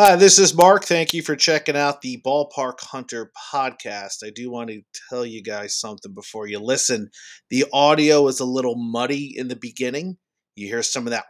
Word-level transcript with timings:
Hi, 0.00 0.14
this 0.14 0.38
is 0.38 0.54
Mark. 0.54 0.84
Thank 0.84 1.12
you 1.12 1.22
for 1.22 1.34
checking 1.34 1.76
out 1.76 2.02
the 2.02 2.22
Ballpark 2.24 2.78
Hunter 2.82 3.32
podcast. 3.52 4.24
I 4.24 4.30
do 4.30 4.48
want 4.48 4.70
to 4.70 4.82
tell 5.10 5.26
you 5.26 5.42
guys 5.42 5.74
something 5.74 6.14
before 6.14 6.46
you 6.46 6.60
listen. 6.60 7.10
The 7.50 7.64
audio 7.72 8.28
is 8.28 8.38
a 8.38 8.44
little 8.44 8.76
muddy 8.76 9.34
in 9.36 9.48
the 9.48 9.56
beginning. 9.56 10.18
You 10.54 10.68
hear 10.68 10.84
some 10.84 11.08
of 11.08 11.10
that. 11.10 11.24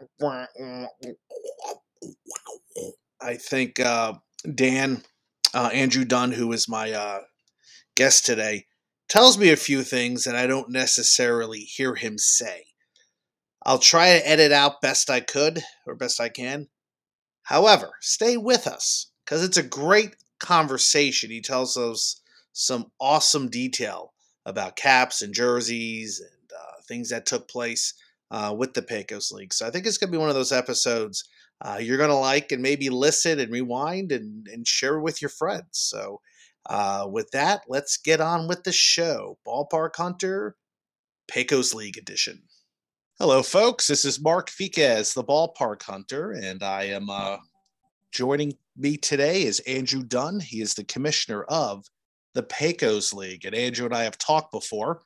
I 3.23 3.37
think 3.37 3.81
uh, 3.81 4.17
Dan, 4.55 5.03
uh, 5.55 5.71
Andrew 5.73 6.05
Dunn, 6.05 6.33
who 6.33 6.53
is 6.53 6.69
my 6.69 6.93
uh, 6.93 7.21
guest 7.97 8.27
today, 8.27 8.67
tells 9.09 9.39
me 9.39 9.49
a 9.49 9.57
few 9.57 9.83
things 9.83 10.25
that 10.25 10.37
I 10.37 10.47
don't 10.47 10.69
necessarily 10.69 11.61
hear 11.61 11.95
him 11.95 12.19
say. 12.19 12.67
I'll 13.65 13.79
try 13.79 14.19
to 14.19 14.29
edit 14.29 14.53
out 14.53 14.83
best 14.83 15.09
I 15.09 15.21
could 15.21 15.63
or 15.87 15.95
best 15.95 16.21
I 16.21 16.29
can. 16.29 16.69
However, 17.49 17.93
stay 18.03 18.37
with 18.37 18.67
us 18.67 19.11
because 19.25 19.43
it's 19.43 19.57
a 19.57 19.63
great 19.63 20.17
conversation. 20.39 21.31
He 21.31 21.41
tells 21.41 21.79
us 21.79 22.21
some 22.53 22.93
awesome 23.01 23.49
detail 23.49 24.13
about 24.45 24.77
caps 24.77 25.23
and 25.23 25.33
jerseys 25.33 26.21
and 26.21 26.53
uh, 26.53 26.83
things 26.87 27.09
that 27.09 27.25
took 27.25 27.49
place 27.49 27.95
uh, 28.31 28.55
with 28.57 28.75
the 28.75 28.83
Pecos 28.83 29.33
League. 29.33 29.55
So 29.55 29.67
I 29.67 29.71
think 29.71 29.87
it's 29.87 29.97
going 29.97 30.09
to 30.09 30.13
be 30.13 30.21
one 30.21 30.29
of 30.29 30.35
those 30.35 30.53
episodes 30.53 31.25
uh, 31.61 31.79
you're 31.81 31.97
going 31.97 32.11
to 32.11 32.15
like 32.15 32.53
and 32.53 32.63
maybe 32.63 32.91
listen 32.91 33.41
and 33.41 33.51
rewind 33.51 34.13
and, 34.13 34.47
and 34.47 34.69
share 34.69 35.01
with 35.01 35.23
your 35.23 35.31
friends. 35.31 35.67
So 35.73 36.21
uh, 36.69 37.07
with 37.11 37.31
that, 37.31 37.63
let's 37.67 37.97
get 37.97 38.21
on 38.21 38.47
with 38.47 38.63
the 38.65 38.73
show. 38.73 39.39
Ballpark 39.47 39.97
Hunter, 39.97 40.55
Pecos 41.29 41.73
League 41.73 41.97
edition. 41.97 42.43
Hello, 43.21 43.43
folks. 43.43 43.89
This 43.89 44.05
is 44.05 44.23
Mark 44.23 44.49
Fiquez, 44.49 45.13
the 45.13 45.25
ballpark 45.25 45.83
hunter, 45.83 46.31
and 46.31 46.63
I 46.63 46.85
am 46.85 47.11
uh, 47.11 47.39
joining 48.13 48.53
me 48.77 48.97
today 48.97 49.43
is 49.43 49.59
Andrew 49.67 50.05
Dunn. 50.05 50.39
He 50.39 50.61
is 50.61 50.75
the 50.75 50.85
commissioner 50.85 51.43
of 51.49 51.85
the 52.35 52.45
Pecos 52.45 53.13
League, 53.13 53.45
and 53.45 53.57
Andrew 53.57 53.87
and 53.87 53.95
I 53.95 54.05
have 54.05 54.19
talked 54.19 54.53
before, 54.53 55.03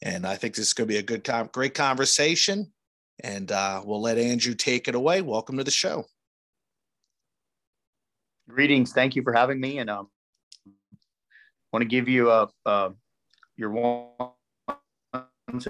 and 0.00 0.26
I 0.26 0.36
think 0.36 0.54
this 0.54 0.68
is 0.68 0.72
going 0.72 0.88
to 0.88 0.94
be 0.94 1.00
a 1.00 1.02
good, 1.02 1.28
great 1.52 1.74
conversation. 1.74 2.72
And 3.22 3.52
uh, 3.52 3.82
we'll 3.84 4.00
let 4.00 4.16
Andrew 4.16 4.54
take 4.54 4.88
it 4.88 4.94
away. 4.94 5.20
Welcome 5.20 5.58
to 5.58 5.64
the 5.64 5.70
show. 5.70 6.06
Greetings. 8.48 8.94
Thank 8.94 9.14
you 9.14 9.22
for 9.22 9.34
having 9.34 9.60
me, 9.60 9.80
and 9.80 9.90
um, 9.90 10.08
want 11.74 11.82
to 11.82 11.88
give 11.88 12.08
you 12.08 12.30
a, 12.30 12.48
a 12.64 12.94
your 13.58 13.68
once 13.68 14.32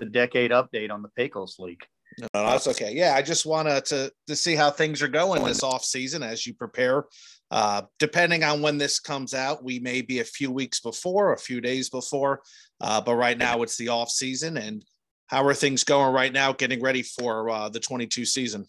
a 0.01 0.05
decade 0.05 0.51
update 0.51 0.91
on 0.91 1.03
the 1.03 1.09
Pecos 1.17 1.59
League. 1.59 1.85
No, 2.19 2.29
that's 2.33 2.67
okay. 2.67 2.93
Yeah, 2.93 3.15
I 3.15 3.23
just 3.23 3.47
wanted 3.47 3.85
to 3.87 4.13
to 4.27 4.37
see 4.37 4.55
how 4.55 4.71
things 4.71 5.01
are 5.03 5.09
going 5.09 5.45
this 5.45 5.63
off 5.63 5.85
season 5.85 6.23
as 6.23 6.47
you 6.47 6.55
prepare. 6.55 7.05
Uh, 7.51 7.83
depending 7.99 8.45
on 8.45 8.63
when 8.63 8.79
this 8.79 9.01
comes 9.01 9.35
out, 9.35 9.65
we 9.65 9.79
may 9.79 10.03
be 10.03 10.21
a 10.21 10.25
few 10.25 10.51
weeks 10.51 10.81
before, 10.81 11.33
a 11.33 11.39
few 11.39 11.61
days 11.61 11.91
before, 11.91 12.43
uh, 12.81 13.01
but 13.01 13.17
right 13.17 13.39
now 13.39 13.63
it's 13.63 13.77
the 13.77 13.89
off 13.89 14.09
season. 14.09 14.57
And 14.57 14.85
how 15.27 15.45
are 15.45 15.55
things 15.55 15.83
going 15.83 16.13
right 16.13 16.33
now, 16.33 16.53
getting 16.53 16.81
ready 16.81 17.03
for 17.03 17.51
uh, 17.51 17.69
the 17.69 17.81
22 17.81 18.25
season? 18.25 18.67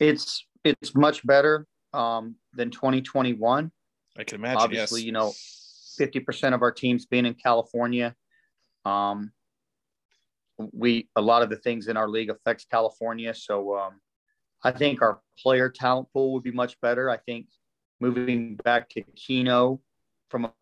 It's 0.00 0.46
it's 0.64 0.94
much 0.94 1.26
better 1.26 1.66
um, 1.92 2.36
than 2.54 2.70
2021. 2.70 3.70
I 4.18 4.24
can 4.24 4.36
imagine. 4.36 4.58
Obviously, 4.58 5.00
yes. 5.00 5.06
you 5.06 5.12
know, 5.12 5.32
50% 5.98 6.54
of 6.54 6.62
our 6.62 6.72
teams 6.72 7.06
being 7.06 7.26
in 7.26 7.34
California. 7.34 8.14
Um, 8.84 9.32
we 10.72 11.08
a 11.16 11.20
lot 11.20 11.42
of 11.42 11.50
the 11.50 11.56
things 11.56 11.88
in 11.88 11.96
our 11.96 12.08
league 12.08 12.30
affects 12.30 12.64
California, 12.64 13.34
so 13.34 13.76
um, 13.76 14.00
I 14.64 14.72
think 14.72 15.02
our 15.02 15.20
player 15.38 15.68
talent 15.68 16.08
pool 16.12 16.32
would 16.32 16.42
be 16.42 16.50
much 16.50 16.80
better. 16.80 17.10
I 17.10 17.18
think 17.18 17.46
moving 18.00 18.56
back 18.56 18.88
to 18.90 19.02
Keno 19.16 19.80
from 20.30 20.46
a 20.46 20.52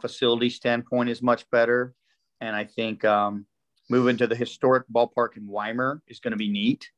facility 0.00 0.50
standpoint 0.50 1.10
is 1.10 1.22
much 1.22 1.48
better, 1.50 1.94
and 2.40 2.54
I 2.54 2.64
think 2.64 3.04
um, 3.04 3.46
moving 3.88 4.16
to 4.18 4.26
the 4.26 4.36
historic 4.36 4.84
ballpark 4.94 5.36
in 5.36 5.46
Weimar 5.46 6.02
is 6.06 6.20
going 6.20 6.32
to 6.32 6.38
be 6.38 6.48
neat. 6.48 6.88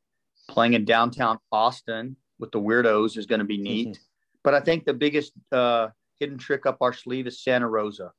Playing 0.48 0.74
in 0.74 0.84
downtown 0.84 1.38
Austin 1.50 2.16
with 2.38 2.52
the 2.52 2.60
weirdos 2.60 3.16
is 3.16 3.26
going 3.26 3.38
to 3.38 3.44
be 3.44 3.58
neat. 3.58 3.88
Mm-hmm. 3.88 4.02
But 4.44 4.54
I 4.54 4.60
think 4.60 4.84
the 4.84 4.92
biggest 4.92 5.32
uh, 5.52 5.88
hidden 6.18 6.36
trick 6.36 6.66
up 6.66 6.78
our 6.80 6.92
sleeve 6.92 7.26
is 7.26 7.42
Santa 7.42 7.68
Rosa. 7.68 8.12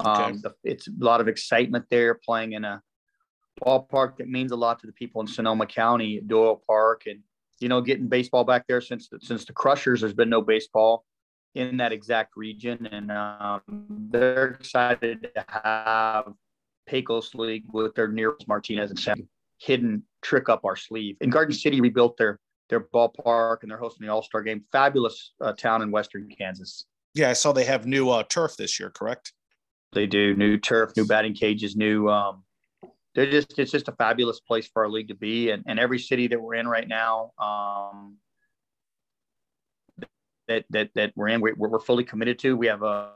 Okay. 0.00 0.22
Um, 0.22 0.40
the, 0.40 0.54
it's 0.64 0.88
a 0.88 0.92
lot 0.98 1.20
of 1.20 1.28
excitement 1.28 1.84
there 1.90 2.14
playing 2.14 2.52
in 2.52 2.64
a 2.64 2.82
ballpark 3.64 4.16
that 4.18 4.28
means 4.28 4.52
a 4.52 4.56
lot 4.56 4.78
to 4.80 4.86
the 4.86 4.92
people 4.92 5.20
in 5.20 5.26
Sonoma 5.26 5.66
County, 5.66 6.20
Doyle 6.26 6.62
Park, 6.66 7.02
and 7.06 7.20
you 7.60 7.68
know, 7.68 7.80
getting 7.80 8.08
baseball 8.08 8.44
back 8.44 8.66
there 8.68 8.80
since 8.80 9.08
since 9.20 9.44
the 9.44 9.52
Crushers, 9.52 10.00
there's 10.00 10.14
been 10.14 10.30
no 10.30 10.40
baseball 10.40 11.04
in 11.54 11.76
that 11.78 11.92
exact 11.92 12.36
region, 12.36 12.86
and 12.86 13.10
um, 13.10 13.60
they're 14.10 14.48
excited 14.48 15.28
to 15.34 15.44
have 15.48 16.32
Pecos 16.86 17.34
League 17.34 17.64
with 17.72 17.94
their 17.94 18.08
Neros 18.08 18.46
Martinez 18.46 18.90
and 18.90 18.98
Sam 18.98 19.28
hidden 19.58 20.04
trick 20.22 20.48
up 20.48 20.64
our 20.64 20.76
sleeve. 20.76 21.16
And 21.20 21.32
Garden 21.32 21.54
City 21.54 21.80
rebuilt 21.80 22.16
their 22.16 22.38
their 22.68 22.80
ballpark 22.80 23.58
and 23.62 23.70
they're 23.70 23.78
hosting 23.78 24.06
the 24.06 24.12
All 24.12 24.22
Star 24.22 24.42
game. 24.42 24.64
Fabulous 24.72 25.32
uh, 25.40 25.52
town 25.52 25.82
in 25.82 25.90
Western 25.90 26.28
Kansas. 26.28 26.84
Yeah, 27.14 27.30
I 27.30 27.32
saw 27.32 27.52
they 27.52 27.64
have 27.64 27.86
new 27.86 28.10
uh, 28.10 28.22
turf 28.24 28.56
this 28.56 28.78
year. 28.78 28.90
Correct? 28.90 29.32
They 29.92 30.06
do 30.06 30.34
new 30.36 30.58
turf, 30.58 30.92
new 30.96 31.06
batting 31.06 31.34
cages, 31.34 31.74
new 31.74 32.08
um, 32.08 32.44
they're 33.14 33.30
just 33.30 33.58
it's 33.58 33.72
just 33.72 33.88
a 33.88 33.92
fabulous 33.92 34.40
place 34.40 34.68
for 34.68 34.84
our 34.84 34.88
league 34.88 35.08
to 35.08 35.14
be 35.14 35.50
and, 35.50 35.64
and 35.66 35.78
every 35.78 35.98
city 35.98 36.26
that 36.28 36.40
we're 36.40 36.54
in 36.54 36.68
right 36.68 36.88
now 36.88 37.32
um, 37.38 38.16
that 40.46 40.64
that 40.70 40.90
that 40.94 41.12
we're 41.16 41.28
in 41.28 41.40
we're, 41.40 41.54
we're 41.54 41.80
fully 41.80 42.04
committed 42.04 42.38
to 42.38 42.56
we 42.56 42.66
have 42.66 42.82
uh, 42.82 43.08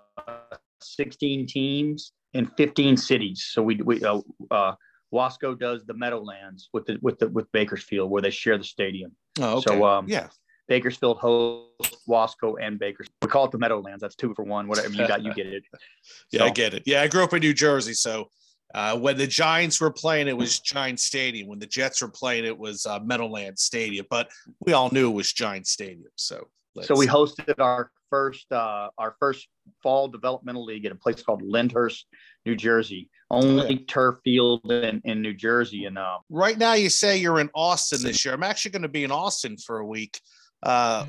16 0.81 1.47
teams 1.47 2.13
in 2.33 2.47
15 2.47 2.97
cities 2.97 3.49
so 3.53 3.63
we 3.63 3.77
we 3.77 4.03
uh, 4.03 4.21
uh, 4.51 4.75
Wasco 5.13 5.59
does 5.59 5.85
the 5.85 5.95
Meadowlands 5.95 6.71
with 6.73 6.87
the 6.87 6.99
with 7.03 7.19
the 7.19 7.29
with 7.29 7.51
Bakersfield 7.53 8.11
where 8.11 8.23
they 8.23 8.31
share 8.31 8.57
the 8.57 8.65
stadium. 8.65 9.13
Oh, 9.41 9.59
okay. 9.59 9.63
So 9.67 9.85
um, 9.85 10.09
yeah, 10.09 10.29
Bakersfield 10.69 11.19
hosts 11.19 11.99
Wasco 12.09 12.55
and 12.61 12.79
Bakersfield. 12.79 13.15
We 13.21 13.29
call 13.29 13.45
it 13.45 13.51
the 13.51 13.59
Meadowlands. 13.59 14.01
That's 14.01 14.15
two 14.15 14.33
for 14.35 14.45
one. 14.45 14.69
Whatever 14.69 14.95
you 14.95 15.07
got, 15.07 15.23
you 15.23 15.35
get 15.35 15.47
it. 15.47 15.65
yeah, 16.31 16.41
so, 16.41 16.47
I 16.47 16.51
get 16.51 16.75
it. 16.75 16.83
Yeah, 16.87 17.03
I 17.03 17.09
grew 17.09 17.23
up 17.23 17.35
in 17.35 17.41
New 17.41 17.53
Jersey, 17.53 17.93
so 17.93 18.31
uh, 18.75 18.99
when 18.99 19.17
the 19.19 19.27
Giants 19.27 19.81
were 19.81 19.91
playing, 19.91 20.29
it 20.29 20.37
was 20.37 20.61
Giant 20.61 21.01
Stadium. 21.01 21.49
When 21.49 21.59
the 21.59 21.67
Jets 21.67 22.01
were 22.03 22.09
playing, 22.09 22.45
it 22.45 22.57
was 22.57 22.87
uh, 22.87 23.01
Meadowland 23.01 23.59
Stadium. 23.59 24.07
But 24.09 24.31
we 24.61 24.73
all 24.73 24.91
knew 24.91 25.11
it 25.11 25.15
was 25.15 25.33
Giant 25.33 25.67
Stadium. 25.67 26.11
So, 26.17 26.49
so 26.83 26.97
we 26.97 27.07
hosted 27.07 27.55
our 27.59 27.91
first 28.09 28.51
uh, 28.51 28.89
our 28.99 29.17
first 29.19 29.49
fall 29.83 30.09
developmental 30.09 30.65
league 30.65 30.85
at 30.87 30.93
a 30.93 30.97
place 30.97 31.23
called 31.23 31.43
Lyndhurst, 31.43 32.07
New 32.47 32.57
Jersey. 32.57 33.11
Only 33.31 33.75
yeah. 33.75 33.81
turf 33.89 34.17
field 34.25 34.71
in, 34.71 35.01
in 35.05 35.23
New 35.23 35.33
Jersey. 35.35 35.87
And 35.87 35.97
uh, 35.97 36.19
right 36.29 36.59
now, 36.59 36.75
you 36.75 36.91
say 36.91 37.17
you're 37.17 37.41
in 37.41 37.51
Austin 37.55 38.03
this 38.03 38.25
year. 38.25 38.35
I'm 38.35 38.43
actually 38.43 38.73
going 38.73 38.83
to 38.83 38.89
be 38.89 39.05
in 39.05 39.11
Austin 39.11 39.57
for 39.57 39.79
a 39.79 39.87
week. 39.87 40.21
Uh, 40.63 41.07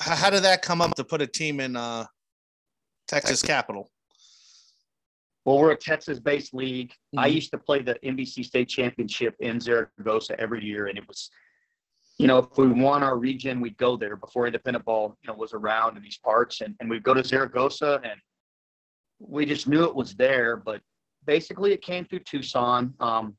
how 0.00 0.30
did 0.30 0.42
that 0.44 0.62
come 0.62 0.80
up 0.80 0.94
to 0.96 1.04
put 1.04 1.22
a 1.22 1.26
team 1.26 1.60
in 1.60 1.76
uh, 1.76 2.06
Texas 3.08 3.42
Capital? 3.42 3.90
Well, 5.46 5.58
we're 5.58 5.70
a 5.70 5.76
Texas-based 5.76 6.54
league. 6.54 6.90
Mm-hmm. 6.90 7.20
I 7.20 7.26
used 7.28 7.52
to 7.52 7.58
play 7.58 7.80
the 7.80 7.94
NBC 8.04 8.44
State 8.44 8.68
Championship 8.68 9.36
in 9.38 9.60
Zaragoza 9.60 10.38
every 10.40 10.64
year, 10.64 10.88
and 10.88 10.98
it 10.98 11.06
was, 11.06 11.30
you 12.18 12.26
know, 12.26 12.38
if 12.38 12.58
we 12.58 12.66
won 12.66 13.04
our 13.04 13.16
region, 13.16 13.60
we'd 13.60 13.76
go 13.76 13.96
there 13.96 14.16
before 14.16 14.48
independent 14.48 14.84
ball, 14.84 15.16
you 15.22 15.28
know, 15.28 15.34
was 15.34 15.54
around 15.54 15.96
in 15.96 16.02
these 16.02 16.18
parts, 16.18 16.62
and 16.62 16.74
and 16.80 16.90
we'd 16.90 17.04
go 17.04 17.14
to 17.14 17.22
Zaragoza, 17.22 18.00
and 18.02 18.20
we 19.20 19.46
just 19.46 19.68
knew 19.68 19.84
it 19.84 19.94
was 19.94 20.16
there. 20.16 20.56
But 20.56 20.80
basically, 21.24 21.72
it 21.72 21.80
came 21.80 22.04
through 22.04 22.24
Tucson. 22.28 22.92
Um, 22.98 23.36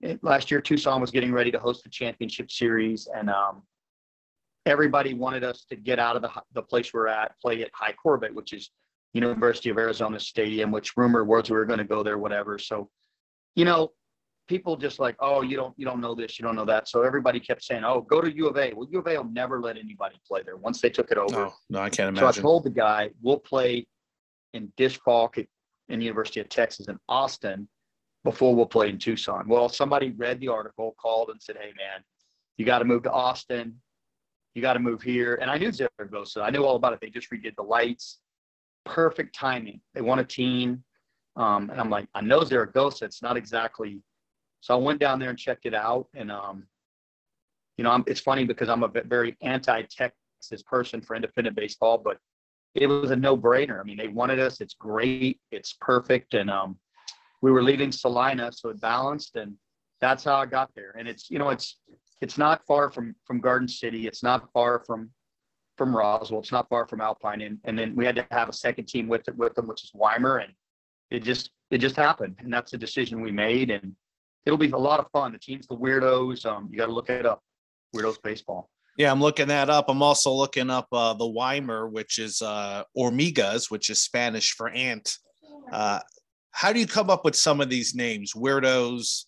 it, 0.00 0.18
last 0.24 0.50
year, 0.50 0.60
Tucson 0.60 1.00
was 1.00 1.12
getting 1.12 1.32
ready 1.32 1.52
to 1.52 1.58
host 1.60 1.84
the 1.84 1.90
championship 1.90 2.50
series, 2.50 3.06
and 3.14 3.30
um, 3.30 3.62
everybody 4.66 5.14
wanted 5.14 5.44
us 5.44 5.66
to 5.70 5.76
get 5.76 6.00
out 6.00 6.16
of 6.16 6.22
the 6.22 6.32
the 6.52 6.62
place 6.62 6.92
we're 6.92 7.06
at, 7.06 7.38
play 7.40 7.62
at 7.62 7.70
Hi 7.74 7.92
Corbett, 7.92 8.34
which 8.34 8.52
is 8.52 8.70
University 9.12 9.68
of 9.68 9.78
Arizona 9.78 10.18
Stadium, 10.18 10.70
which 10.70 10.96
rumor 10.96 11.24
was 11.24 11.50
we 11.50 11.56
were 11.56 11.66
going 11.66 11.78
to 11.78 11.84
go 11.84 12.02
there, 12.02 12.18
whatever. 12.18 12.58
So, 12.58 12.88
you 13.54 13.64
know, 13.64 13.92
people 14.48 14.76
just 14.76 14.98
like, 14.98 15.16
oh, 15.20 15.42
you 15.42 15.56
don't, 15.56 15.74
you 15.76 15.84
don't 15.84 16.00
know 16.00 16.14
this, 16.14 16.38
you 16.38 16.44
don't 16.44 16.56
know 16.56 16.64
that. 16.64 16.88
So 16.88 17.02
everybody 17.02 17.38
kept 17.38 17.62
saying, 17.62 17.84
oh, 17.84 18.00
go 18.00 18.20
to 18.20 18.34
U 18.34 18.48
of 18.48 18.56
A. 18.56 18.72
Well, 18.74 18.88
U 18.90 18.98
of 18.98 19.06
A 19.06 19.16
will 19.16 19.24
never 19.24 19.60
let 19.60 19.76
anybody 19.76 20.20
play 20.26 20.42
there 20.44 20.56
once 20.56 20.80
they 20.80 20.90
took 20.90 21.10
it 21.10 21.18
over. 21.18 21.32
No, 21.34 21.52
no 21.70 21.80
I 21.80 21.90
can't 21.90 22.08
imagine. 22.08 22.32
So 22.32 22.40
I 22.40 22.42
told 22.42 22.64
the 22.64 22.70
guy, 22.70 23.10
we'll 23.20 23.38
play 23.38 23.86
in 24.54 24.72
Disch 24.76 24.98
Falk 25.04 25.36
in 25.38 25.46
the 25.98 26.04
University 26.04 26.40
of 26.40 26.48
Texas 26.48 26.88
in 26.88 26.98
Austin 27.08 27.68
before 28.24 28.54
we'll 28.54 28.66
play 28.66 28.88
in 28.88 28.98
Tucson. 28.98 29.46
Well, 29.48 29.68
somebody 29.68 30.10
read 30.10 30.40
the 30.40 30.48
article, 30.48 30.94
called 31.00 31.30
and 31.30 31.42
said, 31.42 31.56
hey, 31.60 31.72
man, 31.76 32.02
you 32.56 32.64
got 32.64 32.78
to 32.78 32.84
move 32.84 33.02
to 33.02 33.12
Austin. 33.12 33.80
You 34.54 34.62
got 34.62 34.74
to 34.74 34.78
move 34.78 35.02
here. 35.02 35.36
And 35.40 35.50
I 35.50 35.58
knew 35.58 35.72
Zaragoza. 35.72 36.42
I 36.42 36.50
knew 36.50 36.64
all 36.64 36.76
about 36.76 36.92
it. 36.92 37.00
They 37.00 37.10
just 37.10 37.30
redid 37.30 37.56
the 37.56 37.62
lights 37.62 38.18
perfect 38.84 39.34
timing. 39.34 39.80
They 39.94 40.00
want 40.00 40.20
a 40.20 40.24
team. 40.24 40.84
Um, 41.36 41.70
and 41.70 41.80
I'm 41.80 41.90
like, 41.90 42.08
I 42.14 42.20
know 42.20 42.44
they're 42.44 42.62
a 42.62 42.72
ghost. 42.72 43.02
It's 43.02 43.22
not 43.22 43.36
exactly. 43.36 44.02
So 44.60 44.74
I 44.74 44.76
went 44.78 45.00
down 45.00 45.18
there 45.18 45.30
and 45.30 45.38
checked 45.38 45.66
it 45.66 45.74
out. 45.74 46.08
And, 46.14 46.30
um, 46.30 46.64
you 47.76 47.84
know, 47.84 47.90
I'm, 47.90 48.04
it's 48.06 48.20
funny 48.20 48.44
because 48.44 48.68
I'm 48.68 48.82
a 48.82 48.88
very 48.88 49.36
anti-tech 49.40 50.12
Texas 50.42 50.62
person 50.62 51.00
for 51.00 51.14
independent 51.14 51.56
baseball, 51.56 51.98
but 51.98 52.18
it 52.74 52.86
was 52.86 53.10
a 53.10 53.16
no 53.16 53.36
brainer. 53.36 53.80
I 53.80 53.84
mean, 53.84 53.96
they 53.96 54.08
wanted 54.08 54.40
us. 54.40 54.60
It's 54.60 54.74
great. 54.74 55.40
It's 55.50 55.76
perfect. 55.80 56.34
And 56.34 56.50
um, 56.50 56.78
we 57.42 57.50
were 57.50 57.62
leaving 57.62 57.92
Salina, 57.92 58.50
so 58.52 58.70
it 58.70 58.80
balanced, 58.80 59.36
and 59.36 59.54
that's 60.00 60.24
how 60.24 60.36
I 60.36 60.46
got 60.46 60.70
there. 60.74 60.94
And 60.98 61.06
it's 61.06 61.30
you 61.30 61.38
know 61.38 61.50
it's 61.50 61.78
it's 62.20 62.38
not 62.38 62.64
far 62.66 62.90
from 62.90 63.14
from 63.26 63.40
Garden 63.40 63.68
City. 63.68 64.06
It's 64.06 64.22
not 64.22 64.50
far 64.52 64.82
from 64.86 65.10
from 65.76 65.96
Roswell. 65.96 66.40
It's 66.40 66.52
not 66.52 66.68
far 66.68 66.86
from 66.86 67.00
Alpine. 67.00 67.42
And 67.42 67.58
and 67.64 67.78
then 67.78 67.94
we 67.96 68.04
had 68.04 68.16
to 68.16 68.26
have 68.30 68.48
a 68.48 68.52
second 68.52 68.86
team 68.86 69.08
with 69.08 69.28
it 69.28 69.36
with 69.36 69.54
them, 69.54 69.66
which 69.66 69.84
is 69.84 69.90
Weimar, 69.94 70.38
and 70.38 70.52
it 71.10 71.22
just 71.22 71.50
it 71.70 71.78
just 71.78 71.96
happened. 71.96 72.36
And 72.40 72.52
that's 72.52 72.70
the 72.70 72.78
decision 72.78 73.20
we 73.20 73.32
made. 73.32 73.70
And 73.70 73.94
it'll 74.46 74.58
be 74.58 74.70
a 74.70 74.76
lot 74.76 75.00
of 75.00 75.06
fun. 75.12 75.32
The 75.32 75.38
team's 75.38 75.66
the 75.66 75.76
weirdos. 75.76 76.44
Um, 76.46 76.68
you 76.70 76.78
got 76.78 76.86
to 76.86 76.92
look 76.92 77.10
it 77.10 77.26
up. 77.26 77.42
Weirdos 77.94 78.22
baseball. 78.22 78.68
Yeah, 78.98 79.10
I'm 79.10 79.20
looking 79.20 79.48
that 79.48 79.70
up. 79.70 79.86
I'm 79.88 80.02
also 80.02 80.30
looking 80.32 80.68
up 80.68 80.86
uh, 80.92 81.14
the 81.14 81.26
Weimar, 81.26 81.88
which 81.88 82.18
is 82.18 82.42
uh, 82.42 82.84
Hormigas, 82.96 83.70
which 83.70 83.88
is 83.88 84.02
Spanish 84.02 84.52
for 84.52 84.68
ant. 84.68 85.16
Uh, 85.72 86.00
how 86.50 86.72
do 86.72 86.80
you 86.80 86.86
come 86.86 87.08
up 87.08 87.24
with 87.24 87.34
some 87.34 87.62
of 87.62 87.70
these 87.70 87.94
names? 87.94 88.34
Weirdos, 88.34 89.24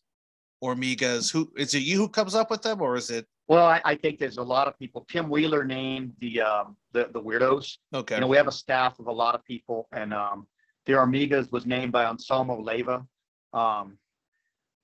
Hormigas. 0.62 1.32
Who 1.32 1.50
is 1.56 1.74
it? 1.74 1.80
You 1.80 1.96
who 1.96 2.08
comes 2.08 2.34
up 2.34 2.50
with 2.50 2.60
them, 2.60 2.82
or 2.82 2.96
is 2.96 3.10
it? 3.10 3.26
Well, 3.46 3.66
I, 3.66 3.80
I 3.84 3.94
think 3.94 4.18
there's 4.18 4.38
a 4.38 4.42
lot 4.42 4.68
of 4.68 4.78
people. 4.78 5.06
Tim 5.10 5.28
Wheeler 5.28 5.64
named 5.64 6.14
the 6.20 6.40
um, 6.40 6.76
the 6.92 7.10
the 7.12 7.20
weirdos. 7.20 7.76
Okay. 7.92 8.14
You 8.14 8.20
know, 8.22 8.26
we 8.26 8.36
have 8.36 8.48
a 8.48 8.52
staff 8.52 8.98
of 8.98 9.06
a 9.06 9.12
lot 9.12 9.34
of 9.34 9.44
people, 9.44 9.86
and 9.92 10.14
um, 10.14 10.46
the 10.86 10.94
Hormigas 10.94 11.52
was 11.52 11.66
named 11.66 11.92
by 11.92 12.04
Anselmo 12.04 12.60
Leiva. 12.60 13.04
Um, 13.52 13.98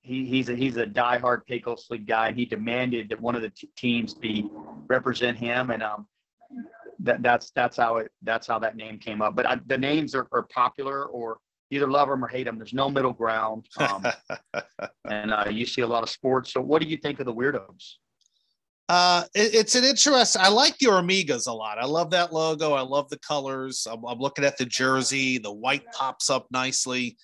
he, 0.01 0.25
he's 0.25 0.49
a 0.49 0.55
he's 0.55 0.77
a 0.77 0.85
diehard 0.85 1.45
Pecos 1.45 1.87
League 1.89 2.07
guy, 2.07 2.27
and 2.27 2.37
he 2.37 2.45
demanded 2.45 3.09
that 3.09 3.19
one 3.19 3.35
of 3.35 3.41
the 3.41 3.49
t- 3.49 3.69
teams 3.75 4.13
be 4.13 4.47
represent 4.87 5.37
him, 5.37 5.71
and 5.71 5.81
um, 5.81 6.07
that 6.99 7.21
that's 7.21 7.51
that's 7.51 7.77
how 7.77 7.97
it 7.97 8.11
that's 8.21 8.47
how 8.47 8.59
that 8.59 8.75
name 8.75 8.97
came 8.97 9.21
up. 9.21 9.35
But 9.35 9.47
I, 9.47 9.59
the 9.65 9.77
names 9.77 10.15
are, 10.15 10.27
are 10.31 10.43
popular, 10.43 11.05
or 11.05 11.37
either 11.71 11.89
love 11.89 12.09
them 12.09 12.23
or 12.23 12.27
hate 12.27 12.43
them. 12.43 12.57
There's 12.57 12.73
no 12.73 12.89
middle 12.89 13.13
ground, 13.13 13.67
um, 13.77 14.05
and 15.05 15.31
uh, 15.31 15.45
you 15.49 15.65
see 15.65 15.81
a 15.81 15.87
lot 15.87 16.03
of 16.03 16.09
sports. 16.09 16.53
So, 16.53 16.61
what 16.61 16.81
do 16.81 16.87
you 16.87 16.97
think 16.97 17.19
of 17.19 17.25
the 17.25 17.33
weirdos? 17.33 17.95
Uh, 18.91 19.23
it, 19.33 19.55
it's 19.55 19.75
an 19.75 19.85
interest. 19.85 20.35
I 20.35 20.49
like 20.49 20.77
the 20.77 20.87
Amigas 20.87 21.47
a 21.47 21.53
lot. 21.53 21.77
I 21.77 21.85
love 21.85 22.09
that 22.09 22.33
logo. 22.33 22.73
I 22.73 22.81
love 22.81 23.09
the 23.09 23.19
colors. 23.19 23.87
I'm, 23.89 24.03
I'm 24.05 24.19
looking 24.19 24.43
at 24.43 24.57
the 24.57 24.65
jersey. 24.65 25.37
The 25.37 25.51
white 25.51 25.85
pops 25.93 26.29
up 26.29 26.47
nicely. 26.51 27.15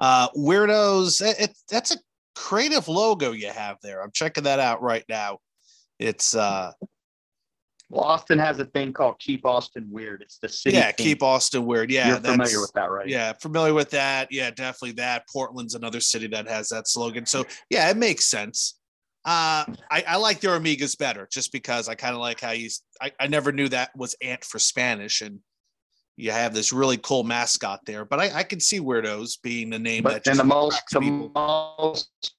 Uh, 0.00 0.28
weirdos. 0.30 1.24
It, 1.24 1.50
it, 1.50 1.58
that's 1.70 1.92
a 1.92 1.98
creative 2.34 2.88
logo 2.88 3.30
you 3.30 3.50
have 3.50 3.76
there. 3.84 4.02
I'm 4.02 4.10
checking 4.12 4.42
that 4.44 4.58
out 4.58 4.82
right 4.82 5.04
now. 5.08 5.38
It's 6.00 6.34
uh 6.34 6.72
well, 7.88 8.02
Austin 8.02 8.40
has 8.40 8.58
a 8.58 8.64
thing 8.64 8.92
called 8.92 9.20
Keep 9.20 9.46
Austin 9.46 9.86
Weird. 9.92 10.22
It's 10.22 10.38
the 10.38 10.48
city. 10.48 10.76
Yeah, 10.76 10.86
thing. 10.86 11.06
keep 11.06 11.22
Austin 11.22 11.66
weird. 11.66 11.92
Yeah, 11.92 12.08
You're 12.08 12.20
familiar 12.20 12.60
with 12.60 12.72
that, 12.72 12.90
right? 12.90 13.06
Yeah, 13.06 13.34
familiar 13.34 13.74
with 13.74 13.90
that. 13.90 14.32
Yeah, 14.32 14.50
definitely 14.50 14.92
that. 14.92 15.28
Portland's 15.32 15.76
another 15.76 16.00
city 16.00 16.26
that 16.28 16.48
has 16.48 16.70
that 16.70 16.88
slogan. 16.88 17.26
So 17.26 17.44
yeah, 17.70 17.88
it 17.90 17.96
makes 17.96 18.24
sense. 18.24 18.80
Uh, 19.24 19.64
I, 19.90 20.04
I 20.08 20.16
like 20.16 20.40
the 20.40 20.48
Amigas 20.48 20.98
better 20.98 21.28
just 21.30 21.52
because 21.52 21.88
I 21.88 21.94
kind 21.94 22.14
of 22.14 22.20
like 22.20 22.40
how 22.40 22.50
you. 22.50 22.70
I, 23.00 23.12
I 23.20 23.26
never 23.28 23.52
knew 23.52 23.68
that 23.68 23.90
was 23.96 24.16
ant 24.20 24.44
for 24.44 24.58
Spanish, 24.58 25.20
and 25.20 25.38
you 26.16 26.32
have 26.32 26.54
this 26.54 26.72
really 26.72 26.96
cool 26.98 27.22
mascot 27.22 27.80
there. 27.86 28.04
But 28.04 28.18
I, 28.20 28.38
I 28.38 28.42
can 28.42 28.58
see 28.58 28.80
weirdos 28.80 29.40
being 29.42 29.70
the 29.70 29.78
name 29.78 30.02
But 30.02 30.24
that 30.24 30.30
and 30.30 30.38
the 30.40 30.44
most, 30.44 30.82
the 30.90 31.00
people. 31.00 31.30
most. 31.34 32.34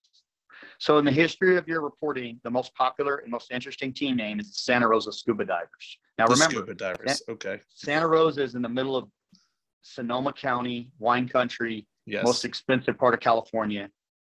So 0.80 0.97
in 0.97 1.06
the 1.06 1.12
history 1.12 1.56
of 1.56 1.65
your 1.69 1.80
reporting, 1.81 2.41
the 2.44 2.51
most 2.51 2.75
popular 2.75 3.18
and 3.18 3.31
most 3.31 3.51
interesting 3.51 3.94
team 3.94 4.18
name 4.18 4.41
is 4.41 4.47
the 4.47 4.53
Santa 4.56 4.86
Rosa 4.86 5.13
Scuba 5.13 5.45
Divers. 5.45 5.97
Now 6.18 6.27
The 6.27 6.33
remember, 6.33 6.56
scuba 6.57 6.74
divers. 6.74 7.21
Okay. 7.29 7.59
Santa 7.74 8.06
Rosa 8.07 8.44
is 8.44 8.56
in 8.56 8.62
the 8.62 8.68
middle 8.69 8.97
of 8.97 9.07
Sonoma 9.83 10.33
County, 10.33 10.91
wine 11.00 11.29
country, 11.29 11.88
Yes. 12.06 12.25
most 12.25 12.44
expensive 12.44 12.97
part 12.97 13.13
of 13.13 13.21
California. 13.21 13.89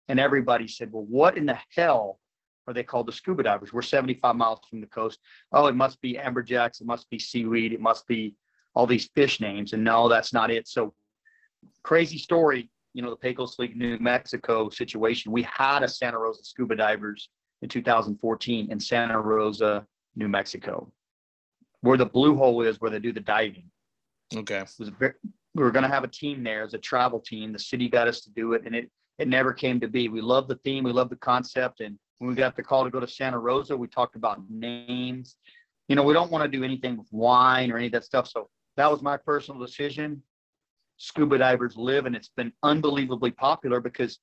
And 0.10 0.20
everybody 0.20 0.68
said, 0.68 0.92
well, 0.92 1.06
what 1.10 1.38
in 1.38 1.48
the 1.48 1.58
hell 1.76 2.20
are 2.68 2.74
they 2.74 2.84
called 2.84 3.08
the 3.08 3.12
scuba 3.12 3.44
divers? 3.44 3.74
We're 3.74 3.82
75 3.82 4.36
miles 4.36 4.60
from 4.70 4.82
the 4.82 4.88
coast. 4.88 5.20
Oh, 5.52 5.68
it 5.68 5.76
must 5.76 6.02
be 6.02 6.16
amberjacks. 6.16 6.82
It 6.82 6.88
must 6.88 7.10
be 7.10 7.20
seaweed. 7.20 7.74
It 7.74 7.82
must 7.82 8.08
be 8.08 8.36
all 8.76 8.88
these 8.88 9.10
fish 9.16 9.40
names. 9.40 9.74
And 9.74 9.84
no, 9.84 10.08
that's 10.10 10.34
not 10.34 10.52
it. 10.52 10.68
So 10.68 10.94
crazy 11.84 12.18
story, 12.18 12.70
you 12.94 13.02
know, 13.02 13.10
the 13.10 13.16
Pecos 13.16 13.60
League, 13.60 13.76
New 13.76 13.98
Mexico 14.00 14.70
situation. 14.70 15.32
We 15.32 15.44
had 15.44 15.84
a 15.84 15.88
Santa 15.88 16.18
Rosa 16.18 16.44
scuba 16.44 16.76
divers 16.76 17.30
in 17.62 17.70
2014 17.70 18.72
in 18.72 18.80
Santa 18.80 19.20
Rosa, 19.20 19.86
New 20.16 20.28
Mexico, 20.28 20.92
where 21.82 21.98
the 21.98 22.06
blue 22.06 22.36
hole 22.36 22.62
is, 22.62 22.80
where 22.80 22.92
they 22.92 23.00
do 23.00 23.14
the 23.14 23.20
diving 23.20 23.70
okay. 24.36 24.64
very, 25.00 25.14
we 25.56 25.64
were 25.64 25.72
going 25.72 25.84
to 25.84 25.90
have 25.90 26.04
a 26.04 26.08
team 26.08 26.44
there 26.44 26.64
as 26.64 26.74
a 26.74 26.78
travel 26.78 27.20
team. 27.20 27.54
The 27.54 27.60
city 27.60 27.90
got 27.90 28.08
us 28.08 28.22
to 28.22 28.32
do 28.32 28.54
it, 28.54 28.64
and 28.66 28.76
it 28.76 28.90
it 29.20 29.28
never 29.28 29.54
came 29.54 29.80
to 29.80 29.88
be. 29.88 30.10
We 30.10 30.22
love 30.22 30.48
the 30.48 30.56
theme, 30.64 30.84
we 30.84 30.92
love 30.92 31.10
the 31.10 31.16
concept, 31.16 31.82
and 31.82 31.98
when 32.20 32.30
we 32.30 32.36
got 32.36 32.56
the 32.56 32.64
call 32.64 32.84
to 32.84 32.90
go 32.90 33.00
to 33.00 33.08
Santa 33.08 33.40
Rosa, 33.40 33.76
we 33.76 33.88
talked 33.88 34.16
about 34.16 34.42
names. 34.50 35.36
You 35.88 35.96
know, 35.96 36.04
we 36.04 36.14
don't 36.14 36.32
want 36.32 36.50
to 36.50 36.58
do 36.58 36.64
anything 36.64 36.98
with 36.98 37.08
wine 37.12 37.72
or 37.72 37.78
any 37.78 37.88
of 37.88 37.92
that 37.94 38.06
stuff. 38.06 38.28
So 38.28 38.50
that 38.78 38.90
was 38.90 39.02
my 39.02 39.18
personal 39.18 39.60
decision. 39.60 40.24
Scuba 40.98 41.38
divers 41.38 41.76
live, 41.76 42.06
and 42.06 42.16
it's 42.16 42.30
been 42.30 42.54
unbelievably 42.64 43.32
popular 43.32 43.80
because 43.80 44.20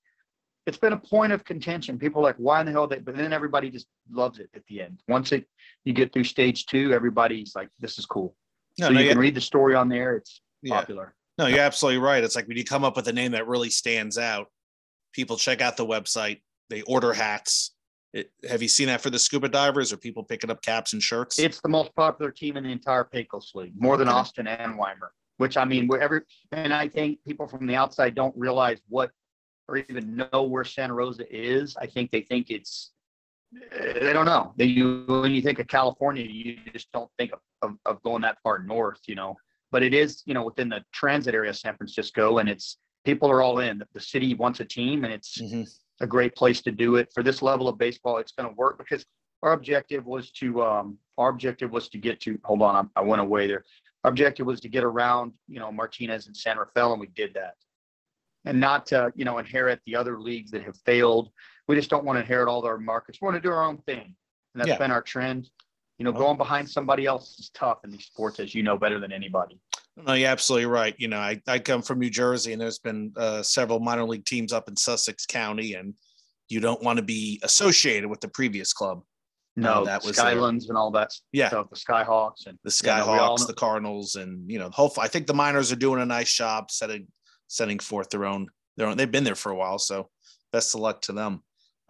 it's 0.67 0.79
been 0.79 0.93
a 0.93 0.99
point 0.99 1.33
of 1.33 1.45
contention. 1.45 1.99
People 1.99 2.21
are 2.21 2.25
like, 2.25 2.37
why 2.37 2.61
in 2.61 2.67
the 2.67 2.73
hell? 2.73 2.87
They, 2.87 2.99
but 2.99 3.17
then 3.17 3.33
everybody 3.33 3.71
just 3.71 3.87
loves 4.11 4.39
it 4.39 4.49
at 4.55 4.65
the 4.67 4.83
end. 4.83 5.03
Once 5.09 5.33
it 5.33 5.47
you 5.85 5.93
get 5.93 6.13
through 6.13 6.25
stage 6.25 6.67
two, 6.67 6.93
everybody's 6.93 7.55
like, 7.55 7.69
this 7.81 7.99
is 7.99 8.07
cool. 8.07 8.35
No, 8.79 8.87
so 8.87 8.93
no, 8.93 9.01
you 9.01 9.07
yeah, 9.07 9.13
can 9.13 9.21
read 9.21 9.35
the 9.35 9.41
story 9.41 9.75
on 9.75 9.89
there. 9.89 10.17
It's 10.17 10.41
yeah. 10.63 10.77
popular. 10.77 11.15
No, 11.39 11.47
you're 11.47 11.61
absolutely 11.61 12.01
right. 12.01 12.23
It's 12.23 12.37
like 12.37 12.47
when 12.47 12.57
you 12.57 12.65
come 12.65 12.85
up 12.85 12.97
with 12.97 13.09
a 13.09 13.13
name 13.13 13.33
that 13.33 13.47
really 13.47 13.71
stands 13.71 14.19
out, 14.19 14.49
people 15.13 15.37
check 15.37 15.61
out 15.61 15.77
the 15.77 15.87
website, 15.87 16.43
they 16.69 16.83
order 16.83 17.13
hats. 17.13 17.75
It, 18.13 18.33
have 18.49 18.61
you 18.61 18.69
seen 18.69 18.89
that 18.89 19.01
for 19.01 19.11
the 19.11 19.19
scuba 19.19 19.49
divers 19.49 19.93
or 19.93 19.97
people 19.97 20.25
picking 20.25 20.51
up 20.51 20.63
caps 20.63 20.93
and 20.93 21.03
shirts? 21.03 21.39
It's 21.39 21.61
the 21.61 21.69
most 21.69 21.95
popular 21.95 22.33
team 22.33 22.57
in 22.57 22.65
the 22.65 22.73
entire 22.73 23.05
Pecos 23.05 23.53
League, 23.55 23.73
more 23.77 23.97
than 23.97 24.09
Austin 24.09 24.47
and 24.49 24.77
Weimar. 24.77 25.13
Which 25.37 25.57
I 25.57 25.65
mean, 25.65 25.87
wherever, 25.87 26.27
and 26.53 26.75
I 26.75 26.89
think 26.89 27.21
people 27.27 27.47
from 27.47 27.67
the 27.67 27.77
outside 27.77 28.15
don't 28.15 28.37
realize 28.37 28.79
what, 28.89 29.11
or 29.69 29.79
even 29.79 30.17
know 30.33 30.43
where 30.43 30.65
Santa 30.65 30.93
Rosa 30.93 31.25
is. 31.31 31.77
I 31.81 31.87
think 31.87 32.11
they 32.11 32.23
think 32.23 32.51
it's, 32.51 32.91
they 33.73 34.13
don't 34.13 34.27
know. 34.27 34.53
They 34.57 34.67
you 34.67 35.05
when 35.07 35.31
you 35.31 35.41
think 35.41 35.59
of 35.59 35.67
California, 35.69 36.25
you 36.25 36.59
just 36.73 36.93
don't 36.93 37.11
think 37.17 37.33
of, 37.33 37.39
of, 37.63 37.77
of 37.87 38.03
going 38.03 38.23
that 38.23 38.39
far 38.43 38.59
north, 38.59 39.01
you 39.07 39.15
know. 39.15 39.37
But 39.71 39.83
it 39.83 39.95
is, 39.95 40.23
you 40.27 40.35
know, 40.35 40.45
within 40.45 40.69
the 40.69 40.85
transit 40.93 41.35
area 41.35 41.51
of 41.51 41.57
San 41.57 41.77
Francisco, 41.77 42.39
and 42.39 42.49
it's 42.49 42.77
people 43.05 43.31
are 43.31 43.41
all 43.41 43.61
in. 43.61 43.83
The, 43.95 44.01
city 44.01 44.35
wants 44.35 44.61
a 44.61 44.65
team, 44.65 45.05
and 45.05 45.13
it's 45.13 45.41
Mhm. 45.41 45.69
A 46.01 46.07
great 46.07 46.35
place 46.35 46.61
to 46.63 46.71
do 46.73 46.97
it 46.97 47.13
for 47.13 47.23
this 47.23 47.43
level 47.43 47.69
of 47.69 47.79
baseball. 47.79 48.19
It's 48.19 48.33
going 48.33 48.49
to 48.49 48.55
work 48.55 48.79
because 48.79 49.05
our 49.43 49.53
objective 49.53 50.07
was 50.07 50.31
to 50.33 50.63
um, 50.63 50.99
our 51.19 51.31
objective 51.31 51.71
was 51.71 51.89
to 51.91 51.99
get 51.99 52.21
to. 52.23 52.39
Hold 52.45 52.63
on, 52.63 52.91
I, 52.97 53.01
I 53.01 53.03
went 53.03 53.21
away 53.21 53.47
there. 53.47 53.65
Our 54.05 54.11
objective 54.11 54.47
was 54.47 54.61
to 54.61 54.69
get 54.69 54.85
around, 54.85 55.33
you 55.49 55.61
know, 55.61 55.71
Martinez 55.71 56.27
and 56.27 56.37
San 56.37 56.59
Rafael, 56.59 56.93
and 56.93 57.01
we 57.01 57.09
did 57.09 57.35
that. 57.35 57.55
And 58.47 58.59
not 58.59 58.87
to, 58.87 59.13
you 59.15 59.27
know, 59.27 59.39
inherit 59.39 59.81
the 59.85 59.97
other 59.97 60.19
leagues 60.19 60.51
that 60.53 60.63
have 60.63 60.77
failed. 60.87 61.31
We 61.69 61.77
just 61.77 61.91
don't 61.91 62.05
want 62.05 62.17
to 62.17 62.21
inherit 62.21 62.49
all 62.49 62.63
their 62.63 62.79
markets. 62.79 63.19
We 63.21 63.27
want 63.27 63.37
to 63.37 63.41
do 63.47 63.53
our 63.53 63.63
own 63.63 63.79
thing, 63.79 64.15
and 64.55 64.61
that's 64.61 64.69
Yeah. 64.69 64.79
been 64.79 64.91
our 64.91 65.03
trend. 65.03 65.51
You 65.99 66.05
know, 66.05 66.13
Well- 66.13 66.23
going 66.23 66.39
behind 66.39 66.69
somebody 66.69 67.05
else 67.05 67.39
is 67.39 67.51
tough 67.51 67.85
in 67.85 67.91
these 67.91 68.07
sports, 68.07 68.41
as 68.41 68.55
you 68.55 68.63
know 68.63 68.79
better 68.79 68.99
than 68.99 69.13
anybody. 69.13 69.61
No, 70.07 70.15
you're 70.15 70.29
absolutely 70.29 70.67
right. 70.67 70.95
You 70.99 71.09
know, 71.09 71.19
I, 71.19 71.41
I 71.47 71.59
come 71.59 71.83
from 71.83 71.99
New 71.99 72.11
Jersey 72.11 72.53
and 72.53 72.61
there's 72.61 72.79
been 72.79 73.13
uh, 73.17 73.43
several 73.43 73.81
minor 73.81 74.05
league 74.05 74.25
teams 74.25 74.53
up 74.53 74.69
in 74.69 74.77
Sussex 74.77 75.27
County, 75.27 75.75
and 75.75 75.95
you 76.49 76.61
don't 76.61 76.83
want 76.83 76.97
to 76.99 77.03
be 77.05 77.41
associated 77.43 78.09
with 78.09 78.21
the 78.21 78.29
previous 78.29 78.73
club. 78.73 79.03
No, 79.57 79.81
No, 79.81 79.85
that 79.85 80.03
that 80.03 80.07
was. 80.07 80.17
Skylands 80.17 80.69
and 80.69 80.77
all 80.79 80.91
that 80.93 81.11
Yeah. 81.33 81.49
stuff, 81.49 81.69
the 81.71 81.77
Skyhawks 81.77 82.47
and 82.47 82.59
The 82.65 82.81
Yeah, 82.85 82.99
no, 82.99 83.13
we 83.13 83.19
all 83.19 83.37
Skyhawks, 83.37 83.41
know- 83.41 83.47
the 83.47 83.55
Cardinals, 83.55 84.15
and 84.17 84.51
you 84.51 84.59
know, 84.59 84.71
hopefully, 84.71 85.05
I 85.05 85.09
think 85.09 85.27
the 85.27 85.35
miners 85.35 85.73
are 85.73 85.77
doing 85.77 86.01
a 86.01 86.07
nice 86.07 86.33
job 86.33 86.71
setting 86.71 87.07
setting 87.49 87.79
forth 87.81 88.11
their 88.11 88.25
own 88.27 88.49
their 88.77 88.87
own. 88.87 88.97
They've 88.97 89.11
been 89.11 89.25
there 89.25 89.35
for 89.35 89.51
a 89.51 89.57
while, 89.57 89.79
so 89.79 90.09
best 90.53 90.75
of 90.75 90.81
luck 90.81 91.03
to 91.03 91.13
them. 91.13 91.43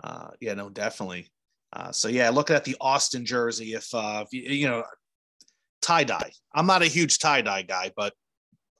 Uh, 0.03 0.29
yeah, 0.41 0.55
no, 0.55 0.71
definitely. 0.71 1.31
Uh, 1.73 1.93
so 1.93 2.09
yeah, 2.09 2.31
looking 2.31 2.57
at 2.57 2.65
the 2.65 2.77
Austin 2.81 3.25
jersey, 3.27 3.75
if 3.75 3.95
uh, 3.95 4.25
if 4.27 4.33
you, 4.33 4.43
you 4.51 4.69
know, 4.69 4.83
tie 5.81 6.05
dye. 6.05 6.33
I'm 6.55 6.67
not 6.67 6.83
a 6.83 6.87
huge 6.87 7.19
tie 7.19 7.43
dye 7.43 7.63
guy, 7.63 7.93
but 7.97 8.15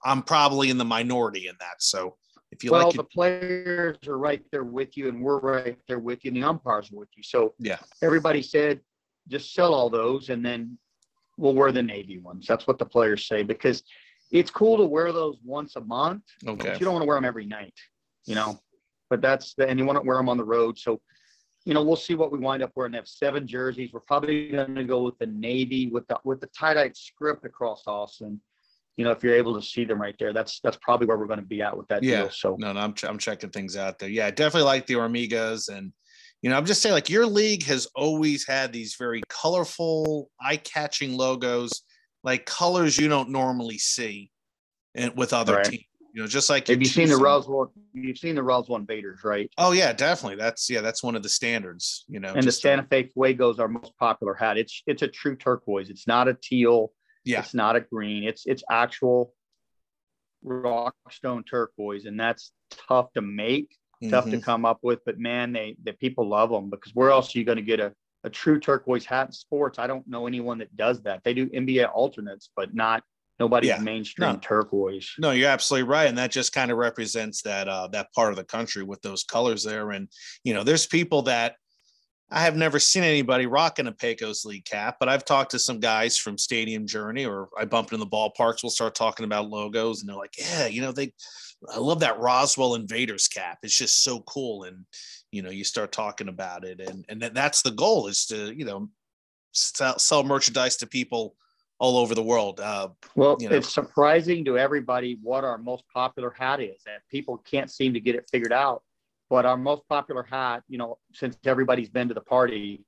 I'm 0.03 0.23
probably 0.23 0.69
in 0.69 0.77
the 0.77 0.85
minority 0.85 1.47
in 1.47 1.55
that. 1.59 1.81
So 1.81 2.17
if 2.51 2.63
you 2.63 2.71
well, 2.71 2.87
like, 2.87 2.95
the 2.95 3.03
it, 3.03 3.11
players 3.11 3.97
are 4.07 4.17
right 4.17 4.43
there 4.51 4.63
with 4.63 4.97
you, 4.97 5.09
and 5.09 5.21
we're 5.21 5.39
right 5.39 5.77
there 5.87 5.99
with 5.99 6.23
you, 6.23 6.29
and 6.29 6.37
the 6.37 6.47
umpires 6.47 6.91
are 6.91 6.97
with 6.97 7.09
you. 7.15 7.23
So 7.23 7.53
yeah, 7.59 7.79
everybody 8.01 8.41
said, 8.41 8.81
just 9.29 9.53
sell 9.53 9.73
all 9.73 9.89
those, 9.89 10.29
and 10.29 10.45
then 10.45 10.77
we'll 11.37 11.55
wear 11.55 11.71
the 11.71 11.83
navy 11.83 12.17
ones. 12.17 12.45
That's 12.47 12.67
what 12.67 12.77
the 12.77 12.85
players 12.85 13.27
say 13.27 13.43
because 13.43 13.83
it's 14.31 14.51
cool 14.51 14.77
to 14.77 14.85
wear 14.85 15.11
those 15.11 15.37
once 15.43 15.75
a 15.75 15.81
month, 15.81 16.23
okay, 16.45 16.69
but 16.69 16.79
you 16.79 16.85
don't 16.85 16.93
want 16.93 17.03
to 17.03 17.07
wear 17.07 17.17
them 17.17 17.25
every 17.25 17.45
night, 17.45 17.73
you 18.25 18.35
know. 18.35 18.59
But 19.09 19.21
that's 19.21 19.53
the, 19.55 19.67
and 19.67 19.77
you 19.77 19.85
want 19.85 19.99
to 19.99 20.07
wear 20.07 20.17
them 20.17 20.29
on 20.29 20.37
the 20.37 20.43
road. 20.43 20.77
So 20.79 21.01
you 21.65 21.73
know, 21.73 21.83
we'll 21.83 21.95
see 21.95 22.15
what 22.15 22.31
we 22.31 22.39
wind 22.39 22.63
up 22.63 22.71
wearing. 22.75 22.93
They 22.93 22.97
have 22.97 23.07
seven 23.07 23.45
jerseys. 23.45 23.91
We're 23.93 23.99
probably 23.99 24.49
going 24.49 24.75
to 24.75 24.83
go 24.83 25.03
with 25.03 25.17
the 25.19 25.27
navy 25.27 25.87
with 25.87 26.07
the 26.07 26.19
with 26.23 26.41
the 26.41 26.47
tie 26.47 26.73
dye 26.73 26.91
script 26.93 27.45
across 27.45 27.83
Austin. 27.85 28.41
You 28.97 29.05
know, 29.05 29.11
if 29.11 29.23
you're 29.23 29.35
able 29.35 29.55
to 29.55 29.65
see 29.65 29.85
them 29.85 30.01
right 30.01 30.15
there, 30.19 30.33
that's 30.33 30.59
that's 30.63 30.77
probably 30.81 31.07
where 31.07 31.17
we're 31.17 31.27
going 31.27 31.39
to 31.39 31.45
be 31.45 31.61
at 31.61 31.75
with 31.75 31.87
that 31.89 32.03
yeah. 32.03 32.23
deal. 32.23 32.29
So 32.31 32.55
no, 32.59 32.73
no, 32.73 32.79
I'm 32.79 32.95
I'm 33.03 33.17
checking 33.17 33.51
things 33.51 33.77
out 33.77 33.99
there. 33.99 34.09
Yeah, 34.09 34.27
I 34.27 34.31
definitely 34.31 34.65
like 34.65 34.87
the 34.87 34.95
Hormigas, 34.95 35.69
and 35.69 35.93
you 36.41 36.49
know, 36.49 36.57
I'm 36.57 36.65
just 36.65 36.81
saying, 36.81 36.93
like 36.93 37.09
your 37.09 37.27
league 37.27 37.63
has 37.65 37.87
always 37.95 38.45
had 38.47 38.73
these 38.73 38.95
very 38.95 39.21
colorful, 39.29 40.29
eye-catching 40.41 41.15
logos, 41.15 41.83
like 42.23 42.45
colors 42.45 42.97
you 42.97 43.07
don't 43.07 43.29
normally 43.29 43.77
see, 43.77 44.31
and 44.95 45.15
with 45.15 45.31
other 45.33 45.57
Right. 45.57 45.65
teams. 45.65 45.83
You 46.13 46.21
know, 46.21 46.27
just 46.27 46.49
like 46.49 46.67
have 46.67 46.79
you 46.79 46.85
seen 46.85 47.09
the 47.09 47.17
Roswell? 47.17 47.71
You've 47.93 48.17
seen 48.17 48.35
the 48.35 48.43
Roswell 48.43 48.77
Invaders, 48.77 49.23
right? 49.23 49.49
Oh 49.57 49.71
yeah, 49.71 49.93
definitely. 49.93 50.37
That's 50.37 50.69
yeah, 50.69 50.81
that's 50.81 51.01
one 51.03 51.15
of 51.15 51.23
the 51.23 51.29
standards. 51.29 52.05
You 52.09 52.19
know, 52.19 52.33
and 52.33 52.45
the 52.45 52.51
Santa 52.51 52.83
Fe 52.83 53.07
Fuego 53.13 53.49
is 53.49 53.59
our 53.59 53.69
most 53.69 53.97
popular 53.97 54.33
hat. 54.33 54.57
It's 54.57 54.83
it's 54.87 55.01
a 55.01 55.07
true 55.07 55.35
turquoise. 55.35 55.89
It's 55.89 56.07
not 56.07 56.27
a 56.27 56.33
teal. 56.33 56.91
Yeah. 57.23 57.39
It's 57.39 57.53
not 57.53 57.75
a 57.75 57.81
green. 57.81 58.23
It's 58.23 58.45
it's 58.45 58.63
actual 58.69 59.33
rockstone 60.45 61.45
turquoise, 61.47 62.05
and 62.05 62.19
that's 62.19 62.51
tough 62.87 63.13
to 63.13 63.21
make, 63.21 63.77
tough 64.09 64.25
to 64.25 64.37
mhm. 64.37 64.43
come 64.43 64.65
up 64.65 64.79
with. 64.81 64.99
But 65.05 65.19
man, 65.19 65.53
they 65.53 65.77
the 65.83 65.93
people 65.93 66.27
love 66.27 66.49
them 66.49 66.69
because 66.69 66.93
where 66.93 67.11
else 67.11 67.33
are 67.33 67.39
you 67.39 67.45
going 67.45 67.57
to 67.57 67.63
get 67.63 67.79
a 67.79 67.93
a 68.23 68.29
true 68.29 68.59
turquoise 68.59 69.05
hat 69.05 69.27
in 69.27 69.31
sports? 69.33 69.79
I 69.79 69.87
don't 69.87 70.07
know 70.07 70.27
anyone 70.27 70.57
that 70.59 70.75
does 70.75 71.01
that. 71.03 71.23
They 71.23 71.33
do 71.33 71.47
NBA 71.47 71.89
alternates, 71.89 72.49
but 72.55 72.73
not 72.73 73.03
nobody's 73.41 73.69
Yeah. 73.69 73.79
mainstream 73.79 74.33
No. 74.33 74.39
turquoise. 74.39 75.09
No, 75.17 75.31
you're 75.31 75.49
absolutely 75.49 75.89
right, 75.89 76.07
and 76.07 76.17
that 76.17 76.31
just 76.31 76.53
kind 76.53 76.71
of 76.71 76.77
represents 76.77 77.41
that 77.41 77.67
uh, 77.67 77.87
that 77.89 78.13
part 78.13 78.31
of 78.31 78.37
the 78.37 78.43
country 78.43 78.83
with 78.83 79.01
those 79.01 79.23
colors 79.23 79.63
there. 79.63 79.91
And 79.91 80.07
you 80.43 80.53
know, 80.53 80.63
there's 80.63 80.85
people 80.85 81.23
that 81.23 81.55
I 82.33 82.41
have 82.41 82.55
never 82.55 82.79
seen 82.79 83.03
anybody 83.03 83.45
rocking 83.45 83.87
a 83.87 83.91
Pecos 83.91 84.45
League 84.45 84.63
cap, 84.63 84.95
but 84.99 85.09
I've 85.09 85.25
talked 85.25 85.51
to 85.51 85.59
some 85.59 85.79
guys 85.81 86.17
from 86.17 86.37
Stadium 86.37 86.87
Journey, 86.87 87.25
or 87.25 87.49
I 87.57 87.65
bump 87.65 87.91
into 87.91 87.97
the 88.05 88.09
ballparks. 88.09 88.63
We'll 88.63 88.69
start 88.69 88.95
talking 88.95 89.25
about 89.25 89.49
logos, 89.49 89.99
and 89.99 90.07
they're 90.09 90.15
like, 90.15 90.35
"Yeah, 90.37 90.67
you 90.67 90.81
know, 90.81 90.93
they, 90.93 91.11
I 91.73 91.79
love 91.79 91.99
that 91.99 92.19
Roswell 92.19 92.75
Invaders 92.75 93.27
cap. 93.27 93.57
It's 93.63 93.77
just 93.77 94.03
so 94.03 94.21
cool." 94.21 94.63
And 94.63 94.85
you 95.31 95.41
know, 95.41 95.49
you 95.49 95.63
start 95.65 95.91
talking 95.91 96.29
about 96.29 96.63
it, 96.63 96.79
and 96.79 97.03
and 97.09 97.21
that's 97.21 97.63
the 97.63 97.71
goal 97.71 98.07
is 98.07 98.25
to 98.27 98.53
you 98.55 98.65
know 98.65 98.89
sell, 99.51 99.99
sell 99.99 100.23
merchandise 100.23 100.77
to 100.77 100.87
people 100.87 101.35
all 101.81 101.97
over 101.97 102.13
the 102.13 102.21
world. 102.21 102.59
Uh, 102.59 102.89
Well, 103.15 103.37
you 103.39 103.49
know. 103.49 103.55
it's 103.55 103.73
surprising 103.73 104.45
to 104.45 104.55
everybody 104.57 105.17
what 105.23 105.43
our 105.43 105.57
most 105.57 105.83
popular 105.91 106.29
hat 106.29 106.61
is, 106.61 106.79
and 106.85 107.01
people 107.09 107.37
can't 107.39 107.71
seem 107.71 107.91
to 107.95 107.99
get 107.99 108.13
it 108.13 108.29
figured 108.31 108.53
out. 108.53 108.83
But 109.31 109.47
our 109.47 109.57
most 109.57 109.81
popular 109.89 110.21
hat, 110.21 110.61
you 110.69 110.77
know, 110.77 110.99
since 111.11 111.35
everybody's 111.43 111.89
been 111.89 112.07
to 112.09 112.13
the 112.13 112.21
party, 112.21 112.85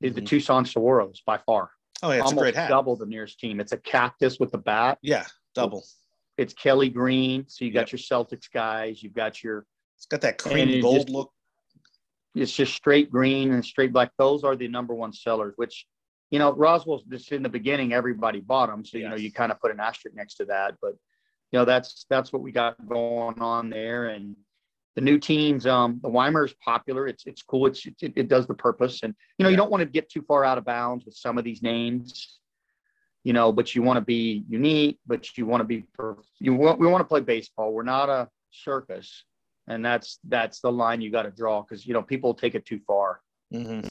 is 0.00 0.16
the 0.16 0.20
Mhm. 0.20 0.26
Tucson 0.26 0.64
Saguaros 0.64 1.24
by 1.24 1.38
far. 1.38 1.70
oh 2.02 2.10
yeah, 2.10 2.22
it's 2.22 2.32
a 2.32 2.34
great 2.34 2.56
hat. 2.56 2.68
double 2.68 2.96
the 2.96 3.06
nearest 3.06 3.38
team. 3.38 3.60
It's 3.60 3.70
a 3.70 3.76
cactus 3.78 4.40
with 4.40 4.50
the 4.50 4.58
bat. 4.58 4.98
Yeah, 5.02 5.24
double. 5.54 5.84
It's 6.36 6.52
Kelly 6.52 6.88
green. 6.88 7.46
So 7.48 7.64
you 7.64 7.70
got 7.70 7.92
Yep. 7.92 7.92
your 7.92 7.98
Celtics 8.00 8.50
guys. 8.52 9.02
You've 9.04 9.14
got 9.14 9.44
your. 9.44 9.66
It's 9.96 10.06
got 10.06 10.20
that 10.22 10.36
cream 10.38 10.80
gold 10.80 10.96
just- 10.96 11.10
look. 11.10 11.32
It's 12.34 12.50
just 12.52 12.74
straight 12.74 13.08
green 13.12 13.52
and 13.52 13.64
straight 13.64 13.92
black. 13.92 14.10
Those 14.18 14.42
are 14.42 14.56
the 14.56 14.66
number 14.66 14.94
one 14.96 15.12
sellers. 15.12 15.52
Which, 15.56 15.86
you 16.32 16.38
know, 16.38 16.50
Roswell's 16.50 17.04
just 17.04 17.30
in 17.30 17.42
the 17.42 17.48
beginning. 17.50 17.92
Everybody 17.92 18.40
bought 18.40 18.70
them, 18.70 18.86
so 18.86 18.96
you 18.96 19.06
know 19.08 19.16
you 19.16 19.30
kind 19.30 19.52
of 19.52 19.60
put 19.60 19.70
an 19.70 19.78
asterisk 19.78 20.16
next 20.16 20.36
to 20.36 20.46
that. 20.46 20.76
But 20.80 20.94
you 21.52 21.58
know 21.58 21.66
that's 21.66 22.06
that's 22.08 22.32
what 22.32 22.40
we 22.40 22.52
got 22.52 22.88
going 22.88 23.38
on 23.38 23.68
there. 23.68 24.06
And 24.06 24.34
the 24.96 25.02
new 25.02 25.18
teams, 25.18 25.66
um, 25.66 26.00
the 26.02 26.08
Weimar 26.08 26.46
is 26.46 26.54
popular. 26.54 27.06
It's 27.06 27.26
it's 27.26 27.42
cool. 27.42 27.66
It's 27.66 27.84
it, 27.84 28.14
it 28.16 28.28
does 28.28 28.46
the 28.46 28.54
purpose. 28.54 29.02
And 29.02 29.14
you 29.36 29.42
know 29.44 29.50
you 29.50 29.58
don't 29.58 29.70
want 29.70 29.82
to 29.82 29.86
get 29.86 30.08
too 30.08 30.22
far 30.22 30.42
out 30.42 30.56
of 30.56 30.64
bounds 30.64 31.04
with 31.04 31.14
some 31.14 31.36
of 31.36 31.44
these 31.44 31.62
names. 31.62 32.38
You 33.24 33.34
know, 33.34 33.52
but 33.52 33.74
you 33.74 33.82
want 33.82 33.98
to 33.98 34.04
be 34.04 34.42
unique. 34.48 35.00
But 35.06 35.36
you 35.36 35.44
want 35.44 35.60
to 35.60 35.64
be 35.64 35.84
you 36.40 36.54
want 36.54 36.78
we 36.78 36.86
want 36.86 37.02
to 37.02 37.08
play 37.08 37.20
baseball. 37.20 37.74
We're 37.74 37.82
not 37.82 38.08
a 38.08 38.30
circus, 38.52 39.24
and 39.68 39.84
that's 39.84 40.18
that's 40.24 40.60
the 40.60 40.72
line 40.72 41.02
you 41.02 41.10
got 41.10 41.24
to 41.24 41.30
draw 41.30 41.60
because 41.60 41.86
you 41.86 41.92
know 41.92 42.02
people 42.02 42.32
take 42.32 42.54
it 42.54 42.64
too 42.64 42.80
far. 42.86 43.20
Mhm. 43.52 43.86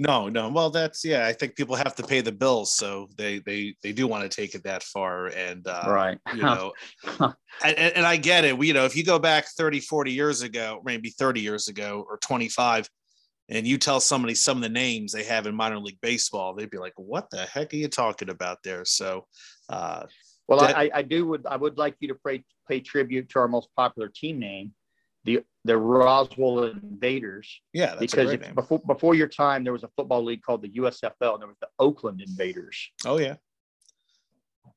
No, 0.00 0.28
no. 0.28 0.48
Well, 0.48 0.70
that's 0.70 1.04
yeah. 1.04 1.26
I 1.26 1.32
think 1.32 1.56
people 1.56 1.74
have 1.74 1.96
to 1.96 2.04
pay 2.04 2.20
the 2.20 2.30
bills, 2.30 2.72
so 2.72 3.08
they 3.16 3.40
they 3.40 3.74
they 3.82 3.92
do 3.92 4.06
want 4.06 4.22
to 4.22 4.34
take 4.34 4.54
it 4.54 4.62
that 4.62 4.84
far, 4.84 5.26
and 5.26 5.66
uh, 5.66 5.86
right. 5.88 6.18
you 6.36 6.42
know, 6.42 6.72
and, 7.64 7.76
and 7.76 8.06
I 8.06 8.16
get 8.16 8.44
it. 8.44 8.56
We, 8.56 8.68
you 8.68 8.74
know, 8.74 8.84
if 8.84 8.94
you 8.96 9.04
go 9.04 9.18
back 9.18 9.46
30, 9.48 9.80
40 9.80 10.12
years 10.12 10.42
ago, 10.42 10.80
maybe 10.84 11.10
30 11.10 11.40
years 11.40 11.66
ago 11.66 12.06
or 12.08 12.16
25, 12.18 12.88
and 13.48 13.66
you 13.66 13.76
tell 13.76 13.98
somebody 13.98 14.36
some 14.36 14.58
of 14.58 14.62
the 14.62 14.68
names 14.68 15.12
they 15.12 15.24
have 15.24 15.48
in 15.48 15.54
minor 15.56 15.80
league 15.80 16.00
baseball, 16.00 16.54
they'd 16.54 16.70
be 16.70 16.78
like, 16.78 16.94
"What 16.94 17.28
the 17.30 17.38
heck 17.46 17.74
are 17.74 17.76
you 17.76 17.88
talking 17.88 18.30
about 18.30 18.58
there?" 18.62 18.84
So, 18.84 19.26
uh, 19.68 20.04
Well, 20.46 20.60
That- 20.60 20.78
I, 20.78 20.90
I 20.94 21.02
do 21.02 21.26
would 21.26 21.44
I 21.44 21.56
would 21.56 21.76
like 21.76 21.96
you 21.98 22.06
to 22.06 22.14
pay 22.14 22.44
pay 22.68 22.78
tribute 22.78 23.30
to 23.30 23.40
our 23.40 23.48
most 23.48 23.68
popular 23.74 24.08
team 24.14 24.38
name, 24.38 24.72
the 25.28 25.44
the 25.64 25.76
Roswell 25.76 26.64
Invaders, 26.64 27.60
yeah, 27.72 27.94
because 27.98 28.32
if- 28.32 28.54
before 28.54 28.80
before 28.86 29.14
your 29.14 29.28
time 29.28 29.64
there 29.64 29.72
was 29.72 29.84
a 29.84 29.90
football 29.96 30.24
league 30.24 30.42
called 30.42 30.62
the 30.62 30.70
USFL, 30.70 31.34
and 31.34 31.42
there 31.42 31.48
was 31.48 31.58
the 31.60 31.68
Oakland 31.78 32.20
Invaders. 32.20 32.90
Oh 33.04 33.18
yeah. 33.18 33.34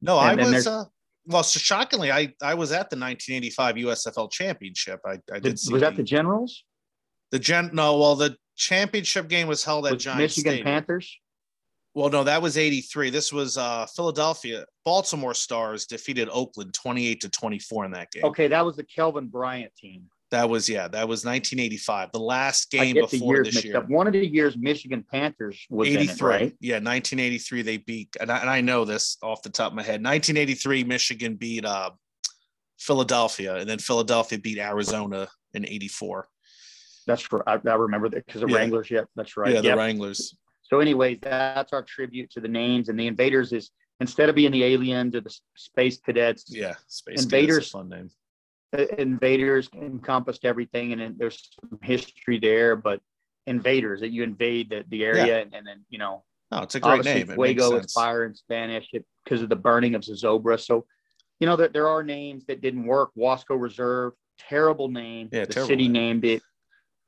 No, 0.02 0.18
I 0.18 0.32
And 0.32 0.40
then 0.40 0.54
was. 0.54 0.68
Uh, 0.68 0.86
well, 1.28 1.44
so 1.44 1.60
shockingly, 1.60 2.12
I 2.12 2.34
I 2.42 2.56
was 2.56 2.72
at 2.72 2.90
the 2.90 2.98
1985 2.98 3.76
USFL 3.76 4.32
Championship. 4.32 5.00
I 5.06 5.20
I 5.32 5.40
did 5.40 5.54
was 5.54 5.82
that 5.82 5.92
the, 5.92 5.98
the 5.98 6.04
Generals? 6.04 6.64
the 7.32 7.40
gen. 7.40 7.70
No, 7.74 7.98
well, 7.98 8.16
the 8.16 8.36
championship 8.58 9.30
game 9.30 9.48
was 9.48 9.64
held 9.64 9.86
at 9.86 9.94
With 9.94 10.02
Giant 10.02 10.20
Michigan 10.20 10.52
Stadium. 10.52 10.66
Panthers? 10.66 11.20
Well, 11.94 12.10
no, 12.10 12.24
that 12.24 12.42
was 12.42 12.58
83. 12.58 13.10
This 13.10 13.32
was 13.32 13.58
uh 13.58 13.86
Philadelphia. 13.96 14.66
Baltimore 14.84 15.34
Stars 15.34 15.86
defeated 15.86 16.30
Oakland 16.32 16.74
28 16.74 17.22
to 17.22 17.30
24 17.30 17.86
in 17.86 17.92
that 17.92 18.12
game. 18.12 18.26
Okay, 18.26 18.48
that 18.48 18.66
was 18.66 18.76
the 18.76 18.84
Kelvin 18.84 19.28
Bryant 19.28 19.74
team. 19.76 20.10
That 20.32 20.50
was 20.50 20.70
yeah, 20.70 20.88
that 20.88 21.08
was 21.10 21.26
1985. 21.26 22.12
The 22.14 22.20
last 22.20 22.72
game 22.72 22.96
before 22.96 23.36
years 23.36 23.54
this 23.54 23.66
year. 23.66 23.78
up. 23.78 23.90
One 23.90 24.08
of 24.08 24.14
the 24.14 24.26
years 24.26 24.58
Michigan 24.58 25.06
Panthers 25.12 25.66
was 25.70 25.90
in 25.90 25.98
it, 26.10 26.22
right? 26.22 26.56
Yeah, 26.62 26.76
1983 26.76 27.62
they 27.64 27.78
beat 27.78 28.16
and 28.20 28.32
I, 28.32 28.38
and 28.40 28.50
I 28.50 28.62
know 28.62 28.86
this 28.86 29.18
off 29.22 29.42
the 29.44 29.50
top 29.50 29.72
of 29.72 29.76
my 29.76 29.84
head. 29.84 30.02
1983 30.04 30.86
Michigan 30.86 31.36
beat 31.36 31.66
uh 31.66 31.92
Philadelphia 32.80 33.56
and 33.58 33.70
then 33.70 33.78
Philadelphia 33.80 34.40
beat 34.40 34.58
Arizona 34.58 35.28
in 35.54 35.66
84. 35.66 36.28
That's 37.08 37.22
for 37.22 37.48
I, 37.48 37.60
I 37.68 37.74
remember 37.76 38.10
that 38.10 38.26
because 38.26 38.42
the 38.42 38.48
Yeah. 38.48 38.56
Wranglers. 38.58 38.90
Yep, 38.90 39.08
that's 39.16 39.36
right. 39.38 39.54
Yeah, 39.54 39.62
the 39.62 39.68
Yep. 39.70 39.78
Wranglers. 39.78 40.36
So, 40.64 40.80
anyways, 40.80 41.18
that's 41.22 41.74
our 41.74 41.84
tribute 41.84 42.32
to 42.32 42.40
the 42.40 42.48
names 42.48 42.88
and 42.88 42.98
the 42.98 43.08
invaders. 43.08 43.52
Is 43.52 43.72
instead 44.00 44.30
of 44.30 44.36
being 44.36 44.52
the 44.52 44.64
aliens 44.64 45.14
or 45.16 45.20
the 45.22 45.36
space 45.58 46.00
cadets, 46.00 46.46
Yeah, 46.48 46.76
Space 46.88 47.24
Invaders- 47.24 47.26
Invaders. 47.26 47.72
fun 47.72 47.90
name. 47.90 48.10
Uh, 48.78 48.86
invaders 48.98 49.70
encompassed 49.74 50.46
everything, 50.46 50.94
and 50.94 51.18
there's 51.18 51.50
some 51.60 51.80
history 51.82 52.40
there. 52.40 52.76
But 52.76 53.02
invaders 53.48 54.00
that 54.02 54.10
you 54.12 54.24
invade 54.24 54.70
the, 54.70 54.86
the 54.90 55.04
area, 55.04 55.42
and, 55.42 55.54
and 55.54 55.66
then 55.68 55.84
you 55.90 55.98
know, 55.98 56.24
No, 56.52 56.60
it's 56.60 56.76
a 56.76 56.80
great 56.80 57.04
name. 57.06 57.28
Fuego 57.28 57.76
is 57.78 57.92
fire 57.92 58.26
in 58.26 58.36
Spanish 58.36 58.90
because 59.24 59.42
of 59.42 59.50
the 59.50 59.56
burning 59.56 59.96
of 59.96 60.02
Zozobra. 60.02 60.60
So, 60.60 60.86
you 61.40 61.48
know, 61.48 61.56
there, 61.56 61.70
there 61.70 61.88
are 61.88 62.04
names 62.04 62.46
that 62.46 62.62
didn't 62.62 62.86
work. 62.86 63.12
Wasco 63.18 63.60
Reserve, 63.60 64.14
terrible 64.38 64.88
name. 64.90 65.30
Yeah, 65.32 65.46
the 65.46 65.54
city 65.66 65.88
name. 65.88 66.22
named 66.22 66.26
it, 66.26 66.42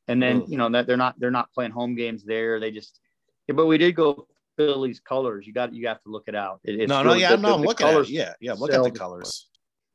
and 0.08 0.22
then 0.22 0.42
Ugh. 0.42 0.50
you 0.50 0.58
know 0.58 0.70
that 0.70 0.88
they're 0.88 0.98
not 0.98 1.20
they're 1.20 1.32
not 1.32 1.52
playing 1.54 1.72
home 1.72 1.96
games 1.96 2.24
there. 2.24 2.60
They 2.60 2.72
just, 2.72 3.00
yeah, 3.48 3.56
but 3.56 3.68
we 3.68 3.78
did 3.78 3.96
go 3.96 4.28
Phillies 4.58 5.00
colors. 5.00 5.48
You 5.48 5.54
got 5.54 5.74
you 5.74 5.88
have 5.88 6.02
to 6.04 6.10
look 6.10 6.24
it 6.28 6.36
out. 6.36 6.60
It, 6.64 6.82
it's 6.82 6.90
no, 6.90 7.04
no, 7.04 7.14
yeah, 7.14 7.30
good. 7.30 7.42
no, 7.42 7.50
The- 7.50 7.54
I'm 7.56 7.62
the 7.62 7.68
looking 7.68 7.86
at 7.86 7.90
it. 7.90 7.94
colors- 7.94 8.12
Yeah, 8.12 8.34
yeah, 8.42 8.54
look 8.54 8.74
at 8.74 8.84
the 8.84 8.90
the- 8.92 9.00
colors. 9.00 9.48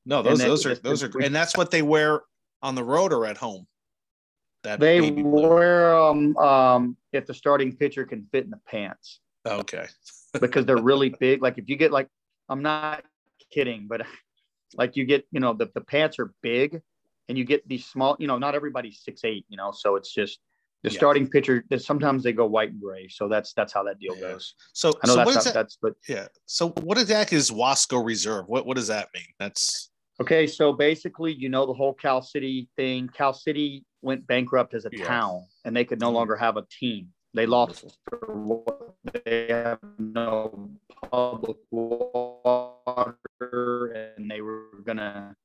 No, 0.08 0.22
those 0.22 0.38
then 0.38 0.48
those 0.48 0.64
are 0.64 0.74
those 0.76 1.02
are 1.02 1.10
we- 1.14 1.26
and 1.26 1.34
that's 1.34 1.54
what 1.54 1.70
they 1.70 1.82
wear 1.82 2.22
on 2.62 2.74
the 2.74 2.82
road 2.82 3.12
or 3.12 3.26
at 3.26 3.36
home. 3.36 3.66
That 4.64 4.80
They 4.80 5.00
wear 5.12 5.90
them 5.92 6.36
um, 6.38 6.96
if 7.12 7.26
the 7.26 7.34
starting 7.34 7.76
pitcher 7.76 8.04
can 8.04 8.26
fit 8.32 8.44
in 8.44 8.50
the 8.50 8.58
pants 8.66 9.20
okay. 9.46 9.86
because 10.40 10.66
they're 10.66 10.82
really 10.82 11.14
big. 11.20 11.42
Like 11.42 11.58
if 11.58 11.68
you 11.68 11.76
get 11.76 11.92
like, 11.92 12.08
I'm 12.48 12.62
not 12.62 13.04
kidding, 13.52 13.86
but 13.86 14.02
like 14.74 14.96
you 14.96 15.04
get, 15.04 15.26
you 15.30 15.40
know, 15.40 15.52
the, 15.52 15.70
the 15.74 15.80
pants 15.82 16.18
are 16.18 16.32
big 16.42 16.80
and 17.28 17.38
you 17.38 17.44
get 17.44 17.68
these 17.68 17.84
small, 17.86 18.16
you 18.18 18.26
know, 18.26 18.36
not 18.38 18.54
everybody's 18.56 19.00
six, 19.04 19.20
eight, 19.24 19.44
you 19.48 19.56
know, 19.56 19.70
so 19.70 19.94
it's 19.94 20.12
just 20.12 20.40
the 20.82 20.90
Yeah. 20.90 20.96
starting 20.98 21.28
pitcher, 21.28 21.64
sometimes 21.78 22.24
they 22.24 22.32
go 22.32 22.46
white 22.46 22.70
and 22.72 22.80
gray. 22.80 23.06
So 23.08 23.28
that's, 23.28 23.52
that's 23.52 23.72
how 23.72 23.84
that 23.84 24.00
deal 24.00 24.16
Yeah. 24.16 24.32
goes. 24.32 24.54
So, 24.72 24.88
I 25.04 25.06
know 25.06 25.12
so 25.12 25.16
that's, 25.18 25.26
what 25.26 25.34
how, 25.34 25.38
is 25.38 25.44
that? 25.44 25.54
that's, 25.54 25.78
but 25.80 25.94
Yeah. 26.08 26.26
So 26.46 26.70
what 26.70 26.98
exactly 26.98 27.38
is 27.38 27.50
Wasco 27.52 28.04
Reserve? 28.04 28.48
What 28.48 28.66
what 28.66 28.76
does 28.76 28.88
that 28.88 29.08
mean? 29.14 29.26
That's 29.38 29.90
okay. 30.20 30.46
So 30.46 30.72
basically, 30.72 31.32
you 31.34 31.48
know, 31.48 31.66
the 31.66 31.75
whole 31.75 31.94
Cal 31.94 32.22
City 32.22 32.68
thing, 32.76 33.08
Cal 33.08 33.32
City 33.32 33.84
went 34.02 34.26
bankrupt 34.26 34.75
as 34.75 34.84
a 34.87 34.90
Yeah. 34.92 35.04
town 35.04 35.46
and 35.64 35.76
they 35.76 35.84
could 35.84 36.00
no 36.00 36.10
Mhm. 36.10 36.14
longer 36.14 36.37
have 36.37 36.56
a 36.56 36.66
team. 36.80 37.12
They 37.34 37.46
lost 37.46 37.84
they 39.25 39.48
have 39.48 39.80
no 39.98 40.70
public 41.10 41.56
water 41.70 43.16
and 43.92 44.30
they 44.30 44.40
were 44.40 44.66
gonna 44.84 45.37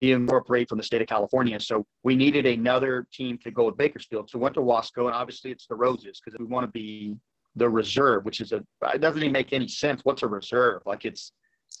incorporate 0.00 0.68
from 0.68 0.78
the 0.78 0.84
state 0.84 1.00
of 1.00 1.06
California. 1.08 1.60
So 1.60 1.86
we 2.02 2.16
needed 2.16 2.44
another 2.46 3.06
team 3.12 3.38
to 3.38 3.50
go 3.50 3.66
with 3.66 3.76
Bakersfield. 3.76 4.28
So 4.30 4.38
we 4.38 4.42
went 4.42 4.54
to 4.56 4.60
Wasco, 4.60 5.06
and 5.06 5.14
obviously 5.14 5.50
it's 5.52 5.66
the 5.66 5.76
Roses 5.76 6.20
because 6.20 6.38
we 6.38 6.44
want 6.46 6.64
to 6.66 6.72
be 6.72 7.16
the 7.54 7.68
reserve, 7.68 8.24
which 8.24 8.40
is 8.40 8.52
a 8.52 8.64
it 8.94 9.00
doesn't 9.00 9.22
even 9.22 9.32
make 9.32 9.52
any 9.52 9.68
sense. 9.68 10.04
What's 10.04 10.22
a 10.22 10.26
reserve? 10.26 10.82
Like 10.86 11.04
it's 11.04 11.32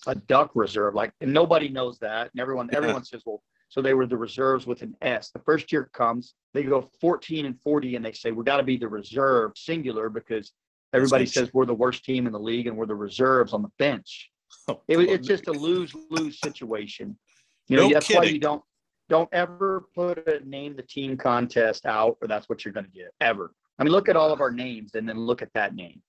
a 0.06 0.14
duck 0.14 0.50
reserve. 0.54 0.94
Like 0.94 1.12
and 1.20 1.32
nobody 1.32 1.68
knows 1.68 1.98
that. 2.00 2.30
And 2.32 2.40
everyone 2.40 2.68
yeah. 2.70 2.78
everyone 2.78 3.04
says, 3.04 3.22
well, 3.24 3.42
so 3.68 3.80
they 3.80 3.94
were 3.94 4.06
the 4.06 4.16
reserves 4.16 4.66
with 4.66 4.82
an 4.82 4.94
S. 5.00 5.30
The 5.30 5.40
first 5.40 5.72
year 5.72 5.88
comes, 5.94 6.34
they 6.52 6.62
go 6.62 6.90
14 7.00 7.46
and 7.46 7.58
40, 7.60 7.96
and 7.96 8.04
they 8.04 8.12
say 8.12 8.30
we 8.30 8.44
got 8.44 8.58
to 8.58 8.62
be 8.62 8.76
the 8.76 8.88
reserve 8.88 9.52
singular 9.56 10.10
because 10.10 10.52
everybody 10.92 11.24
says 11.24 11.50
we're 11.54 11.64
the 11.64 11.72
worst 11.72 12.04
team 12.04 12.26
in 12.26 12.32
the 12.32 12.38
league 12.38 12.66
and 12.66 12.76
we're 12.76 12.86
the 12.86 12.94
reserves 12.94 13.52
on 13.52 13.62
the 13.62 13.70
bench. 13.78 14.28
Oh, 14.68 14.80
it, 14.86 14.98
it's 14.98 15.26
just 15.26 15.48
a 15.48 15.52
lose 15.52 15.92
lose 16.10 16.38
situation. 16.38 17.18
You 17.66 17.78
know, 17.78 17.88
no 17.88 17.94
that's 17.94 18.06
kidding. 18.06 18.22
why 18.22 18.28
you 18.28 18.38
don't 18.38 18.62
don't 19.08 19.28
ever 19.32 19.86
put 19.94 20.28
a 20.28 20.46
name 20.48 20.76
the 20.76 20.82
team 20.82 21.16
contest 21.16 21.84
out, 21.86 22.18
or 22.20 22.28
that's 22.28 22.48
what 22.48 22.64
you're 22.64 22.74
going 22.74 22.86
to 22.86 22.92
get 22.92 23.10
ever. 23.20 23.52
I 23.78 23.84
mean, 23.84 23.92
look 23.92 24.08
at 24.08 24.14
all 24.14 24.30
of 24.32 24.40
our 24.40 24.52
names 24.52 24.94
and 24.94 25.08
then 25.08 25.18
look 25.18 25.42
at 25.42 25.48
that 25.54 25.74
name. 25.74 26.00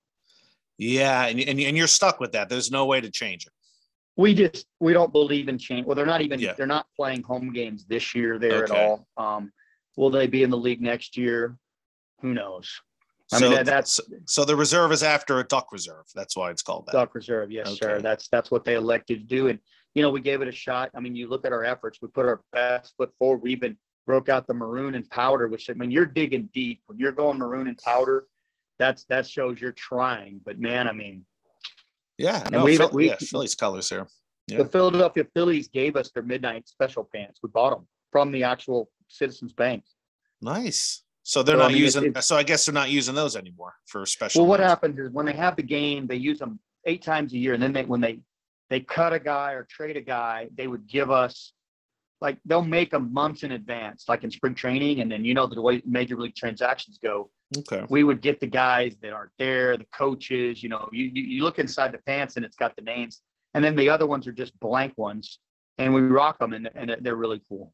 Yeah, 0.78 1.26
and, 1.26 1.40
and, 1.40 1.60
and 1.60 1.78
you're 1.78 1.88
stuck 1.88 2.20
with 2.20 2.34
that. 2.34 2.50
There's 2.50 2.70
no 2.70 2.86
way 2.86 3.02
to 3.02 3.10
change 3.10 3.46
it. 3.48 3.54
We 4.16 4.34
just 4.34 4.68
we 4.80 4.94
don't 4.94 5.12
believe 5.12 5.48
in 5.48 5.58
change. 5.58 5.86
Well, 5.86 5.96
they're 5.96 6.06
not 6.06 6.22
even 6.22 6.40
yeah. 6.40 6.54
they're 6.54 6.68
not 6.68 6.86
playing 6.96 7.24
home 7.24 7.52
games 7.52 7.86
this 7.86 8.14
year 8.14 8.38
there 8.38 8.64
okay. 8.64 8.74
at 8.74 8.80
all. 8.80 9.08
Um, 9.18 9.52
will 9.98 10.12
they 10.12 10.28
be 10.28 10.44
in 10.44 10.50
the 10.50 10.58
league 10.58 10.82
next 10.82 11.18
year? 11.18 11.58
Who 12.22 12.34
knows? 12.34 12.70
I 13.32 13.40
so, 13.40 13.46
mean, 13.46 13.56
that, 13.58 13.66
that's 13.66 14.00
so 14.26 14.46
the 14.46 14.56
reserve 14.56 14.92
is 14.92 15.02
after 15.02 15.40
a 15.40 15.44
duck 15.44 15.72
reserve. 15.72 16.06
That's 16.14 16.36
why 16.36 16.52
it's 16.52 16.62
called 16.62 16.86
that. 16.88 16.92
Duck 16.92 17.16
reserve, 17.16 17.52
yes, 17.52 17.68
okay. 17.68 17.78
sir. 17.78 18.02
That's 18.02 18.28
that's 18.28 18.52
what 18.52 18.66
they 18.66 18.76
elected 18.76 19.28
to 19.28 19.36
do, 19.36 19.48
and 19.48 19.60
you 19.96 20.02
know, 20.02 20.10
we 20.10 20.22
gave 20.22 20.42
it 20.42 20.48
a 20.48 20.52
shot. 20.52 20.92
I 20.96 21.00
mean, 21.00 21.16
you 21.16 21.28
look 21.28 21.46
at 21.46 21.54
our 21.54 21.64
efforts, 21.64 22.00
we 22.02 22.08
put 22.08 22.26
our 22.26 22.42
best 22.52 22.94
foot 22.98 23.12
forward. 23.18 23.42
We 23.42 23.52
even 23.52 23.78
broke 24.06 24.30
out 24.30 24.48
the 24.48 24.54
maroon 24.54 24.96
and 24.96 25.10
powder, 25.10 25.48
which 25.48 25.70
I 25.70 25.74
mean, 25.74 25.92
you're 25.92 26.06
digging 26.06 26.50
deep 26.54 26.82
when 26.88 26.98
you're 26.98 27.12
going 27.12 27.38
maroon 27.38 27.68
and 27.68 27.78
powder. 27.78 28.26
That's 28.80 29.06
that 29.06 29.28
shows 29.28 29.62
you're 29.62 29.72
trying. 29.72 30.42
But 30.44 30.60
man, 30.60 30.88
I 30.88 30.94
mean, 30.94 31.26
yeah, 32.18 32.48
no, 32.52 32.64
we, 32.64 32.78
Phil, 32.78 32.90
we, 32.92 33.08
yeah, 33.08 33.16
Phillies 33.20 33.56
colors 33.56 33.90
here. 33.90 34.08
Yeah. 34.48 34.60
The 34.60 34.66
Philadelphia 34.66 35.26
Phillies 35.34 35.68
gave 35.68 35.96
us 35.96 36.12
their 36.12 36.24
midnight 36.24 36.68
special 36.68 37.08
pants. 37.14 37.40
We 37.42 37.50
bought 37.50 37.72
them 37.72 37.88
from 38.12 38.32
the 38.32 38.44
actual 38.44 38.90
Citizens 39.08 39.54
Bank. 39.54 39.84
Nice. 40.42 41.04
So 41.24 41.42
they're 41.42 41.56
so, 41.56 41.60
not 41.60 41.72
I 41.72 41.74
mean, 41.74 41.82
using. 41.82 42.04
It, 42.06 42.24
so 42.24 42.36
I 42.36 42.44
guess 42.44 42.66
they're 42.66 42.74
not 42.74 42.90
using 42.90 43.16
those 43.16 43.36
anymore 43.36 43.74
for 43.86 44.06
special. 44.06 44.42
Well, 44.42 44.50
what 44.50 44.60
happens 44.60 45.00
is 45.00 45.10
when 45.12 45.26
they 45.26 45.34
have 45.34 45.56
the 45.56 45.64
game, 45.64 46.06
they 46.06 46.18
use 46.18 46.40
them 46.40 46.60
eight 46.86 47.02
times 47.02 47.34
a 47.34 47.38
year, 47.38 47.54
and 47.54 47.64
then 47.64 47.72
they 47.72 47.86
when 47.86 48.02
they 48.02 48.20
they 48.70 48.82
cut 48.82 49.14
a 49.14 49.20
guy 49.20 49.54
or 49.54 49.64
trade 49.64 49.96
a 49.96 50.02
guy, 50.02 50.50
they 50.56 50.68
would 50.68 50.86
give 50.88 51.10
us 51.10 51.54
like 52.24 52.38
they'll 52.46 52.64
make 52.64 52.90
them 52.90 53.14
months 53.14 53.44
in 53.44 53.52
advance, 53.52 54.06
like 54.08 54.24
in 54.24 54.32
spring 54.32 54.56
training, 54.56 55.02
and 55.02 55.12
then 55.12 55.26
you 55.26 55.34
know 55.34 55.46
the 55.46 55.62
way 55.62 55.82
major 55.86 56.16
league 56.16 56.36
transactions 56.36 56.98
go. 56.98 57.30
Okay. 57.56 57.86
We 57.90 58.04
would 58.04 58.22
get 58.22 58.40
the 58.40 58.48
guys 58.48 58.96
that 59.02 59.12
aren't 59.12 59.34
there, 59.38 59.78
the 59.78 59.86
coaches. 59.94 60.64
You 60.64 60.70
know, 60.70 60.90
you 60.94 61.12
you 61.14 61.44
look 61.44 61.60
inside 61.60 61.92
the 61.92 62.00
pants 62.00 62.38
and 62.38 62.46
it's 62.46 62.56
got 62.56 62.76
the 62.78 62.82
names, 62.82 63.22
and 63.54 63.64
then 63.64 63.76
the 63.76 63.90
other 63.90 64.08
ones 64.08 64.26
are 64.26 64.32
just 64.32 64.58
blank 64.62 64.94
ones, 64.96 65.40
and 65.78 65.94
we 65.94 66.02
rock 66.02 66.40
them, 66.40 66.54
and, 66.54 66.70
and 66.74 66.96
they're 67.02 67.18
really 67.18 67.42
cool. 67.50 67.74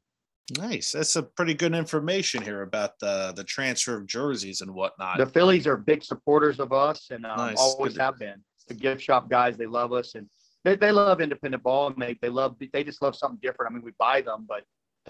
Nice. 0.58 0.94
That's 0.94 1.16
a 1.16 1.22
pretty 1.22 1.54
good 1.54 1.76
information 1.76 2.42
here 2.42 2.64
about 2.64 2.98
the 3.00 3.34
the 3.36 3.44
transfer 3.44 3.96
of 3.96 4.08
jerseys 4.08 4.62
and 4.62 4.74
whatnot. 4.74 5.20
The 5.20 5.28
Phillies 5.28 5.68
are 5.68 5.78
big 5.78 6.04
supporters 6.04 6.60
of 6.60 6.74
us, 6.74 7.12
and 7.12 7.24
um, 7.24 7.38
nice. 7.38 7.60
always 7.60 7.96
have 7.98 8.18
been. 8.18 8.44
The 8.68 8.74
gift 8.74 9.04
shop 9.04 9.30
guys, 9.30 9.58
they 9.58 9.68
love 9.68 9.94
us, 9.94 10.16
and 10.16 10.28
they, 10.66 10.76
they 10.76 10.92
love 10.92 11.22
independent 11.22 11.64
ball 11.64 11.88
and 11.88 12.02
they, 12.02 12.18
they 12.22 12.30
love 12.30 12.56
they 12.74 12.84
just 12.84 13.02
love 13.02 13.16
something 13.16 13.40
different. 13.42 13.72
I 13.72 13.74
mean, 13.74 13.84
we 13.84 13.92
buy 13.98 14.22
them, 14.22 14.46
but 14.48 14.64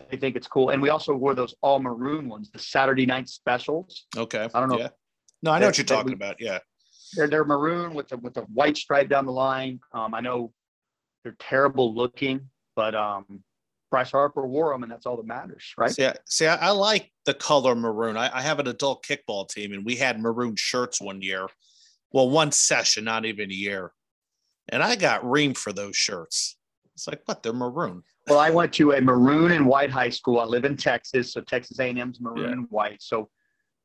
they 0.09 0.17
think 0.17 0.35
it's 0.35 0.47
cool. 0.47 0.69
And 0.69 0.81
we 0.81 0.89
also 0.89 1.15
wore 1.15 1.33
those 1.33 1.55
all 1.61 1.79
maroon 1.79 2.29
ones, 2.29 2.51
the 2.51 2.59
Saturday 2.59 3.05
night 3.05 3.27
specials. 3.29 4.05
Okay. 4.15 4.47
I 4.53 4.59
don't 4.59 4.69
know. 4.69 4.79
Yeah. 4.79 4.89
No, 5.41 5.51
I 5.51 5.59
know 5.59 5.67
what 5.67 5.77
you're 5.77 5.85
talking 5.85 6.07
we, 6.07 6.13
about. 6.13 6.39
Yeah. 6.39 6.59
They're 7.15 7.27
they're 7.27 7.45
maroon 7.45 7.93
with 7.93 8.09
the 8.09 8.17
with 8.17 8.35
the 8.35 8.41
white 8.41 8.77
stripe 8.77 9.09
down 9.09 9.25
the 9.25 9.31
line. 9.31 9.79
Um, 9.93 10.13
I 10.13 10.19
know 10.19 10.53
they're 11.23 11.35
terrible 11.39 11.95
looking, 11.95 12.49
but 12.75 12.93
um, 12.93 13.43
Bryce 13.89 14.11
Harper 14.11 14.45
wore 14.45 14.71
them, 14.71 14.83
and 14.83 14.91
that's 14.91 15.07
all 15.07 15.17
that 15.17 15.25
matters, 15.25 15.73
right? 15.75 15.91
See, 15.91 16.05
I, 16.05 16.15
see, 16.27 16.45
I, 16.45 16.55
I 16.55 16.69
like 16.69 17.11
the 17.25 17.33
color 17.33 17.73
maroon. 17.73 18.15
I, 18.15 18.29
I, 18.37 18.41
have 18.41 18.59
an 18.59 18.67
adult 18.67 19.03
kickball 19.03 19.49
team, 19.49 19.73
and 19.73 19.83
we 19.83 19.95
had 19.95 20.19
maroon 20.19 20.55
shirts 20.55 21.01
one 21.01 21.21
year. 21.21 21.47
Well, 22.11 22.29
one 22.29 22.51
session, 22.51 23.05
not 23.05 23.25
even 23.25 23.49
a 23.49 23.53
year 23.53 23.91
and 24.71 24.83
I 24.83 24.95
got 24.95 25.23
reamed 25.23 25.57
for 25.57 25.73
those 25.73 25.95
shirts. 25.95 26.57
It's 26.95 27.07
like, 27.07 27.21
what? 27.25 27.43
They're 27.43 27.53
maroon. 27.53 28.03
Well, 28.27 28.39
I 28.39 28.49
went 28.49 28.73
to 28.73 28.91
a 28.91 29.01
maroon 29.01 29.51
and 29.51 29.65
white 29.65 29.89
high 29.89 30.09
school. 30.09 30.39
I 30.39 30.43
live 30.43 30.65
in 30.65 30.75
Texas, 30.75 31.31
so 31.31 31.41
Texas 31.41 31.79
A&M's 31.79 32.19
maroon 32.19 32.45
yeah. 32.45 32.51
and 32.51 32.67
white. 32.69 33.01
So 33.01 33.29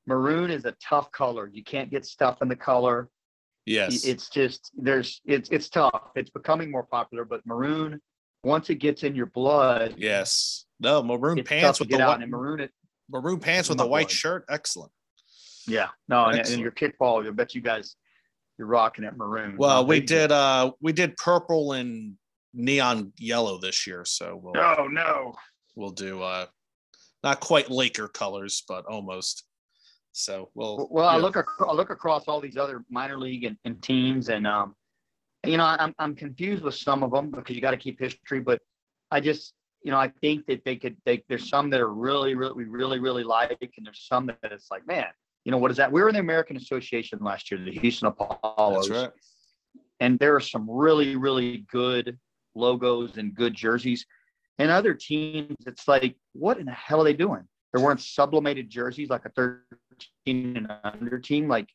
maroon 0.06 0.50
is 0.50 0.64
a 0.64 0.74
tough 0.82 1.10
color. 1.12 1.48
You 1.52 1.62
can't 1.62 1.90
get 1.90 2.04
stuff 2.04 2.42
in 2.42 2.48
the 2.48 2.56
color. 2.56 3.08
Yes, 3.66 4.04
it's 4.04 4.28
just 4.28 4.70
there's 4.76 5.22
it's 5.24 5.48
it's 5.48 5.70
tough. 5.70 6.10
It's 6.16 6.28
becoming 6.28 6.70
more 6.70 6.82
popular, 6.82 7.24
but 7.24 7.40
maroon 7.46 8.00
once 8.42 8.68
it 8.68 8.74
gets 8.74 9.04
in 9.04 9.14
your 9.14 9.26
blood. 9.26 9.94
Yes, 9.96 10.66
no 10.80 11.02
maroon 11.02 11.42
pants 11.44 11.80
with 11.80 11.88
the 11.88 11.96
white 11.96 12.20
and 12.20 12.30
maroon 12.30 12.60
it. 12.60 12.70
Maroon 13.08 13.40
pants 13.40 13.68
with 13.70 13.80
a 13.80 13.86
white 13.86 14.08
blood. 14.08 14.12
shirt, 14.12 14.44
excellent. 14.50 14.92
Yeah, 15.66 15.88
no, 16.08 16.26
and, 16.26 16.46
and, 16.46 16.60
your 16.60 16.72
kickball. 16.72 17.26
I 17.26 17.30
bet 17.30 17.54
you 17.54 17.62
guys 17.62 17.96
you're 18.58 18.68
rocking 18.68 19.04
it 19.04 19.16
maroon. 19.16 19.56
Well, 19.56 19.86
we 19.86 20.00
did 20.00 20.32
uh 20.32 20.72
we 20.80 20.92
did 20.92 21.16
purple 21.16 21.72
and 21.72 22.14
neon 22.52 23.12
yellow 23.18 23.58
this 23.58 23.86
year, 23.86 24.04
so 24.04 24.38
we'll 24.42 24.56
Oh 24.56 24.86
no. 24.86 25.34
We'll 25.76 25.90
do 25.90 26.22
uh 26.22 26.46
not 27.24 27.40
quite 27.40 27.70
Laker 27.70 28.06
colors, 28.06 28.62
but 28.68 28.84
almost. 28.84 29.44
So 30.12 30.50
we'll 30.54 30.86
well, 30.90 31.08
I 31.08 31.16
look 31.16 31.36
I 31.36 31.72
look 31.72 31.90
across 31.90 32.28
all 32.28 32.40
these 32.40 32.56
other 32.56 32.84
minor 32.88 33.18
league 33.18 33.44
and, 33.44 33.56
and 33.64 33.82
teams, 33.82 34.28
and 34.28 34.46
um, 34.46 34.76
you 35.44 35.56
know, 35.56 35.64
I'm 35.64 35.92
I'm 35.98 36.14
confused 36.14 36.62
with 36.62 36.76
some 36.76 37.02
of 37.02 37.10
them 37.10 37.30
because 37.30 37.56
you 37.56 37.62
got 37.62 37.72
to 37.72 37.76
keep 37.76 37.98
history, 37.98 38.38
but 38.38 38.60
I 39.10 39.20
just 39.20 39.54
you 39.82 39.90
know 39.90 39.98
I 39.98 40.12
think 40.20 40.46
that 40.46 40.64
they 40.64 40.76
could 40.76 40.96
they 41.04 41.24
there's 41.28 41.48
some 41.48 41.68
that 41.70 41.80
are 41.80 41.92
really 41.92 42.36
really 42.36 42.54
we 42.54 42.64
really 42.66 43.00
really 43.00 43.24
like, 43.24 43.58
and 43.60 43.86
there's 43.86 44.06
some 44.06 44.26
that 44.26 44.52
it's 44.52 44.70
like 44.70 44.86
man, 44.86 45.06
you 45.44 45.52
know, 45.52 45.58
what 45.58 45.70
is 45.70 45.76
that? 45.76 45.92
We 45.92 46.00
were 46.00 46.08
in 46.08 46.14
the 46.14 46.20
American 46.20 46.56
Association 46.56 47.18
last 47.22 47.50
year, 47.50 47.62
the 47.62 47.72
Houston 47.72 48.08
Apollos. 48.08 48.90
Right. 48.90 49.10
And 50.00 50.18
there 50.18 50.34
are 50.34 50.40
some 50.40 50.68
really, 50.68 51.16
really 51.16 51.66
good 51.70 52.18
logos 52.54 53.16
and 53.18 53.34
good 53.34 53.54
jerseys. 53.54 54.06
And 54.58 54.70
other 54.70 54.94
teams, 54.94 55.56
it's 55.66 55.86
like, 55.86 56.16
what 56.32 56.58
in 56.58 56.66
the 56.66 56.72
hell 56.72 57.00
are 57.02 57.04
they 57.04 57.12
doing? 57.12 57.46
There 57.72 57.82
weren't 57.82 58.00
sublimated 58.00 58.70
jerseys 58.70 59.10
like 59.10 59.24
a 59.24 59.30
13 59.30 59.58
and 60.56 60.72
under 60.84 61.18
team. 61.18 61.48
Like, 61.48 61.68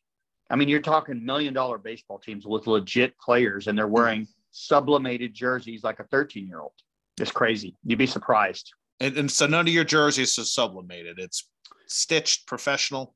I 0.49 0.55
mean, 0.55 0.69
you're 0.69 0.81
talking 0.81 1.23
million 1.23 1.53
dollar 1.53 1.77
baseball 1.77 2.19
teams 2.19 2.47
with 2.47 2.67
legit 2.67 3.17
players, 3.19 3.67
and 3.67 3.77
they're 3.77 3.87
wearing 3.87 4.27
sublimated 4.51 5.33
jerseys 5.33 5.83
like 5.83 5.99
a 5.99 6.05
13 6.05 6.47
year 6.47 6.61
old. 6.61 6.71
It's 7.19 7.31
crazy. 7.31 7.75
You'd 7.83 7.99
be 7.99 8.07
surprised. 8.07 8.71
And, 9.01 9.15
and 9.17 9.31
so 9.31 9.45
none 9.45 9.67
of 9.67 9.73
your 9.73 9.83
jerseys 9.83 10.39
are 10.39 10.45
sublimated. 10.45 11.19
It's 11.19 11.47
stitched 11.87 12.47
professional 12.47 13.15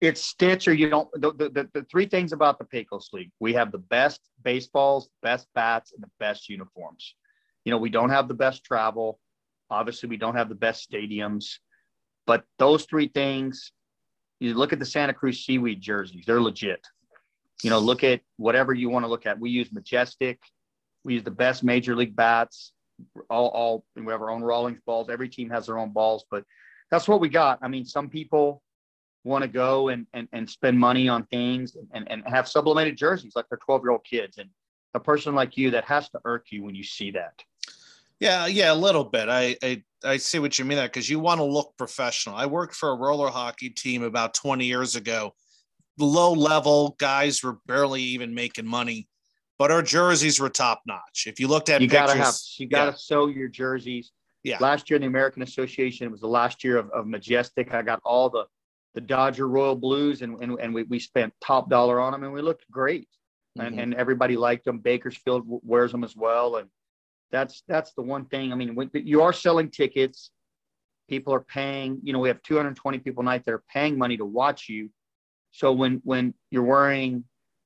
it's 0.00 0.22
stitch 0.22 0.66
or 0.66 0.72
you 0.72 0.88
don't 0.88 1.08
the, 1.12 1.32
the, 1.32 1.68
the, 1.74 1.86
three 1.90 2.06
things 2.06 2.32
about 2.32 2.58
the 2.58 2.64
pecos 2.64 3.10
league. 3.12 3.30
We 3.38 3.52
have 3.54 3.70
the 3.70 3.78
best 3.78 4.20
baseballs 4.42 5.10
best 5.22 5.46
bats 5.54 5.92
and 5.92 6.02
the 6.02 6.10
best 6.18 6.48
uniforms. 6.48 7.14
You 7.64 7.72
know 7.72 7.78
we 7.78 7.90
don't 7.90 8.10
have 8.10 8.28
the 8.28 8.34
best 8.34 8.64
travel. 8.64 9.18
Obviously 9.70 10.08
we 10.08 10.16
don't 10.16 10.36
have 10.36 10.48
the 10.48 10.54
best 10.54 10.90
stadiums. 10.90 11.56
But 12.26 12.44
those 12.58 12.84
three 12.84 13.08
things 13.08 13.72
you 14.38 14.54
look 14.54 14.72
at 14.72 14.78
the 14.78 14.86
santa 14.86 15.12
cruz 15.12 15.44
seaweed 15.44 15.80
jerseys 15.80 16.24
they're 16.26 16.40
legit. 16.40 16.86
You 17.62 17.70
know 17.70 17.78
look 17.78 18.02
at 18.02 18.20
whatever 18.36 18.72
you 18.72 18.88
want 18.88 19.04
to 19.04 19.08
look 19.08 19.26
at. 19.26 19.38
We 19.38 19.50
use 19.50 19.70
majestic. 19.70 20.40
We 21.04 21.14
use 21.14 21.24
the 21.24 21.30
best 21.30 21.62
major 21.62 21.94
league 21.94 22.16
bats 22.16 22.72
all 23.28 23.48
all 23.48 23.84
we 23.96 24.10
have 24.12 24.22
our 24.22 24.30
own 24.30 24.42
rawlings 24.42 24.80
balls. 24.86 25.10
Every 25.10 25.28
team 25.28 25.50
has 25.50 25.66
their 25.66 25.78
own 25.78 25.90
balls 25.90 26.24
but 26.30 26.44
that's 26.90 27.06
what 27.06 27.20
we 27.20 27.28
got. 27.28 27.58
I 27.60 27.68
mean 27.68 27.84
some 27.84 28.08
people 28.08 28.62
want 29.24 29.42
to 29.42 29.48
go 29.48 29.88
and, 29.88 30.06
and, 30.14 30.28
and 30.32 30.48
spend 30.48 30.78
money 30.78 31.08
on 31.08 31.24
things 31.26 31.76
and, 31.92 32.10
and 32.10 32.22
have 32.26 32.48
sublimated 32.48 32.96
jerseys 32.96 33.32
like 33.36 33.46
they're 33.50 33.58
12 33.58 33.82
year 33.82 33.90
old 33.90 34.04
kids. 34.04 34.38
And 34.38 34.48
a 34.94 35.00
person 35.00 35.34
like 35.34 35.56
you 35.56 35.70
that 35.70 35.84
has 35.84 36.08
to 36.10 36.20
irk 36.24 36.46
you 36.50 36.62
when 36.64 36.74
you 36.74 36.82
see 36.82 37.10
that. 37.12 37.42
Yeah 38.18 38.46
yeah 38.46 38.72
a 38.72 38.74
little 38.74 39.04
bit. 39.04 39.28
I 39.28 39.56
i, 39.62 39.82
I 40.04 40.16
see 40.16 40.38
what 40.38 40.58
you 40.58 40.64
mean 40.64 40.76
that 40.76 40.92
because 40.92 41.08
you 41.08 41.20
want 41.20 41.38
to 41.38 41.44
look 41.44 41.74
professional. 41.76 42.36
I 42.36 42.46
worked 42.46 42.74
for 42.74 42.90
a 42.90 42.96
roller 42.96 43.28
hockey 43.28 43.70
team 43.70 44.02
about 44.02 44.34
20 44.34 44.64
years 44.64 44.96
ago. 44.96 45.34
Low 45.98 46.32
level 46.32 46.96
guys 46.98 47.42
were 47.42 47.58
barely 47.66 48.02
even 48.02 48.34
making 48.34 48.66
money 48.66 49.08
but 49.60 49.70
our 49.70 49.82
jerseys 49.82 50.40
were 50.40 50.48
top 50.48 50.80
notch 50.86 51.26
if 51.26 51.38
you 51.38 51.46
looked 51.46 51.68
at 51.68 51.82
you 51.82 51.86
pictures, 51.86 52.08
gotta 52.08 52.18
have 52.18 52.34
you 52.56 52.66
gotta 52.66 52.92
yeah. 52.92 52.96
sew 52.96 53.26
your 53.28 53.48
jerseys. 53.48 54.10
Yeah. 54.42 54.56
Last 54.58 54.88
year 54.88 54.96
in 54.96 55.02
the 55.02 55.06
american 55.06 55.42
association 55.42 56.06
it 56.06 56.10
was 56.10 56.22
the 56.22 56.28
last 56.28 56.64
year 56.64 56.78
of, 56.78 56.90
of 56.90 57.06
majestic. 57.06 57.74
I 57.74 57.82
got 57.82 58.00
all 58.02 58.30
the 58.30 58.46
the 58.94 59.00
Dodger 59.00 59.48
Royal 59.48 59.76
Blues, 59.76 60.22
and 60.22 60.40
and, 60.42 60.58
and 60.60 60.74
we, 60.74 60.82
we 60.84 60.98
spent 60.98 61.32
top 61.44 61.70
dollar 61.70 62.00
on 62.00 62.12
them, 62.12 62.24
and 62.24 62.32
we 62.32 62.42
looked 62.42 62.70
great, 62.70 63.08
mm-hmm. 63.58 63.66
and 63.66 63.80
and 63.80 63.94
everybody 63.94 64.36
liked 64.36 64.64
them. 64.64 64.78
Bakersfield 64.78 65.44
wears 65.46 65.92
them 65.92 66.04
as 66.04 66.16
well, 66.16 66.56
and 66.56 66.68
That's 67.30 67.62
that's 67.68 67.92
the 67.94 68.02
one 68.02 68.24
thing. 68.26 68.52
I 68.52 68.56
mean, 68.56 68.74
when, 68.74 68.90
you 68.92 69.22
are 69.22 69.32
selling 69.32 69.70
tickets. 69.70 70.30
People 71.08 71.34
are 71.34 71.40
paying. 71.40 71.98
You 72.04 72.12
know, 72.12 72.20
we 72.20 72.28
have 72.28 72.40
220 72.42 72.98
people 73.00 73.22
a 73.22 73.24
night 73.24 73.44
that 73.44 73.52
are 73.52 73.64
paying 73.72 73.98
money 73.98 74.16
to 74.16 74.24
watch 74.24 74.68
you. 74.68 74.90
So 75.50 75.72
when 75.72 76.00
when 76.04 76.34
you're 76.52 76.62
wearing 76.62 77.24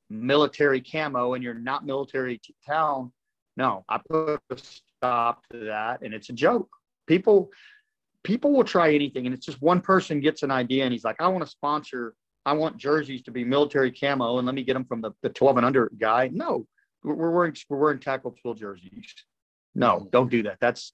military 0.08 0.80
camo 0.80 1.34
and 1.34 1.44
you're 1.44 1.52
not 1.52 1.84
military 1.84 2.40
town, 2.66 3.12
no, 3.58 3.84
I 3.86 4.00
put 4.08 4.40
a 4.50 4.56
stop 4.56 5.42
to 5.52 5.58
that, 5.66 6.00
and 6.00 6.14
it's 6.14 6.30
a 6.30 6.32
joke. 6.32 6.70
People 7.06 7.50
people 8.24 8.52
will 8.52 8.64
try 8.64 8.92
anything, 8.92 9.26
and 9.26 9.34
it's 9.34 9.46
just 9.46 9.62
one 9.62 9.80
person 9.80 10.20
gets 10.20 10.42
an 10.42 10.50
idea 10.50 10.84
and 10.84 10.92
he's 10.92 11.04
like, 11.04 11.20
I 11.20 11.28
want 11.28 11.44
to 11.44 11.50
sponsor. 11.50 12.14
I 12.46 12.52
want 12.52 12.76
jerseys 12.76 13.22
to 13.22 13.30
be 13.30 13.44
military 13.44 13.92
camo, 13.92 14.38
and 14.38 14.46
let 14.46 14.54
me 14.54 14.64
get 14.64 14.74
them 14.74 14.84
from 14.84 15.00
the, 15.00 15.12
the 15.22 15.30
12 15.30 15.58
and 15.58 15.66
under 15.66 15.90
guy. 15.98 16.28
No, 16.32 16.66
we're 17.02 17.30
wearing 17.30 17.54
we're 17.68 17.78
wearing 17.78 18.00
tackle 18.00 18.34
twill 18.42 18.54
jerseys. 18.54 19.14
No, 19.74 20.08
don't 20.10 20.30
do 20.30 20.42
that. 20.42 20.58
That's 20.60 20.92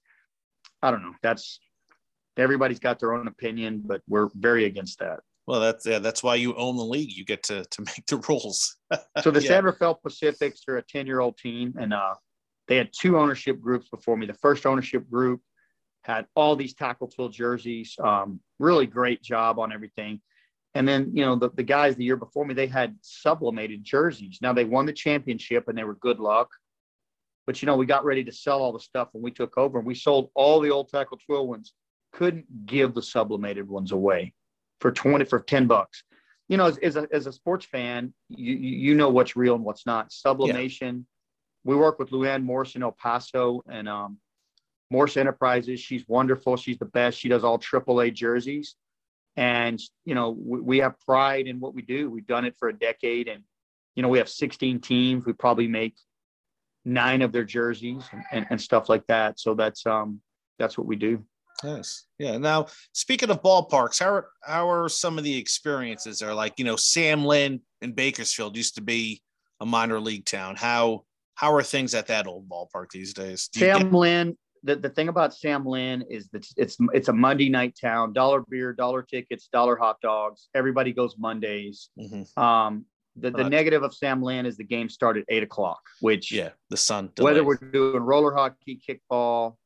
I 0.82 0.90
don't 0.90 1.02
know. 1.02 1.14
That's 1.22 1.58
everybody's 2.36 2.78
got 2.78 3.00
their 3.00 3.14
own 3.14 3.26
opinion, 3.26 3.82
but 3.84 4.02
we're 4.08 4.28
very 4.34 4.64
against 4.64 4.98
that. 5.00 5.20
Well, 5.46 5.60
that's 5.60 5.86
yeah, 5.86 5.98
that's 5.98 6.22
why 6.22 6.36
you 6.36 6.54
own 6.54 6.76
the 6.76 6.84
league. 6.84 7.10
You 7.12 7.24
get 7.24 7.42
to 7.44 7.64
to 7.64 7.82
make 7.82 8.06
the 8.06 8.18
rules. 8.28 8.76
so 9.22 9.30
the 9.30 9.40
yeah. 9.42 9.48
San 9.48 9.64
Rafael 9.64 9.94
Pacifics 9.94 10.62
are 10.68 10.76
a 10.78 10.82
10 10.82 11.06
year 11.06 11.20
old 11.20 11.36
team, 11.36 11.74
and 11.78 11.92
uh, 11.92 12.14
they 12.68 12.76
had 12.76 12.90
two 12.96 13.18
ownership 13.18 13.60
groups 13.60 13.88
before 13.88 14.16
me. 14.16 14.26
The 14.26 14.34
first 14.34 14.66
ownership 14.66 15.10
group 15.10 15.40
had 16.02 16.26
all 16.34 16.56
these 16.56 16.74
tackle 16.74 17.08
twill 17.08 17.28
jerseys. 17.28 17.96
Um, 18.02 18.40
really 18.58 18.86
great 18.86 19.22
job 19.22 19.58
on 19.58 19.72
everything. 19.72 20.20
And 20.74 20.86
then, 20.86 21.10
you 21.12 21.24
know, 21.24 21.36
the, 21.36 21.50
the 21.50 21.62
guys 21.62 21.96
the 21.96 22.04
year 22.04 22.16
before 22.16 22.44
me, 22.44 22.54
they 22.54 22.68
had 22.68 22.96
sublimated 23.00 23.82
jerseys. 23.82 24.38
Now 24.40 24.52
they 24.52 24.64
won 24.64 24.86
the 24.86 24.92
championship 24.92 25.68
and 25.68 25.76
they 25.76 25.84
were 25.84 25.96
good 25.96 26.20
luck. 26.20 26.48
But, 27.46 27.60
you 27.60 27.66
know, 27.66 27.76
we 27.76 27.86
got 27.86 28.04
ready 28.04 28.22
to 28.24 28.32
sell 28.32 28.60
all 28.60 28.72
the 28.72 28.80
stuff 28.80 29.08
when 29.12 29.22
we 29.22 29.32
took 29.32 29.58
over 29.58 29.78
and 29.78 29.86
we 29.86 29.94
sold 29.94 30.30
all 30.34 30.60
the 30.60 30.70
old 30.70 30.88
tackle 30.88 31.18
twill 31.18 31.48
ones. 31.48 31.72
Couldn't 32.12 32.66
give 32.66 32.94
the 32.94 33.02
sublimated 33.02 33.68
ones 33.68 33.92
away 33.92 34.34
for 34.80 34.92
20 34.92 35.24
for 35.24 35.40
10 35.40 35.66
bucks. 35.66 36.04
You 36.48 36.56
know, 36.56 36.66
as, 36.66 36.78
as, 36.78 36.96
a, 36.96 37.08
as 37.12 37.26
a 37.26 37.32
sports 37.32 37.66
fan, 37.66 38.12
you, 38.28 38.54
you 38.54 38.94
know 38.94 39.08
what's 39.08 39.36
real 39.36 39.54
and 39.54 39.64
what's 39.64 39.86
not. 39.86 40.12
Sublimation. 40.12 40.96
Yeah. 40.96 41.72
We 41.72 41.76
work 41.76 41.98
with 41.98 42.10
Luann 42.10 42.42
Morse 42.42 42.76
in 42.76 42.82
El 42.82 42.92
Paso 42.92 43.62
and 43.68 43.88
um, 43.88 44.18
Morse 44.90 45.16
Enterprises. 45.16 45.80
She's 45.80 46.04
wonderful. 46.08 46.56
She's 46.56 46.78
the 46.78 46.84
best. 46.86 47.18
She 47.18 47.28
does 47.28 47.44
all 47.44 47.58
AAA 47.58 48.12
jerseys 48.14 48.74
and, 49.36 49.80
you 50.04 50.14
know, 50.14 50.30
we, 50.30 50.60
we 50.60 50.78
have 50.78 50.98
pride 51.00 51.46
in 51.46 51.60
what 51.60 51.74
we 51.74 51.82
do. 51.82 52.10
We've 52.10 52.26
done 52.26 52.44
it 52.44 52.56
for 52.58 52.68
a 52.68 52.78
decade. 52.78 53.28
And, 53.28 53.42
you 53.94 54.02
know, 54.02 54.08
we 54.08 54.18
have 54.18 54.28
16 54.28 54.80
teams. 54.80 55.24
We 55.24 55.32
probably 55.32 55.68
make 55.68 55.94
nine 56.84 57.22
of 57.22 57.32
their 57.32 57.44
jerseys 57.44 58.02
and, 58.12 58.22
and, 58.32 58.46
and 58.50 58.60
stuff 58.60 58.88
like 58.88 59.06
that. 59.06 59.38
So 59.38 59.54
that's, 59.54 59.86
um, 59.86 60.20
that's 60.58 60.76
what 60.76 60.86
we 60.86 60.96
do. 60.96 61.24
Yes. 61.62 62.06
Yeah. 62.18 62.38
Now, 62.38 62.66
speaking 62.92 63.30
of 63.30 63.42
ballparks, 63.42 64.00
how 64.00 64.12
are, 64.12 64.28
how 64.42 64.70
are 64.70 64.88
some 64.88 65.18
of 65.18 65.24
the 65.24 65.36
experiences 65.36 66.18
there? 66.18 66.34
Like, 66.34 66.58
you 66.58 66.64
know, 66.64 66.76
Sam 66.76 67.24
Lynn 67.24 67.60
in 67.82 67.92
Bakersfield 67.92 68.56
used 68.56 68.76
to 68.76 68.82
be 68.82 69.22
a 69.60 69.66
minor 69.66 70.00
league 70.00 70.24
town. 70.24 70.56
How 70.56 71.04
how 71.34 71.54
are 71.54 71.62
things 71.62 71.94
at 71.94 72.08
that 72.08 72.26
old 72.26 72.48
ballpark 72.50 72.90
these 72.90 73.14
days? 73.14 73.48
Sam 73.54 73.78
get- 73.78 73.92
Lynn 73.92 74.36
the, 74.62 74.76
the 74.76 74.88
thing 74.88 75.08
about 75.08 75.34
Sam 75.34 75.64
Lynn 75.64 76.04
is 76.10 76.28
that 76.28 76.46
it's 76.56 76.76
it's 76.92 77.08
a 77.08 77.12
Monday 77.12 77.48
night 77.48 77.76
town. 77.80 78.12
Dollar 78.12 78.42
beer, 78.48 78.72
dollar 78.72 79.02
tickets, 79.02 79.48
dollar 79.52 79.76
hot 79.76 80.00
dogs. 80.00 80.48
Everybody 80.54 80.92
goes 80.92 81.16
Mondays. 81.18 81.90
Mm-hmm. 81.98 82.40
Um, 82.42 82.84
the, 83.16 83.30
the 83.30 83.48
negative 83.48 83.82
of 83.82 83.94
Sam 83.94 84.22
Lynn 84.22 84.46
is 84.46 84.56
the 84.56 84.64
game 84.64 84.88
started 84.88 85.24
eight 85.28 85.42
o'clock, 85.42 85.80
which 86.00 86.30
yeah, 86.30 86.50
the 86.68 86.76
sun. 86.76 87.10
Delay. 87.14 87.32
Whether 87.32 87.44
we're 87.44 87.56
doing 87.56 88.02
roller 88.02 88.34
hockey, 88.34 88.80
kickball, 88.86 89.56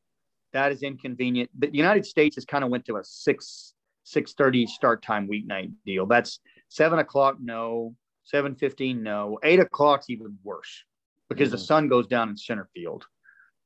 that 0.52 0.72
is 0.72 0.82
inconvenient. 0.82 1.50
The 1.58 1.70
United 1.72 2.06
States 2.06 2.36
has 2.36 2.44
kind 2.44 2.64
of 2.64 2.70
went 2.70 2.84
to 2.86 2.96
a 2.96 3.04
six 3.04 3.74
six 4.04 4.32
thirty 4.34 4.66
start 4.66 5.02
time 5.02 5.28
weeknight 5.28 5.72
deal. 5.84 6.06
That's 6.06 6.40
seven 6.68 7.00
o'clock. 7.00 7.36
No, 7.40 7.94
seven 8.24 8.54
fifteen. 8.54 9.02
No, 9.02 9.38
eight 9.42 9.60
o'clock's 9.60 10.08
even 10.08 10.38
worse 10.42 10.84
because 11.28 11.48
mm-hmm. 11.48 11.56
the 11.56 11.62
sun 11.62 11.88
goes 11.88 12.06
down 12.06 12.30
in 12.30 12.36
center 12.36 12.68
field. 12.74 13.04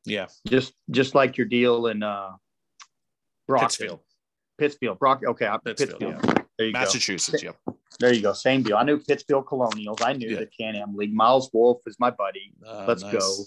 Yeah. 0.09 0.27
Just 0.47 0.75
just 0.91 1.15
like 1.15 1.37
your 1.37 1.47
deal 1.47 1.87
in 1.87 2.03
uh 2.03 2.31
Pittsfield. 3.49 4.01
Pittsfield. 4.59 4.99
Brock 4.99 5.23
okay, 5.27 5.49
Pittsfield. 5.65 6.01
Pittsfield. 6.01 6.25
Yeah. 6.25 6.43
There 6.59 6.67
you 6.67 6.73
go. 6.73 6.79
Massachusetts, 6.81 7.43
go. 7.43 7.53
yep. 7.67 7.77
There 8.01 8.13
you 8.13 8.21
go. 8.21 8.33
Same 8.33 8.63
deal. 8.63 8.77
I 8.77 8.83
knew 8.83 8.99
Pittsfield 8.99 9.47
Colonials. 9.47 9.99
I 10.03 10.13
knew 10.13 10.31
yeah. 10.31 10.41
the 10.41 10.47
Can 10.47 10.75
Am 10.75 10.97
League. 10.97 11.15
Miles 11.15 11.51
Wolff 11.53 11.81
is 11.87 11.97
my 12.01 12.11
buddy. 12.11 12.53
Uh, 12.67 12.85
Let's 12.87 13.03
nice. 13.03 13.13
go. 13.13 13.45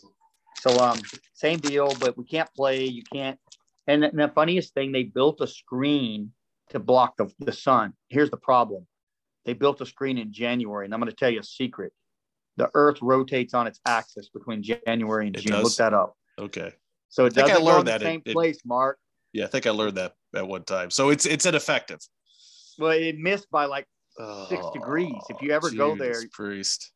So 0.60 0.80
um 0.80 1.00
same 1.34 1.60
deal, 1.60 1.94
but 2.00 2.18
we 2.18 2.26
can't 2.26 2.50
play. 2.54 2.86
You 2.86 3.04
can't 3.12 3.38
and 3.88 4.04
the, 4.04 4.10
and 4.10 4.20
the 4.20 4.28
funniest 4.30 4.74
thing, 4.74 4.92
they 4.92 5.04
built 5.04 5.42
a 5.42 5.48
screen 5.48 6.32
to 6.70 6.80
block 6.80 7.18
the, 7.18 7.32
the 7.40 7.52
sun. 7.52 7.94
Here's 8.10 8.30
the 8.30 8.38
problem. 8.38 8.86
They 9.46 9.54
built 9.54 9.82
a 9.82 9.86
screen 9.86 10.18
in 10.18 10.32
January, 10.32 10.86
and 10.86 10.94
I'm 10.94 11.00
going 11.00 11.10
to 11.10 11.16
tell 11.16 11.30
you 11.30 11.40
a 11.40 11.44
secret. 11.44 11.94
The 12.58 12.70
Earth 12.74 13.02
rotates 13.02 13.54
on 13.54 13.66
its 13.66 13.80
axis 13.88 14.30
between 14.30 14.62
January 14.62 15.28
and 15.28 15.36
it 15.36 15.42
June. 15.42 15.54
Does. 15.54 15.64
Look 15.64 15.76
that 15.78 15.94
up. 15.94 16.16
Okay. 16.42 16.74
So 17.10 17.26
it 17.26 17.34
doesn't 17.34 17.58
I 17.58 17.60
learned 17.60 17.88
that 17.88 18.02
same 18.02 18.22
it, 18.26 18.34
place, 18.34 18.60
Mark. 18.66 18.98
Yeah, 19.34 19.46
I 19.46 19.48
think 19.48 19.68
I 19.68 19.70
learned 19.70 19.98
that 19.98 20.16
at 20.36 20.48
one 20.48 20.64
time. 20.64 20.90
So 20.90 21.10
it's 21.10 21.26
it's 21.26 21.46
ineffective. 21.46 22.00
Well, 22.80 22.92
it 22.92 23.18
missed 23.18 23.50
by 23.52 23.66
like 23.66 23.86
six 24.48 24.62
oh, 24.64 24.74
degrees. 24.74 25.22
If 25.30 25.42
you 25.42 25.52
ever 25.52 25.70
go 25.70 25.96
there, 25.96 26.16
priest. 26.32 26.92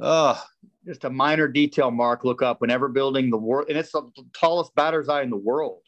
Oh, 0.00 0.40
just 0.86 1.04
a 1.04 1.10
minor 1.10 1.48
detail, 1.48 1.90
Mark. 1.90 2.24
Look 2.24 2.42
up 2.42 2.60
whenever 2.60 2.88
building 2.88 3.30
the 3.30 3.38
world, 3.38 3.66
and 3.68 3.78
it's 3.78 3.92
the 3.92 4.10
tallest 4.34 4.74
batter's 4.74 5.08
eye 5.08 5.22
in 5.22 5.30
the 5.30 5.36
world. 5.36 5.82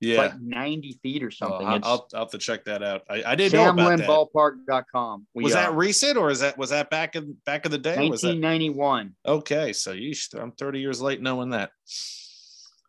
Yeah, 0.00 0.22
it's 0.22 0.32
like 0.32 0.40
ninety 0.40 0.98
feet 1.02 1.22
or 1.22 1.26
oh, 1.26 1.30
something. 1.30 1.66
Oh, 1.66 1.80
I'll, 1.82 2.08
I'll, 2.14 2.20
have 2.20 2.30
to 2.30 2.38
check 2.38 2.64
that 2.64 2.82
out. 2.82 3.02
I, 3.10 3.22
I 3.26 3.34
didn't 3.34 3.52
know 3.52 3.68
about 3.68 3.98
that. 3.98 4.08
Ballpark.com. 4.08 5.26
We, 5.34 5.44
was 5.44 5.52
that 5.52 5.70
uh, 5.70 5.74
recent 5.74 6.16
or 6.16 6.30
is 6.30 6.40
that 6.40 6.56
was 6.56 6.70
that 6.70 6.88
back 6.88 7.16
in 7.16 7.36
back 7.44 7.66
in 7.66 7.70
the 7.70 7.78
day? 7.78 7.96
Nineteen 7.96 8.40
ninety 8.40 8.70
one. 8.70 9.14
Okay, 9.26 9.74
so 9.74 9.92
you 9.92 10.14
I'm 10.38 10.52
thirty 10.52 10.80
years 10.80 11.02
late 11.02 11.20
knowing 11.20 11.50
that. 11.50 11.70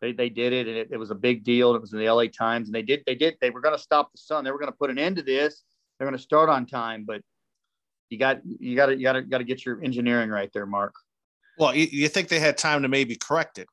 They, 0.00 0.10
they 0.10 0.30
did 0.30 0.52
it 0.52 0.66
and 0.66 0.76
it, 0.76 0.88
it 0.90 0.96
was 0.96 1.12
a 1.12 1.14
big 1.14 1.44
deal. 1.44 1.76
It 1.76 1.80
was 1.80 1.92
in 1.92 2.00
the 2.00 2.10
LA 2.10 2.24
Times 2.26 2.66
and 2.68 2.74
they 2.74 2.82
did 2.82 3.04
they 3.06 3.14
did 3.14 3.36
they 3.40 3.50
were 3.50 3.60
going 3.60 3.76
to 3.76 3.82
stop 3.82 4.10
the 4.10 4.18
sun. 4.18 4.42
They 4.42 4.50
were 4.50 4.58
going 4.58 4.72
to 4.72 4.76
put 4.76 4.90
an 4.90 4.98
end 4.98 5.16
to 5.16 5.22
this. 5.22 5.62
They're 5.98 6.08
going 6.08 6.18
to 6.18 6.22
start 6.22 6.48
on 6.48 6.66
time, 6.66 7.04
but 7.06 7.22
you 8.08 8.18
got 8.18 8.40
you 8.44 8.74
got 8.74 8.86
to 8.86 8.96
you 8.96 9.04
got 9.04 9.12
to 9.12 9.22
got 9.22 9.38
to 9.38 9.44
get 9.44 9.64
your 9.64 9.82
engineering 9.82 10.30
right 10.30 10.50
there, 10.52 10.66
Mark. 10.66 10.94
Well, 11.58 11.74
you, 11.74 11.86
you 11.90 12.08
think 12.08 12.28
they 12.28 12.40
had 12.40 12.58
time 12.58 12.82
to 12.82 12.88
maybe 12.88 13.14
correct 13.14 13.58
it, 13.58 13.68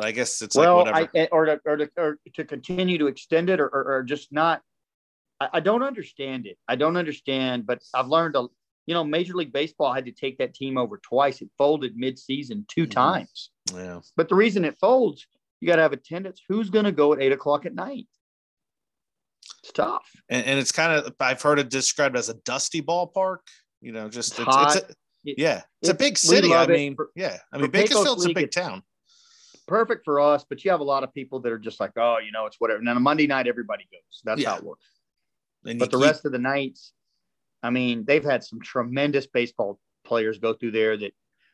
but 0.00 0.08
I 0.08 0.12
guess 0.12 0.40
it's 0.40 0.56
well, 0.56 0.78
like 0.86 1.10
I, 1.14 1.28
or 1.30 1.44
to, 1.44 1.60
or 1.66 1.76
to, 1.76 1.90
or 1.98 2.18
to 2.34 2.44
continue 2.44 2.96
to 2.96 3.06
extend 3.06 3.50
it, 3.50 3.60
or, 3.60 3.66
or, 3.66 3.96
or 3.96 4.02
just 4.02 4.32
not. 4.32 4.62
I, 5.38 5.48
I, 5.54 5.60
don't 5.60 5.82
understand 5.82 6.46
it. 6.46 6.56
I 6.66 6.76
don't 6.76 6.96
understand, 6.96 7.66
but 7.66 7.82
I've 7.94 8.08
learned 8.08 8.36
a. 8.36 8.46
You 8.86 8.94
know, 8.94 9.04
Major 9.04 9.34
League 9.34 9.52
Baseball 9.52 9.92
had 9.92 10.06
to 10.06 10.12
take 10.12 10.38
that 10.38 10.54
team 10.54 10.78
over 10.78 10.96
twice. 10.96 11.42
It 11.42 11.50
folded 11.58 11.96
mid-season 11.96 12.64
2 12.68 12.82
mm-hmm. 12.82 12.90
times. 12.90 13.50
Yeah. 13.72 14.00
But 14.16 14.30
the 14.30 14.34
reason 14.34 14.64
it 14.64 14.78
folds, 14.80 15.26
you 15.60 15.68
got 15.68 15.76
to 15.76 15.82
have 15.82 15.92
attendance. 15.92 16.40
Who's 16.48 16.70
going 16.70 16.86
to 16.86 16.92
go 16.92 17.12
at 17.12 17.20
eight 17.20 17.30
o'clock 17.30 17.66
at 17.66 17.74
night? 17.74 18.08
It's 19.62 19.72
tough. 19.72 20.10
And, 20.30 20.44
and, 20.46 20.58
it's 20.58 20.72
kind 20.72 20.92
of 20.92 21.14
I've 21.20 21.42
heard 21.42 21.58
it 21.58 21.68
described 21.68 22.16
as 22.16 22.30
a 22.30 22.34
dusty 22.46 22.80
ballpark. 22.80 23.38
You 23.82 23.92
know, 23.92 24.08
just 24.08 24.38
it's, 24.38 24.48
it's, 24.48 24.76
it's 24.76 24.90
a, 24.90 24.94
yeah, 25.24 25.62
it's, 25.82 25.90
a 25.90 25.94
big 25.94 26.16
city. 26.16 26.52
I 26.52 26.66
mean, 26.66 26.96
yeah, 27.14 27.36
I 27.52 27.58
mean 27.58 27.70
Bakersfield's 27.70 28.24
a 28.24 28.32
big 28.32 28.50
town 28.50 28.82
perfect 29.70 30.04
for 30.04 30.18
us, 30.18 30.44
but 30.46 30.64
you 30.64 30.70
have 30.72 30.80
a 30.80 30.84
lot 30.84 31.04
of 31.04 31.14
people 31.14 31.38
that 31.40 31.52
are 31.52 31.58
just 31.58 31.78
like, 31.78 31.92
oh, 31.96 32.18
you 32.18 32.32
know, 32.32 32.44
it's 32.44 32.56
whatever. 32.58 32.80
And 32.80 32.88
then 32.88 32.96
a 32.96 33.00
Monday 33.00 33.28
night, 33.28 33.46
everybody 33.46 33.84
goes. 33.90 34.20
That's 34.24 34.42
yeah. 34.42 34.50
how 34.50 34.56
it 34.56 34.64
works. 34.64 34.84
And 35.64 35.78
but 35.78 35.92
the 35.92 35.96
keep... 35.96 36.06
rest 36.06 36.26
of 36.26 36.32
the 36.32 36.38
nights, 36.38 36.92
I 37.62 37.70
mean, 37.70 38.04
they've 38.04 38.24
had 38.24 38.42
some 38.42 38.60
tremendous 38.60 39.28
baseball 39.28 39.78
players 40.04 40.38
go 40.38 40.54
through 40.54 40.72
there 40.72 40.96
that 40.96 41.12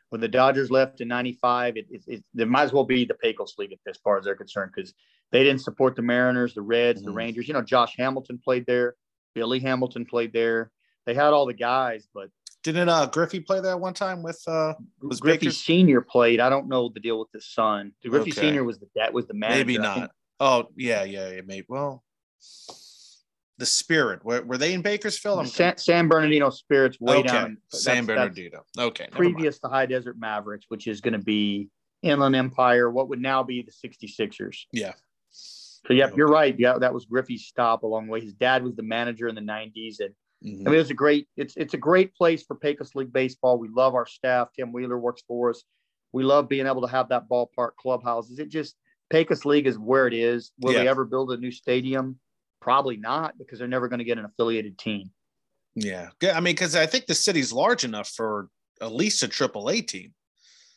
when 0.08 0.22
the 0.22 0.28
Dodgers 0.28 0.70
left 0.70 1.02
in 1.02 1.08
95, 1.08 1.76
it, 1.76 1.86
it, 1.90 2.04
it, 2.06 2.24
it 2.38 2.48
might 2.48 2.62
as 2.62 2.72
well 2.72 2.84
be 2.84 3.04
the 3.04 3.14
Pecos 3.14 3.58
League 3.58 3.76
as 3.86 3.98
far 3.98 4.16
as 4.16 4.24
they're 4.24 4.34
concerned 4.34 4.72
because 4.74 4.94
they 5.30 5.44
didn't 5.44 5.60
support 5.60 5.94
the 5.94 6.02
Mariners, 6.02 6.54
the 6.54 6.62
Reds, 6.62 7.00
mm-hmm. 7.00 7.10
the 7.10 7.14
Rangers. 7.14 7.48
You 7.48 7.54
know, 7.54 7.62
Josh 7.62 7.96
Hamilton 7.98 8.40
played 8.42 8.64
there, 8.66 8.94
Billy 9.34 9.60
Hamilton 9.60 10.06
played 10.06 10.32
there. 10.32 10.70
They 11.04 11.12
had 11.12 11.34
all 11.34 11.44
the 11.44 11.52
guys, 11.52 12.08
but 12.14 12.30
didn't 12.72 12.88
uh 12.88 13.06
Griffey 13.06 13.40
play 13.40 13.60
there 13.60 13.76
one 13.76 13.94
time 13.94 14.22
with 14.22 14.42
uh 14.46 14.74
was 15.00 15.20
Griffey 15.20 15.46
Baker's? 15.46 15.58
Senior 15.58 16.00
played? 16.00 16.40
I 16.40 16.48
don't 16.48 16.68
know 16.68 16.88
the 16.88 17.00
deal 17.00 17.18
with 17.18 17.28
his 17.32 17.46
son. 17.52 17.92
Griffey 18.06 18.32
okay. 18.32 18.40
Senior 18.40 18.64
was 18.64 18.78
the 18.78 18.86
that 18.94 19.12
was 19.12 19.26
the 19.26 19.34
manager. 19.34 19.58
Maybe 19.58 19.78
not. 19.78 20.10
Oh 20.40 20.68
yeah, 20.76 21.04
yeah, 21.04 21.30
yeah. 21.30 21.40
Maybe 21.46 21.66
well, 21.68 22.04
the 23.58 23.66
Spirit 23.66 24.24
were, 24.24 24.42
were 24.42 24.58
they 24.58 24.74
in 24.74 24.82
Bakersfield? 24.82 25.48
San, 25.48 25.78
San, 25.78 26.08
Bernardino 26.08 26.50
Spirits 26.50 27.00
way 27.00 27.18
okay. 27.18 27.28
down. 27.28 27.58
San 27.68 28.04
Bernardino. 28.04 28.64
okay. 28.78 29.08
Previous 29.10 29.58
to 29.60 29.68
High 29.68 29.86
Desert 29.86 30.16
Mavericks, 30.18 30.66
which 30.68 30.86
is 30.86 31.00
going 31.00 31.14
to 31.14 31.18
be 31.18 31.70
Inland 32.02 32.36
Empire, 32.36 32.90
what 32.90 33.08
would 33.08 33.20
now 33.20 33.42
be 33.42 33.62
the 33.62 33.72
66ers. 33.72 34.64
Yeah. 34.72 34.92
So 35.30 35.92
yep, 35.92 36.08
okay. 36.08 36.16
you're 36.16 36.28
right. 36.28 36.54
Yeah, 36.58 36.78
that 36.78 36.92
was 36.92 37.06
Griffey's 37.06 37.46
stop 37.46 37.82
along 37.82 38.06
the 38.06 38.12
way. 38.12 38.20
His 38.20 38.34
dad 38.34 38.62
was 38.62 38.74
the 38.74 38.82
manager 38.82 39.28
in 39.28 39.34
the 39.34 39.40
90s, 39.40 40.00
and 40.00 40.12
Mm-hmm. 40.46 40.68
I 40.68 40.70
mean, 40.70 40.80
it's 40.80 40.90
a 40.90 40.94
great 40.94 41.28
it's 41.36 41.54
it's 41.56 41.74
a 41.74 41.78
great 41.78 42.14
place 42.14 42.44
for 42.44 42.54
Pecos 42.54 42.94
League 42.94 43.12
baseball. 43.12 43.58
We 43.58 43.68
love 43.68 43.94
our 43.94 44.06
staff. 44.06 44.48
Tim 44.54 44.72
Wheeler 44.72 44.98
works 44.98 45.22
for 45.26 45.50
us. 45.50 45.64
We 46.12 46.22
love 46.22 46.48
being 46.48 46.66
able 46.66 46.82
to 46.82 46.88
have 46.88 47.08
that 47.08 47.28
ballpark 47.28 47.70
clubhouses. 47.78 48.38
It 48.38 48.48
just 48.48 48.76
Pecos 49.10 49.44
League 49.44 49.66
is 49.66 49.78
where 49.78 50.06
it 50.06 50.14
is. 50.14 50.52
Will 50.60 50.72
Yeah. 50.72 50.80
they 50.80 50.88
ever 50.88 51.04
build 51.04 51.32
a 51.32 51.36
new 51.36 51.50
stadium? 51.50 52.18
Probably 52.60 52.96
not, 52.96 53.36
because 53.38 53.58
they're 53.58 53.68
never 53.68 53.88
going 53.88 53.98
to 53.98 54.04
get 54.04 54.18
an 54.18 54.24
affiliated 54.24 54.78
team. 54.78 55.10
Yeah. 55.74 56.08
I 56.32 56.40
mean, 56.40 56.54
because 56.54 56.74
I 56.74 56.86
think 56.86 57.06
the 57.06 57.14
city's 57.14 57.52
large 57.52 57.84
enough 57.84 58.08
for 58.08 58.48
at 58.80 58.92
least 58.92 59.22
a 59.22 59.28
triple 59.28 59.68
A 59.68 59.80
team. 59.82 60.14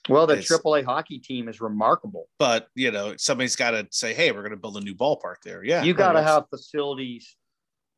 Well, 0.08 0.26
the 0.28 0.34
It's- 0.34 0.50
AAA 0.50 0.84
hockey 0.84 1.20
team 1.20 1.48
is 1.48 1.62
remarkable. 1.62 2.28
But 2.40 2.68
you 2.76 2.92
know, 2.92 3.16
somebody's 3.18 3.56
got 3.56 3.72
to 3.72 3.88
say, 3.92 4.14
"Hey, 4.14 4.32
we're 4.32 4.42
going 4.42 4.52
to 4.52 4.58
build 4.58 4.78
a 4.78 4.82
new 4.82 4.96
ballpark 4.96 5.36
there." 5.44 5.64
Yeah, 5.64 5.84
you 5.84 5.94
got 5.94 6.14
to 6.14 6.24
have 6.24 6.46
facilities 6.50 7.36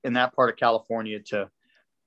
in 0.03 0.13
that 0.13 0.35
part 0.35 0.49
of 0.49 0.57
California 0.57 1.19
to 1.19 1.49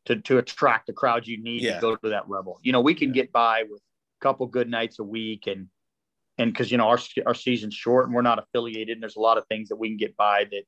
to 0.07 0.17
to 0.23 0.39
attract 0.39 0.87
the 0.87 0.93
crowd 0.93 1.27
you 1.27 1.43
need 1.43 1.63
Yeah. 1.63 1.77
to 1.77 1.81
go 1.81 1.97
to 1.97 2.09
that 2.11 2.29
level. 2.29 2.59
You 2.63 2.73
know, 2.73 2.81
we 2.81 2.95
can 2.95 3.09
Yeah. 3.09 3.23
get 3.23 3.33
by 3.33 3.63
with 3.65 3.81
a 3.81 4.23
couple 4.23 4.47
good 4.47 4.69
nights 4.69 4.99
a 4.99 5.05
week, 5.05 5.47
and 5.47 5.69
and 6.39 6.53
because 6.53 6.71
you 6.71 6.79
know 6.79 6.89
our 6.89 6.99
our 7.27 7.35
season's 7.35 7.75
short 7.75 8.07
and 8.07 8.15
we're 8.15 8.23
not 8.23 8.39
affiliated, 8.39 8.91
and 8.97 9.03
there's 9.03 9.17
a 9.17 9.21
lot 9.21 9.39
of 9.39 9.47
things 9.49 9.69
that 9.69 9.77
we 9.77 9.89
can 9.89 9.97
get 9.97 10.17
by. 10.17 10.45
That 10.45 10.65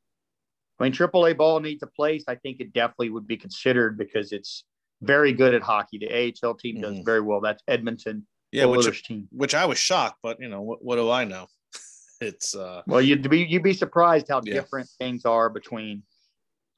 I 0.79 0.85
mean, 0.85 0.93
AAA 0.93 1.37
ball 1.37 1.61
needs 1.61 1.83
a 1.83 1.87
place. 1.87 2.25
I 2.29 2.35
think 2.37 2.61
it 2.61 2.73
definitely 2.73 3.11
would 3.11 3.27
be 3.27 3.37
considered 3.37 3.97
because 3.99 4.33
it's 4.33 4.65
very 5.03 5.33
good 5.33 5.55
at 5.55 5.63
hockey. 5.63 5.99
The 5.99 6.11
AHL 6.13 6.55
team 6.55 6.81
does 6.81 6.97
Mhm. 6.99 7.05
very 7.05 7.21
well. 7.21 7.41
That's 7.41 7.63
Edmonton 7.69 8.27
yeah, 8.53 8.65
which 8.67 9.03
team. 9.05 9.29
which 9.31 9.55
I 9.55 9.67
was 9.67 9.79
shocked, 9.79 10.19
but 10.23 10.39
you 10.41 10.49
know, 10.49 10.63
what, 10.63 10.83
what 10.85 10.97
do 10.97 11.11
I 11.11 11.25
know? 11.25 11.49
It's 12.23 12.55
uh, 12.55 12.81
Well, 12.87 13.03
you'd 13.03 13.29
be 13.29 13.45
you'd 13.45 13.63
be 13.63 13.75
surprised 13.75 14.29
how 14.29 14.41
Yeah. 14.43 14.55
different 14.55 14.89
things 14.99 15.27
are 15.27 15.51
between 15.51 16.03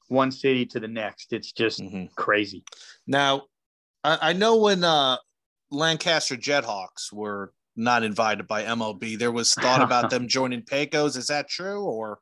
one 0.09 0.31
city 0.31 0.65
to 0.65 0.79
the 0.79 0.87
next. 0.87 1.31
It's 1.33 1.51
just 1.51 1.79
mhm. 1.79 2.13
crazy. 2.15 2.63
now 3.07 3.43
I, 4.03 4.17
I 4.29 4.33
know 4.33 4.57
when 4.57 4.83
uh 4.83 5.17
Lancaster 5.71 6.35
Jethawks 6.35 7.13
were 7.13 7.53
not 7.75 8.03
invited 8.03 8.47
by 8.47 8.63
MLB, 8.63 9.17
there 9.17 9.31
was 9.31 9.53
thought 9.53 9.81
about 9.81 10.09
them 10.13 10.27
joining 10.27 10.63
Pecos. 10.63 11.15
Is 11.15 11.27
that 11.27 11.47
true 11.47 11.83
or? 11.83 12.19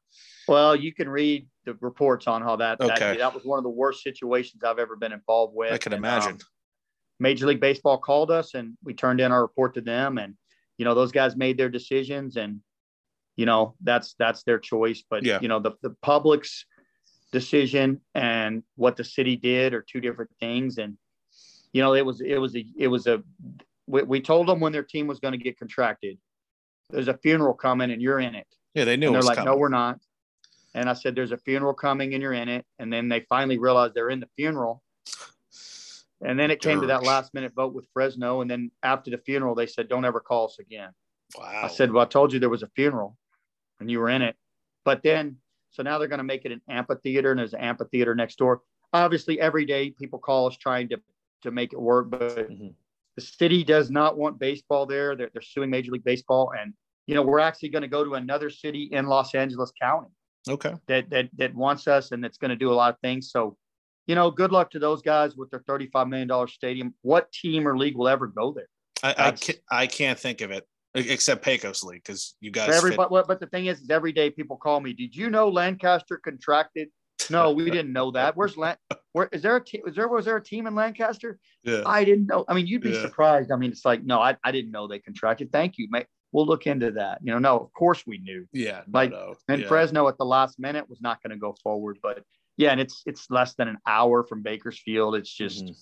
Well, 0.47 0.75
you 0.75 0.93
can 0.93 1.09
read 1.09 1.47
the 1.65 1.73
reports 1.81 2.27
on 2.27 2.41
how 2.41 2.55
that 2.57 2.79
Okay. 2.79 2.93
that, 2.99 3.17
that 3.17 3.33
was 3.33 3.43
one 3.43 3.57
of 3.57 3.63
the 3.63 3.69
worst 3.69 4.03
situations 4.03 4.63
I've 4.63 4.79
ever 4.79 4.95
been 4.95 5.11
involved 5.11 5.53
with. 5.55 5.73
I 5.73 5.77
can 5.77 5.93
And, 5.93 5.99
imagine. 6.05 6.31
um, 6.33 6.39
Major 7.19 7.47
League 7.47 7.59
Baseball 7.59 7.97
called 7.97 8.29
us 8.31 8.53
and 8.53 8.77
we 8.83 8.93
turned 8.93 9.19
in 9.19 9.31
our 9.31 9.41
report 9.41 9.73
to 9.75 9.81
them 9.81 10.17
and 10.19 10.35
you 10.77 10.85
know 10.85 10.93
those 10.93 11.11
guys 11.11 11.35
made 11.35 11.57
their 11.57 11.69
decisions 11.69 12.37
and 12.37 12.59
you 13.35 13.45
know 13.47 13.75
that's 13.81 14.13
that's 14.19 14.43
their 14.43 14.59
choice 14.59 15.03
but 15.09 15.23
Yeah. 15.23 15.39
you 15.41 15.47
know 15.47 15.59
the, 15.59 15.71
the 15.81 15.95
public's 16.01 16.65
decision 17.31 17.99
and 18.15 18.63
what 18.75 18.95
the 18.95 19.03
city 19.03 19.35
did 19.35 19.73
are 19.73 19.81
two 19.81 19.99
different 19.99 20.31
things 20.39 20.77
and 20.77 20.97
you 21.73 21.81
know 21.81 21.93
it 21.93 22.05
was 22.05 22.21
it 22.21 22.37
was 22.37 22.55
a 22.55 22.65
it 22.77 22.87
was 22.87 23.05
a 23.07 23.21
we, 23.85 24.01
we 24.03 24.21
told 24.21 24.47
them 24.47 24.59
when 24.59 24.71
their 24.71 24.83
team 24.83 25.07
was 25.07 25.19
going 25.19 25.33
to 25.33 25.37
get 25.37 25.59
contracted 25.59 26.17
there's 26.89 27.09
a 27.09 27.17
funeral 27.17 27.53
coming 27.53 27.91
and 27.91 28.01
you're 28.01 28.19
in 28.19 28.33
it 28.33 28.47
yeah, 28.77 28.85
they 28.85 28.95
knew 28.95 29.07
and 29.07 29.15
they're 29.15 29.23
like, 29.23 29.37
coming. 29.37 29.51
no, 29.51 29.57
we're 29.57 29.69
not. 29.69 29.99
And 30.75 30.87
I 30.87 30.93
said, 30.93 31.15
there's 31.15 31.31
a 31.31 31.37
funeral 31.39 31.73
coming 31.73 32.13
and 32.13 32.21
you're 32.21 32.33
in 32.33 32.47
it. 32.47 32.63
And 32.77 32.93
then 32.93 33.09
they 33.09 33.21
finally 33.21 33.57
realized 33.57 33.95
they're 33.95 34.11
in 34.11 34.19
the 34.19 34.29
funeral. 34.35 34.83
And 36.21 36.39
then 36.39 36.51
it 36.51 36.61
came 36.61 36.81
to 36.81 36.87
that 36.87 37.01
last 37.01 37.33
minute 37.33 37.53
vote 37.55 37.73
with 37.73 37.87
Fresno. 37.91 38.41
And 38.41 38.51
then 38.51 38.69
after 38.83 39.09
the 39.09 39.17
funeral, 39.17 39.55
they 39.55 39.65
said, 39.65 39.89
don't 39.89 40.05
ever 40.05 40.19
call 40.19 40.45
us 40.45 40.59
again. 40.59 40.91
wow. 41.35 41.61
I 41.63 41.69
said, 41.69 41.91
well, 41.91 42.03
I 42.03 42.07
told 42.07 42.31
you 42.31 42.39
there 42.39 42.49
was 42.49 42.61
a 42.61 42.69
funeral 42.75 43.17
and 43.79 43.89
you 43.89 43.99
were 43.99 44.09
in 44.09 44.21
it. 44.21 44.35
But 44.85 45.01
then, 45.01 45.37
so 45.77 45.83
now 45.83 45.99
they're 45.99 46.07
going 46.07 46.17
to 46.17 46.23
make 46.23 46.43
it 46.43 46.51
an 46.51 46.61
amphitheater 46.67 47.29
and 47.29 47.37
there's 47.37 47.53
an 47.53 47.59
amphitheater 47.59 48.15
next 48.15 48.39
door. 48.39 48.61
Obviously, 48.93 49.39
every 49.39 49.63
day 49.63 49.91
people 49.91 50.17
call 50.17 50.47
us 50.47 50.57
trying 50.57 50.89
to, 50.89 50.99
to 51.43 51.51
make 51.51 51.71
it 51.71 51.79
work, 51.79 52.09
but 52.09 52.49
Mhm. 52.49 52.73
the 53.15 53.21
city 53.21 53.63
does 53.63 53.91
not 53.91 54.17
want 54.17 54.39
baseball 54.39 54.87
there. 54.87 55.15
They're, 55.15 55.29
they're 55.31 55.41
suing 55.43 55.69
Major 55.69 55.91
League 55.91 56.03
Baseball. 56.03 56.51
And, 56.59 56.73
you 57.05 57.13
know, 57.13 57.21
we're 57.21 57.37
actually 57.39 57.69
going 57.69 57.83
to 57.83 57.87
go 57.87 58.03
to 58.03 58.15
another 58.15 58.49
city 58.49 58.89
in 58.91 59.05
Los 59.05 59.35
Angeles 59.35 59.71
County 59.79 60.09
Okay. 60.49 60.73
that 60.87 61.11
that 61.11 61.29
that 61.37 61.53
wants 61.53 61.87
us 61.87 62.11
and 62.11 62.23
that's 62.23 62.39
going 62.39 62.49
to 62.49 62.55
do 62.55 62.71
a 62.71 62.73
lot 62.73 62.91
of 62.91 62.99
things. 63.01 63.29
So, 63.29 63.55
you 64.07 64.15
know, 64.15 64.31
good 64.31 64.51
luck 64.51 64.71
to 64.71 64.79
those 64.79 65.03
guys 65.03 65.35
with 65.35 65.51
their 65.51 65.63
thirty-five 65.67 66.07
million 66.07 66.27
dollar 66.27 66.47
stadium. 66.47 66.95
What 67.03 67.31
team 67.31 67.67
or 67.67 67.77
league 67.77 67.95
will 67.95 68.07
ever 68.07 68.25
go 68.25 68.51
there? 68.51 68.69
I, 69.03 69.27
I 69.27 69.31
can't, 69.31 69.59
I 69.69 69.85
can't 69.85 70.17
think 70.17 70.41
of 70.41 70.49
it 70.49 70.67
except 70.95 71.43
Pecos 71.43 71.83
League 71.83 72.03
because 72.03 72.35
you 72.39 72.51
guys. 72.51 72.67
For 72.67 72.71
fit- 72.73 72.77
everybody, 72.99 73.23
but, 73.27 73.39
the 73.39 73.47
thing 73.47 73.67
is, 73.67 73.81
is 73.81 73.89
every 73.89 74.11
day 74.11 74.29
people 74.29 74.57
call 74.57 74.79
me. 74.79 74.93
Did 74.93 75.15
you 75.15 75.29
know 75.29 75.49
Lancaster 75.49 76.17
contracted? 76.17 76.89
No, 77.29 77.51
we 77.51 77.65
didn't 77.71 77.93
know 77.93 78.11
that. 78.11 78.35
Where's 78.35 78.57
Lan? 78.57 78.77
Where 79.13 79.27
is 79.31 79.41
there 79.41 79.55
a 79.55 79.63
team? 79.63 79.81
Is 79.87 79.95
there 79.95 80.07
was 80.07 80.25
there 80.25 80.37
a 80.37 80.43
team 80.43 80.67
in 80.67 80.75
Lancaster? 80.75 81.39
yeah. 81.63 81.83
I 81.85 82.03
didn't 82.03 82.27
know. 82.27 82.45
I 82.47 82.53
mean, 82.53 82.67
you'd 82.67 82.81
be 82.83 82.91
Yeah. 82.91 83.01
surprised. 83.01 83.51
I 83.51 83.55
mean, 83.57 83.71
it's 83.71 83.85
like, 83.85 84.03
no, 84.03 84.19
I, 84.21 84.37
I 84.43 84.51
didn't 84.51 84.71
know 84.71 84.87
they 84.87 84.99
contracted. 84.99 85.51
Thank 85.51 85.77
you, 85.77 85.87
mate. 85.89 86.05
We'll 86.31 86.45
look 86.45 86.67
into 86.67 86.91
that. 86.91 87.19
You 87.23 87.31
know, 87.31 87.39
no, 87.39 87.57
of 87.57 87.73
course 87.73 88.03
we 88.05 88.17
knew. 88.19 88.47
Yeah. 88.53 88.81
like, 88.91 89.11
no, 89.11 89.35
And 89.47 89.61
yeah. 89.61 89.67
Fresno 89.67 90.07
at 90.07 90.17
the 90.17 90.25
last 90.25 90.59
minute 90.59 90.87
was 90.89 91.01
not 91.01 91.21
going 91.23 91.31
to 91.31 91.37
go 91.37 91.55
forward, 91.63 91.97
but 92.03 92.23
yeah, 92.57 92.71
and 92.71 92.81
it's 92.81 93.01
it's 93.05 93.29
less 93.29 93.53
than 93.55 93.67
an 93.67 93.77
hour 93.87 94.23
from 94.23 94.41
Bakersfield. 94.43 95.15
It's 95.15 95.31
just 95.33 95.65
Mhm. 95.65 95.77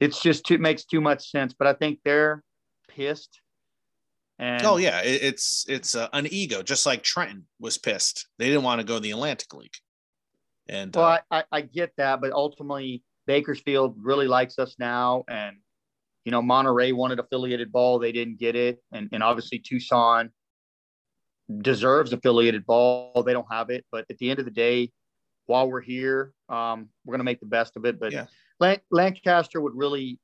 it's 0.00 0.20
just 0.22 0.44
too 0.44 0.58
makes 0.58 0.84
too 0.84 1.00
much 1.00 1.30
sense. 1.30 1.54
But 1.58 1.68
I 1.68 1.72
think 1.74 2.00
they're 2.04 2.42
pissed. 2.88 3.40
And 4.42 4.66
Oh 4.66 4.76
yeah, 4.76 5.02
it, 5.02 5.22
it's 5.22 5.64
it's 5.68 5.94
uh, 5.94 6.08
an 6.12 6.26
ego, 6.28 6.64
just 6.64 6.84
like 6.84 7.04
Trenton 7.04 7.46
was 7.60 7.78
pissed. 7.78 8.26
They 8.38 8.46
didn't 8.46 8.64
want 8.64 8.80
to 8.80 8.84
go 8.84 8.96
in 8.96 9.02
the 9.04 9.12
Atlantic 9.12 9.54
League, 9.54 9.76
and 10.68 10.92
well, 10.92 11.04
uh, 11.04 11.18
I, 11.30 11.38
I, 11.38 11.44
I 11.52 11.60
get 11.60 11.92
that, 11.96 12.20
but 12.20 12.32
ultimately 12.32 13.04
Bakersfield 13.28 13.94
really 14.02 14.26
likes 14.26 14.58
us 14.58 14.74
now, 14.80 15.22
and 15.28 15.58
you 16.24 16.32
know 16.32 16.42
Monterey 16.42 16.90
wanted 16.90 17.20
affiliated 17.20 17.70
ball, 17.70 18.00
they 18.00 18.10
didn't 18.10 18.40
get 18.40 18.56
it, 18.56 18.82
and 18.90 19.08
and 19.12 19.22
obviously 19.22 19.60
Tucson 19.60 20.32
deserves 21.60 22.12
affiliated 22.12 22.66
ball, 22.66 23.22
they 23.24 23.32
don't 23.32 23.46
have 23.48 23.70
it. 23.70 23.84
But 23.92 24.06
at 24.10 24.18
the 24.18 24.28
end 24.28 24.40
of 24.40 24.44
the 24.44 24.50
day, 24.50 24.90
while 25.46 25.70
we're 25.70 25.82
here, 25.82 26.32
um, 26.48 26.88
we're 27.04 27.12
gonna 27.12 27.22
make 27.22 27.38
the 27.38 27.46
best 27.46 27.76
of 27.76 27.84
it. 27.84 28.00
But 28.00 28.10
Yeah. 28.10 28.26
Lan- 28.58 28.80
Lancaster 28.90 29.60
would 29.60 29.76
really 29.76 30.18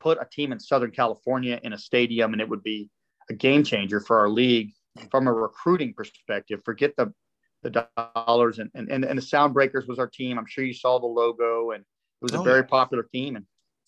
put 0.00 0.18
a 0.20 0.26
team 0.28 0.50
in 0.50 0.58
Southern 0.58 0.90
California 0.90 1.60
in 1.62 1.72
a 1.72 1.78
stadium, 1.78 2.32
and 2.32 2.42
it 2.42 2.48
would 2.48 2.64
be 2.64 2.90
a 3.30 3.34
game 3.34 3.64
changer 3.64 4.00
for 4.00 4.18
our 4.18 4.28
league 4.28 4.72
from 5.10 5.26
a 5.26 5.32
recruiting 5.32 5.94
perspective. 5.94 6.60
Forget 6.64 6.94
the 6.96 7.14
the 7.62 7.86
dollars 8.26 8.58
and 8.58 8.70
and 8.74 8.90
and, 8.90 9.04
and 9.04 9.16
the 9.18 9.22
Sound 9.22 9.54
Breakers 9.54 9.86
was 9.86 9.98
our 9.98 10.08
team. 10.08 10.38
I'm 10.38 10.46
sure 10.46 10.64
you 10.64 10.74
saw 10.74 10.98
the 10.98 11.06
logo, 11.06 11.70
and 11.70 11.80
it 11.80 12.22
was 12.22 12.34
a 12.34 12.38
Oh, 12.38 12.42
very 12.42 12.60
yeah. 12.60 12.66
popular 12.66 13.04
team, 13.04 13.36
and 13.36 13.46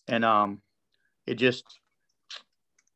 and 0.09 0.24
um, 0.24 0.62
it 1.26 1.35
just 1.35 1.64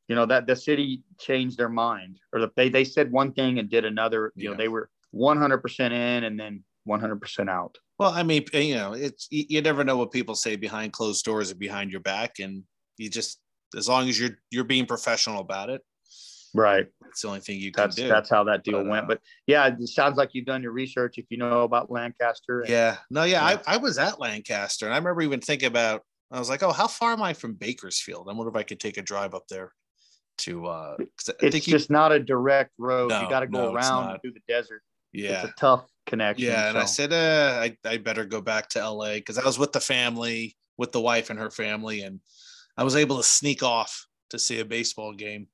you 0.08 0.14
know 0.14 0.26
that 0.26 0.46
the 0.46 0.54
city 0.56 1.02
changed 1.18 1.58
their 1.58 1.68
mind, 1.68 2.18
or 2.32 2.40
the, 2.40 2.50
they 2.56 2.68
they 2.68 2.84
said 2.84 3.10
one 3.10 3.32
thing 3.32 3.58
and 3.58 3.68
did 3.68 3.84
another. 3.84 4.32
You 4.36 4.50
know, 4.50 4.56
they 4.56 4.68
were 4.68 4.88
100 5.10 5.58
percent 5.58 5.92
in 5.94 6.24
and 6.24 6.38
then 6.38 6.62
100 6.84 7.20
percent 7.20 7.50
out. 7.50 7.78
well, 7.98 8.10
I 8.12 8.22
mean, 8.22 8.44
you 8.52 8.74
know, 8.76 8.92
it's 8.92 9.26
you, 9.30 9.44
you 9.48 9.62
never 9.62 9.82
know 9.82 9.96
what 9.96 10.12
people 10.12 10.34
say 10.34 10.56
behind 10.56 10.92
closed 10.92 11.24
doors 11.24 11.50
or 11.50 11.56
behind 11.56 11.90
your 11.90 12.00
back, 12.02 12.38
and 12.38 12.62
you 12.98 13.08
just 13.10 13.40
as 13.76 13.88
long 13.88 14.08
as 14.08 14.20
you're 14.20 14.38
you're 14.50 14.64
being 14.64 14.86
professional 14.86 15.40
about 15.40 15.70
it, 15.70 15.82
Right. 16.56 16.86
it's 17.08 17.22
the 17.22 17.28
only 17.28 17.40
thing 17.40 17.58
you 17.60 17.70
can 17.72 17.84
That's 17.84 17.96
do. 17.96 18.08
that's 18.08 18.28
how 18.30 18.44
that 18.44 18.64
deal 18.64 18.82
But, 18.82 18.86
went. 18.88 19.04
uh, 19.04 19.08
But 19.08 19.20
yeah, 19.46 19.66
it 19.68 19.88
sounds 19.88 20.16
like 20.16 20.30
you've 20.32 20.46
done 20.46 20.62
your 20.62 20.72
research. 20.72 21.18
If 21.18 21.26
you 21.30 21.38
know 21.38 21.62
about 21.62 21.90
Lancaster, 21.90 22.60
and- 22.62 22.70
Yeah. 22.70 22.96
No, 23.10 23.22
yeah, 23.24 23.48
Yeah. 23.50 23.60
I, 23.66 23.74
I 23.74 23.76
was 23.78 23.98
at 23.98 24.18
Lancaster 24.20 24.86
and 24.86 24.94
I 24.94 24.98
remember 24.98 25.22
even 25.22 25.40
thinking 25.40 25.68
about 25.68 26.02
I 26.30 26.38
was 26.40 26.48
like, 26.48 26.62
oh, 26.64 26.72
how 26.72 26.88
far 26.88 27.12
am 27.12 27.22
I 27.22 27.34
from 27.34 27.54
Bakersfield? 27.54 28.28
I 28.28 28.32
wonder 28.32 28.50
if 28.50 28.56
I 28.56 28.64
could 28.64 28.80
take 28.80 28.96
a 28.96 29.02
drive 29.02 29.32
up 29.34 29.44
there 29.48 29.72
to 30.38 30.66
uh 30.66 30.96
it's 31.40 31.66
you 31.66 31.72
just 31.72 31.88
not 31.90 32.12
a 32.12 32.18
direct 32.18 32.72
road. 32.78 33.10
No, 33.10 33.22
you 33.22 33.28
got 33.30 33.40
to 33.40 33.46
go 33.46 33.66
no, 33.68 33.74
around 33.74 34.18
through 34.20 34.32
the 34.32 34.42
desert. 34.48 34.82
yeah. 35.12 35.42
It's 35.44 35.50
a 35.50 35.54
tough 35.58 35.86
connection. 36.06 36.46
Yeah, 36.48 36.68
and 36.68 36.76
I 36.78 36.84
said, 36.84 37.12
uh, 37.12 37.60
I, 37.62 37.76
I 37.88 37.96
better 37.98 38.24
go 38.24 38.40
back 38.40 38.68
to 38.70 38.86
LA 38.90 39.14
because 39.14 39.38
I 39.38 39.44
was 39.44 39.58
with 39.58 39.72
the 39.72 39.80
family, 39.80 40.56
with 40.76 40.92
the 40.92 41.00
wife 41.00 41.30
and 41.30 41.38
her 41.38 41.50
family, 41.50 42.02
and 42.02 42.20
I 42.76 42.84
was 42.84 42.96
able 42.96 43.16
to 43.16 43.22
sneak 43.22 43.62
off 43.62 44.06
to 44.30 44.38
see 44.38 44.60
a 44.60 44.64
baseball 44.64 45.14
game 45.14 45.46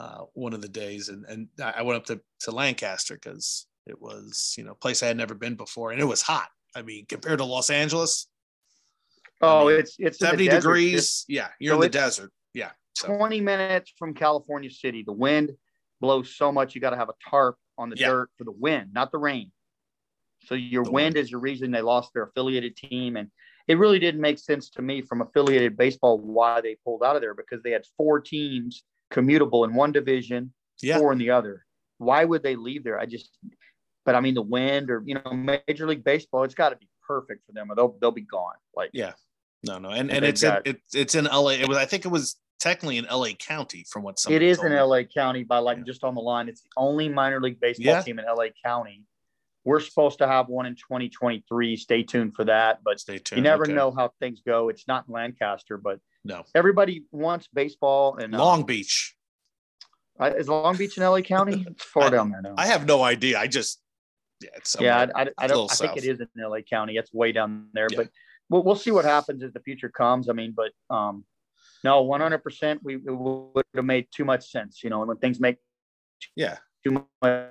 uh, 0.00 0.24
one 0.32 0.54
of 0.54 0.62
the 0.62 0.68
days, 0.68 1.10
and 1.10 1.24
and 1.26 1.48
I 1.62 1.74
I 1.78 1.82
went 1.82 1.98
up 1.98 2.06
to 2.06 2.20
to 2.40 2.50
Lancaster 2.50 3.14
because 3.14 3.66
it 3.86 4.00
was 4.00 4.54
you 4.56 4.64
know 4.64 4.72
a 4.72 4.74
place 4.74 5.02
I 5.02 5.06
had 5.06 5.16
never 5.16 5.34
been 5.34 5.56
before, 5.56 5.92
and 5.92 6.00
it 6.00 6.06
was 6.06 6.22
hot. 6.22 6.48
I 6.74 6.82
mean, 6.82 7.04
compared 7.06 7.38
to 7.38 7.44
Los 7.44 7.68
Angeles, 7.68 8.26
oh, 9.42 9.66
mean, 9.68 9.80
it's 9.80 9.96
it's 9.98 10.18
seventy 10.18 10.48
degrees. 10.48 10.94
It's 10.94 11.24
yeah, 11.28 11.48
you're 11.58 11.72
so 11.72 11.76
in 11.76 11.80
the 11.82 11.88
desert. 11.90 12.32
Yeah, 12.54 12.70
so 12.96 13.14
20 13.14 13.42
minutes 13.42 13.92
from 13.98 14.14
California 14.14 14.70
City. 14.70 15.02
The 15.02 15.12
wind 15.12 15.50
blows 16.00 16.34
so 16.34 16.50
much 16.50 16.74
you 16.74 16.80
got 16.80 16.90
to 16.90 16.96
have 16.96 17.10
a 17.10 17.28
tarp 17.28 17.56
on 17.76 17.90
the 17.90 17.96
Yeah. 17.96 18.08
dirt 18.08 18.30
for 18.38 18.44
the 18.44 18.52
wind, 18.52 18.94
not 18.94 19.12
the 19.12 19.18
rain. 19.18 19.52
So 20.44 20.54
your 20.54 20.84
wind 20.84 20.92
wind. 20.92 21.16
is 21.18 21.30
the 21.30 21.38
reason 21.38 21.70
they 21.70 21.82
lost 21.82 22.14
their 22.14 22.22
affiliated 22.22 22.74
team, 22.74 23.16
and 23.16 23.30
it 23.68 23.76
really 23.76 23.98
didn't 23.98 24.22
make 24.22 24.38
sense 24.38 24.70
to 24.70 24.82
me 24.82 25.02
from 25.02 25.20
affiliated 25.20 25.76
baseball 25.76 26.18
why 26.18 26.62
they 26.62 26.76
pulled 26.84 27.02
out 27.02 27.16
of 27.16 27.20
there 27.20 27.34
because 27.34 27.62
they 27.62 27.72
had 27.72 27.84
four 27.98 28.18
teams 28.18 28.82
commutable 29.12 29.66
in 29.66 29.74
one 29.74 29.92
division, 29.92 30.52
yeah, 30.82 30.98
four 30.98 31.12
in 31.12 31.18
the 31.18 31.30
other. 31.30 31.64
Why 31.98 32.24
would 32.24 32.42
they 32.42 32.56
leave 32.56 32.84
there? 32.84 32.98
I 32.98 33.06
just, 33.06 33.30
but 34.04 34.14
I 34.14 34.20
mean 34.20 34.34
the 34.34 34.42
wind 34.42 34.90
or 34.90 35.02
you 35.04 35.14
know 35.14 35.32
Major 35.32 35.86
League 35.86 36.04
Baseball, 36.04 36.44
it's 36.44 36.54
got 36.54 36.70
to 36.70 36.76
be 36.76 36.88
perfect 37.06 37.46
for 37.46 37.52
them 37.52 37.70
or 37.70 37.74
they'll 37.74 37.96
they'll 38.00 38.10
be 38.10 38.22
gone. 38.22 38.54
Like 38.74 38.90
Yeah. 38.92 39.12
no, 39.62 39.78
no, 39.78 39.90
and 39.90 40.10
And 40.10 40.24
it's 40.24 40.42
in, 40.42 40.50
got- 40.50 40.66
it, 40.66 40.80
it's 40.94 41.14
in 41.14 41.24
LA. 41.24 41.50
It 41.50 41.68
was 41.68 41.76
I 41.76 41.84
think 41.84 42.04
it 42.04 42.08
was 42.08 42.36
technically 42.60 42.98
in 42.98 43.06
LA 43.10 43.30
County, 43.38 43.84
from 43.90 44.02
what 44.02 44.18
some 44.18 44.32
it 44.32 44.42
is 44.42 44.62
in 44.62 44.72
LA 44.72 45.02
County 45.02 45.42
by 45.42 45.58
like 45.58 45.78
yeah. 45.78 45.84
just 45.84 46.04
on 46.04 46.14
the 46.14 46.20
line. 46.20 46.48
It's 46.48 46.60
the 46.60 46.68
only 46.76 47.08
minor 47.08 47.40
league 47.40 47.58
baseball 47.58 47.86
yeah. 47.86 48.02
team 48.02 48.18
in 48.18 48.24
LA 48.26 48.46
County. 48.64 49.02
We're 49.64 49.80
supposed 49.80 50.18
to 50.18 50.26
have 50.26 50.48
one 50.48 50.66
in 50.66 50.74
2023. 50.74 51.76
Stay 51.76 52.02
tuned 52.02 52.34
for 52.34 52.44
that. 52.46 52.78
But 52.82 53.00
Stay 53.00 53.18
tuned. 53.18 53.38
you 53.38 53.42
never 53.42 53.64
okay. 53.64 53.72
know 53.72 53.90
how 53.90 54.12
things 54.20 54.40
go. 54.44 54.68
It's 54.68 54.88
not 54.88 55.04
in 55.06 55.14
Lancaster, 55.14 55.76
but 55.76 56.00
no. 56.24 56.44
Everybody 56.54 57.04
wants 57.12 57.48
baseball 57.52 58.16
and 58.16 58.32
Long 58.32 58.60
um, 58.60 58.66
Beach. 58.66 59.14
Is 60.20 60.48
Long 60.48 60.76
Beach 60.76 60.96
in 60.96 61.02
LA 61.02 61.20
County? 61.20 61.64
It's 61.70 61.84
far 61.84 62.04
I, 62.04 62.10
down 62.10 62.30
there 62.30 62.42
now. 62.42 62.54
I 62.58 62.66
have 62.66 62.86
no 62.86 63.02
idea. 63.02 63.38
I 63.38 63.46
just 63.46 63.80
yeah, 64.40 64.50
it's 64.56 64.76
yeah. 64.80 65.06
I, 65.14 65.22
I, 65.22 65.28
I 65.38 65.46
don't. 65.46 65.70
I 65.70 65.74
think 65.74 65.96
it 65.96 66.04
is 66.04 66.20
in 66.20 66.28
LA 66.36 66.60
County. 66.60 66.96
It's 66.96 67.12
way 67.12 67.32
down 67.32 67.68
there, 67.72 67.88
yeah. 67.90 67.98
but 67.98 68.08
we'll, 68.48 68.62
we'll 68.62 68.76
see 68.76 68.90
what 68.90 69.04
happens 69.04 69.42
as 69.42 69.52
the 69.52 69.60
future 69.60 69.88
comes. 69.88 70.28
I 70.28 70.32
mean, 70.32 70.54
but 70.56 70.72
um, 70.94 71.24
no, 71.84 72.02
one 72.02 72.20
hundred 72.20 72.42
percent. 72.42 72.80
We 72.82 72.96
would 72.96 73.64
have 73.74 73.84
made 73.84 74.08
too 74.14 74.24
much 74.24 74.50
sense. 74.50 74.82
You 74.82 74.90
know, 74.90 75.04
when 75.04 75.16
things 75.18 75.40
make 75.40 75.56
yeah 76.36 76.58
too 76.86 77.04
much 77.22 77.50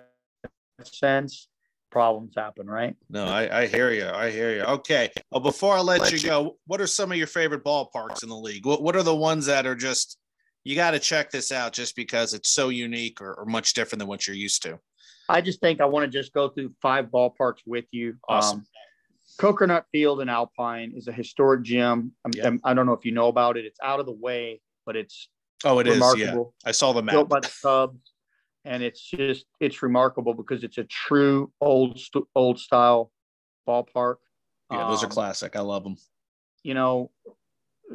sense, 0.83 1.47
problems 1.89 2.33
happen, 2.35 2.67
right? 2.67 2.95
No, 3.09 3.25
I, 3.25 3.61
I 3.61 3.67
hear 3.67 3.91
you. 3.91 4.07
I 4.07 4.29
hear 4.29 4.55
you. 4.55 4.61
Okay. 4.61 5.09
Well, 5.31 5.41
before 5.41 5.75
I 5.75 5.81
let, 5.81 6.01
let 6.01 6.11
you, 6.11 6.17
you 6.17 6.27
go, 6.27 6.57
what 6.67 6.81
are 6.81 6.87
some 6.87 7.11
of 7.11 7.17
your 7.17 7.27
favorite 7.27 7.63
ballparks 7.63 8.23
in 8.23 8.29
the 8.29 8.37
league? 8.37 8.65
What 8.65 8.81
What 8.81 8.95
are 8.95 9.03
the 9.03 9.15
ones 9.15 9.45
that 9.47 9.65
are 9.65 9.75
just 9.75 10.17
you 10.63 10.75
got 10.75 10.91
to 10.91 10.99
check 10.99 11.31
this 11.31 11.51
out 11.51 11.73
just 11.73 11.95
because 11.95 12.33
it's 12.33 12.49
so 12.49 12.69
unique 12.69 13.21
or, 13.21 13.33
or, 13.35 13.45
much 13.45 13.73
different 13.73 13.99
than 13.99 14.07
what 14.07 14.27
you're 14.27 14.35
used 14.35 14.61
to? 14.63 14.79
I 15.29 15.41
just 15.41 15.61
think 15.61 15.79
I 15.79 15.85
want 15.85 16.11
to 16.11 16.17
just 16.17 16.33
go 16.33 16.49
through 16.49 16.73
five 16.81 17.05
ballparks 17.05 17.61
with 17.65 17.85
you. 17.91 18.15
Awesome. 18.27 18.59
Um, 18.59 18.65
Kokernot 19.39 19.83
Field 19.91 20.21
in 20.21 20.29
Alpine 20.29 20.93
is 20.95 21.07
a 21.07 21.11
historic 21.11 21.63
gym. 21.63 22.11
Yeah. 22.33 22.51
I 22.63 22.73
don't 22.73 22.85
know 22.85 22.93
if 22.93 23.05
you 23.05 23.11
know 23.11 23.27
about 23.27 23.57
it. 23.57 23.65
It's 23.65 23.79
out 23.81 23.99
of 23.99 24.05
the 24.05 24.11
way, 24.11 24.59
but 24.85 24.95
it's 24.95 25.29
oh, 25.63 25.79
it 25.79 25.87
remarkable. 25.87 26.53
is. 26.57 26.63
Yeah. 26.63 26.69
I 26.69 26.71
saw 26.71 26.93
the 26.93 27.01
map. 27.01 27.13
Built 27.13 27.29
by 27.29 27.39
the 27.39 27.51
Cubs, 27.61 28.13
and 28.65 28.83
it's 28.83 29.01
just 29.01 29.45
it's 29.59 29.81
remarkable 29.81 30.33
because 30.33 30.63
it's 30.63 30.77
a 30.77 30.83
true 30.83 31.51
old 31.61 31.99
old 32.35 32.59
style 32.59 33.11
ballpark. 33.67 34.15
Yeah, 34.71 34.87
those 34.87 35.03
um, 35.03 35.09
are 35.09 35.13
classic. 35.13 35.55
I 35.55 35.61
love 35.61 35.83
them. 35.83 35.95
You 36.63 36.73
know, 36.73 37.11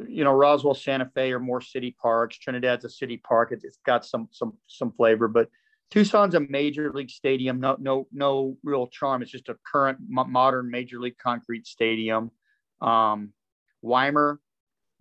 you 0.07 0.23
know 0.23 0.33
Roswell, 0.33 0.73
Santa 0.73 1.09
Fe 1.13 1.31
are 1.31 1.39
more 1.39 1.61
city 1.61 1.95
parks. 2.01 2.37
Trinidad's 2.37 2.85
a 2.85 2.89
city 2.89 3.17
park. 3.17 3.51
It's, 3.51 3.63
it's 3.63 3.79
got 3.85 4.05
some 4.05 4.27
some 4.31 4.53
some 4.67 4.91
flavor, 4.91 5.27
but 5.27 5.49
Tucson's 5.91 6.35
a 6.35 6.39
major 6.39 6.91
league 6.91 7.11
stadium. 7.11 7.59
No, 7.59 7.77
no, 7.79 8.07
no 8.11 8.57
real 8.63 8.87
charm. 8.87 9.21
It's 9.21 9.31
just 9.31 9.49
a 9.49 9.57
current 9.71 9.99
modern 10.09 10.69
major 10.69 10.99
league 10.99 11.17
concrete 11.17 11.67
stadium. 11.67 12.31
Um, 12.81 13.33
Weimar, 13.81 14.39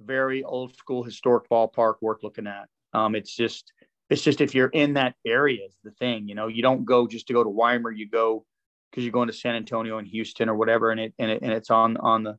very 0.01 0.45
old 0.45 0.77
school 0.77 1.03
historic 1.03 1.49
ballpark 1.49 1.95
worth 2.01 2.23
looking 2.23 2.47
at. 2.47 2.69
Um, 2.93 3.15
it's 3.15 3.35
just, 3.35 3.73
it's 4.11 4.23
just 4.23 4.41
if 4.41 4.55
you're 4.55 4.69
in 4.69 4.95
that 4.95 5.15
area 5.27 5.65
is 5.67 5.77
the 5.83 5.91
thing. 5.93 6.29
You 6.29 6.35
know, 6.35 6.49
you 6.49 6.63
don't 6.63 6.85
go 6.85 7.07
just 7.07 7.27
to 7.29 7.33
go 7.33 7.43
to 7.43 7.51
Weimar. 7.51 7.91
You 7.91 8.09
go 8.09 8.45
because 8.91 9.05
you're 9.05 9.13
going 9.13 9.29
to 9.29 9.35
San 9.35 9.57
Antonio 9.57 9.99
and 9.99 10.07
Houston 10.07 10.49
or 10.49 10.55
whatever, 10.55 10.91
and 10.91 11.01
it 11.01 11.15
and 11.19 11.31
it 11.31 11.43
and 11.43 11.53
it's 11.53 11.71
on 11.71 11.97
on 11.97 12.25
the 12.25 12.37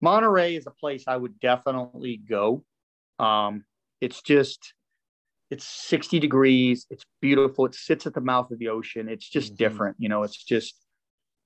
Monterey 0.00 0.56
is 0.56 0.66
a 0.66 0.70
place 0.70 1.04
I 1.06 1.16
would 1.16 1.40
definitely 1.40 2.16
go. 2.16 2.64
Um, 3.18 3.64
it's 4.00 4.20
just 4.22 4.74
it's 5.50 5.66
60 5.66 6.18
degrees 6.18 6.86
it's 6.90 7.04
beautiful 7.20 7.66
it 7.66 7.74
sits 7.74 8.06
at 8.06 8.14
the 8.14 8.20
mouth 8.20 8.50
of 8.50 8.58
the 8.58 8.68
ocean 8.68 9.08
it's 9.08 9.28
just 9.28 9.52
mm-hmm. 9.52 9.64
different 9.64 9.96
you 9.98 10.08
know 10.08 10.22
it's 10.22 10.42
just 10.42 10.74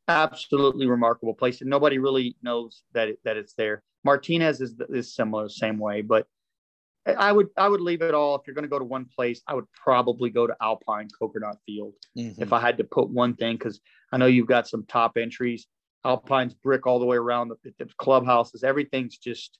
absolutely 0.08 0.86
remarkable 0.86 1.34
place 1.34 1.60
and 1.60 1.68
nobody 1.68 1.98
really 1.98 2.36
knows 2.42 2.82
that 2.94 3.08
it, 3.08 3.18
that 3.24 3.36
it's 3.36 3.54
there 3.54 3.82
martinez 4.04 4.60
is, 4.60 4.74
is 4.88 5.14
similar 5.14 5.48
same 5.48 5.78
way 5.78 6.00
but 6.00 6.26
i 7.16 7.32
would 7.32 7.48
i 7.56 7.68
would 7.68 7.80
leave 7.80 8.02
it 8.02 8.14
all 8.14 8.34
if 8.36 8.42
you're 8.46 8.54
going 8.54 8.64
to 8.64 8.68
go 8.68 8.78
to 8.78 8.84
one 8.84 9.04
place 9.04 9.42
i 9.46 9.54
would 9.54 9.70
probably 9.72 10.30
go 10.30 10.46
to 10.46 10.56
alpine 10.60 11.08
kokernot 11.20 11.56
field 11.66 11.94
mm-hmm. 12.16 12.40
if 12.42 12.52
i 12.52 12.60
had 12.60 12.78
to 12.78 12.84
put 12.84 13.08
one 13.08 13.34
thing 13.34 13.56
because 13.56 13.80
i 14.12 14.16
know 14.16 14.26
you've 14.26 14.46
got 14.46 14.68
some 14.68 14.84
top 14.86 15.16
entries 15.16 15.66
alpine's 16.04 16.54
brick 16.54 16.86
all 16.86 16.98
the 16.98 17.06
way 17.06 17.16
around 17.16 17.48
the, 17.48 17.72
the 17.78 17.88
clubhouses 17.98 18.62
everything's 18.64 19.18
just 19.18 19.58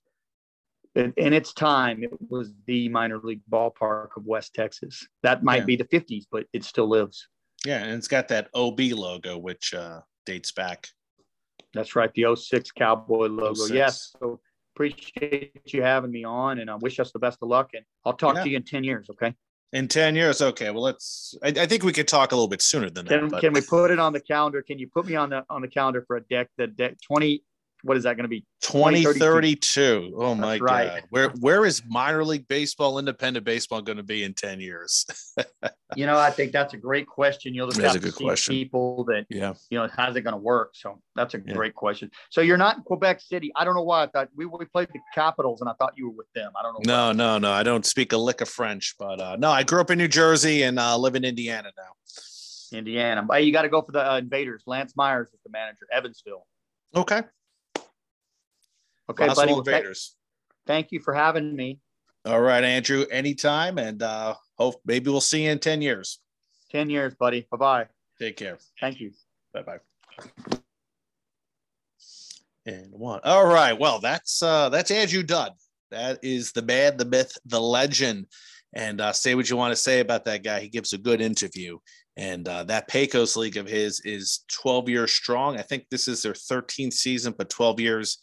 in, 0.95 1.13
in, 1.17 1.33
its 1.33 1.53
time, 1.53 2.03
it 2.03 2.11
was 2.29 2.53
the 2.67 2.89
minor 2.89 3.19
league 3.19 3.43
ballpark 3.51 4.17
of 4.17 4.25
West 4.25 4.55
Texas. 4.55 5.07
That 5.23 5.45
might 5.45 5.59
yeah. 5.59 5.65
be 5.65 5.77
the 5.77 5.85
50s, 5.85 6.25
but 6.31 6.47
it 6.53 6.65
still 6.65 6.89
lives. 6.89 7.29
Yeah, 7.65 7.83
and 7.83 7.93
it's 7.93 8.09
got 8.09 8.29
that 8.29 8.49
OB 8.55 8.81
logo, 8.93 9.39
which 9.39 9.75
uh, 9.75 10.01
dates 10.27 10.53
back. 10.53 10.89
That's 11.75 11.95
right, 11.95 12.13
the 12.15 12.35
06 12.35 12.71
Cowboy 12.73 13.27
logo. 13.27 13.55
06. 13.55 13.71
Yes. 13.71 14.17
So 14.19 14.41
appreciate 14.79 15.53
you 15.67 15.83
having 15.83 16.11
me 16.11 16.25
on, 16.25 16.61
and 16.61 16.71
I 16.71 16.77
wish 16.77 17.01
us 17.01 17.11
the 17.13 17.19
best 17.19 17.39
of 17.43 17.49
luck. 17.49 17.71
And 17.75 17.85
I'll 18.05 18.13
talk 18.13 18.37
yeah. 18.37 18.45
to 18.45 18.49
you 18.49 18.57
in 18.57 18.63
10 18.63 18.85
years, 18.85 19.09
okay? 19.11 19.35
In 19.73 19.89
10 19.89 20.15
years, 20.15 20.41
okay. 20.41 20.71
Well, 20.71 20.83
let's. 20.83 21.37
I, 21.43 21.49
I 21.49 21.67
think 21.67 21.83
we 21.83 21.93
could 21.93 22.09
talk 22.09 22.33
a 22.33 22.35
little 22.35 22.49
bit 22.49 22.63
sooner 22.63 22.89
than 22.89 23.07
can, 23.07 23.23
that. 23.23 23.31
But... 23.33 23.41
Can 23.41 23.53
we 23.53 23.61
put 23.61 23.91
it 23.91 23.99
on 23.99 24.13
the 24.13 24.21
calendar? 24.21 24.63
Can 24.63 24.79
you 24.79 24.89
put 24.89 25.07
me 25.07 25.17
on 25.17 25.31
the 25.31 25.45
on 25.51 25.61
the 25.61 25.69
calendar 25.69 26.05
for 26.07 26.17
a 26.17 26.23
deck? 26.23 26.49
The 26.57 26.69
deck 26.69 26.97
20 27.07 27.43
what 27.89 27.97
is 27.97 28.05
that 28.05 28.17
going 28.17 28.25
to 28.25 28.29
be 28.29 28.45
2032 28.61 30.15
oh 30.17 30.35
my 30.35 30.59
god. 30.59 31.03
Where 31.11 31.31
where 31.41 31.65
is 31.65 31.83
minor 31.89 32.23
league 32.23 32.47
baseball 32.47 32.99
independent 32.99 33.47
baseball 33.47 33.81
going 33.81 33.97
to 33.97 34.03
be 34.03 34.23
in 34.23 34.35
10 34.35 34.61
years? 34.61 35.07
You 35.97 36.05
know 36.05 36.19
i 36.19 36.31
think 36.31 36.53
that's 36.53 36.75
a 36.75 36.77
great 36.77 37.07
question. 37.07 37.55
You'll 37.55 37.69
just 37.69 37.81
that's 37.81 37.95
have 37.95 38.03
to 38.03 38.13
see 38.13 38.25
question. 38.25 38.55
people 38.55 39.05
that 39.05 39.25
yeah. 39.31 39.55
you 39.71 39.79
know 39.79 39.89
how's 39.91 40.15
it 40.17 40.21
going 40.21 40.35
to 40.35 40.39
work. 40.39 40.73
So 40.75 41.01
that's 41.17 41.33
a 41.33 41.39
yeah. 41.39 41.55
great 41.55 41.75
question. 41.75 42.11
So 42.29 42.43
you're 42.43 42.59
not 42.59 42.77
in 42.77 42.83
quebec 42.83 43.23
city. 43.23 43.51
I 43.57 43.65
don't 43.65 43.75
know 43.75 43.83
why. 43.83 44.03
I 44.03 44.07
thought 44.09 44.29
we, 44.37 44.45
we 44.45 44.67
played 44.67 44.89
the 44.93 45.01
capitals 45.15 45.63
and 45.63 45.71
i 45.71 45.73
thought 45.81 45.95
you 45.97 46.11
were 46.11 46.15
with 46.15 46.27
them. 46.35 46.53
I 46.61 46.63
don't 46.63 46.87
know 46.87 47.13
no 47.13 47.13
no 47.13 47.39
no. 47.39 47.51
I 47.51 47.63
don't 47.63 47.87
speak 47.87 48.13
a 48.13 48.19
lick 48.19 48.43
of 48.43 48.51
french 48.51 48.97
but 48.99 49.19
uh 49.19 49.37
no 49.37 49.51
i 49.51 49.63
grew 49.63 49.81
up 49.81 49.91
in 49.91 49.97
new 49.97 50.09
jersey 50.09 50.63
and 50.63 50.79
uh 50.79 50.97
live 50.99 51.15
in 51.15 51.25
indiana 51.25 51.73
now. 51.75 52.79
Indiana. 52.79 53.27
Hey, 53.33 53.45
you 53.45 53.53
got 53.53 53.63
to 53.63 53.71
go 53.71 53.81
for 53.81 53.93
the 53.93 54.13
uh, 54.13 54.19
invaders. 54.19 54.63
Lance 54.67 54.93
myers 54.95 55.29
is 55.33 55.41
the 55.43 55.51
manager 55.51 55.87
evansville. 55.91 56.47
Okay 56.95 57.23
Okay, 59.11 59.27
buddy. 59.29 59.53
Invaders. 59.53 60.17
Thank 60.67 60.93
you 60.93 61.01
for 61.01 61.15
having 61.15 61.55
me. 61.57 61.81
All 62.25 62.41
right, 62.41 62.63
Andrew. 62.63 63.07
Anytime, 63.11 63.79
and 63.79 64.03
uh, 64.03 64.35
hope 64.59 64.81
maybe 64.85 65.11
we'll 65.11 65.21
see 65.21 65.45
you 65.45 65.51
in 65.51 65.59
ten 65.59 65.81
years. 65.81 66.21
Ten 66.71 66.91
years, 66.91 67.15
buddy. 67.15 67.47
Bye 67.51 67.57
bye. 67.57 67.87
Take 68.19 68.37
care. 68.37 68.59
Thank 68.81 69.01
you. 69.01 69.13
Bye 69.55 69.63
bye. 69.63 69.79
And 72.67 72.93
one. 72.93 73.21
All 73.25 73.47
right. 73.47 73.79
Well, 73.79 73.99
that's 73.99 74.43
uh 74.43 74.69
that's 74.69 74.91
Andrew 74.91 75.23
Dunn. 75.23 75.53
That 75.91 76.19
is 76.23 76.53
the 76.53 76.63
man, 76.63 76.97
the 76.99 77.07
myth, 77.07 77.37
the 77.47 77.61
legend. 77.61 78.27
And 78.75 79.01
uh, 79.01 79.13
say 79.13 79.35
what 79.35 79.49
you 79.49 79.57
want 79.57 79.73
to 79.73 79.81
say 79.81 80.01
about 80.01 80.27
that 80.27 80.45
guy. 80.45 80.61
He 80.61 80.69
gives 80.69 80.93
a 80.93 80.99
good 80.99 81.23
interview. 81.23 81.79
And 82.19 82.47
uh, 82.47 82.65
that 82.65 82.89
Pecos 82.89 83.37
League 83.37 83.57
of 83.57 83.67
his 83.67 84.01
is 84.05 84.45
12 84.53 84.91
years 84.91 85.13
strong. 85.13 85.57
I 85.57 85.63
think 85.63 85.87
this 85.91 86.09
is 86.09 86.21
their 86.21 86.35
13th 86.35 86.93
season, 86.93 87.35
but 87.39 87.49
12 87.49 87.81
years 87.81 88.19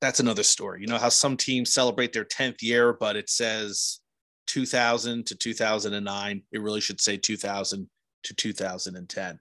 that's 0.00 0.20
another 0.20 0.42
story. 0.42 0.80
You 0.80 0.86
know 0.86 0.98
how 0.98 1.08
some 1.08 1.36
teams 1.36 1.72
celebrate 1.72 2.12
their 2.12 2.24
10th 2.24 2.62
year, 2.62 2.92
but 2.92 3.16
it 3.16 3.28
says 3.28 4.00
2000 4.46 5.26
to 5.26 5.34
2009. 5.34 6.42
It 6.52 6.62
really 6.62 6.80
should 6.80 7.00
say 7.00 7.16
2000 7.16 7.88
to 8.24 8.34
2010. 8.34 9.40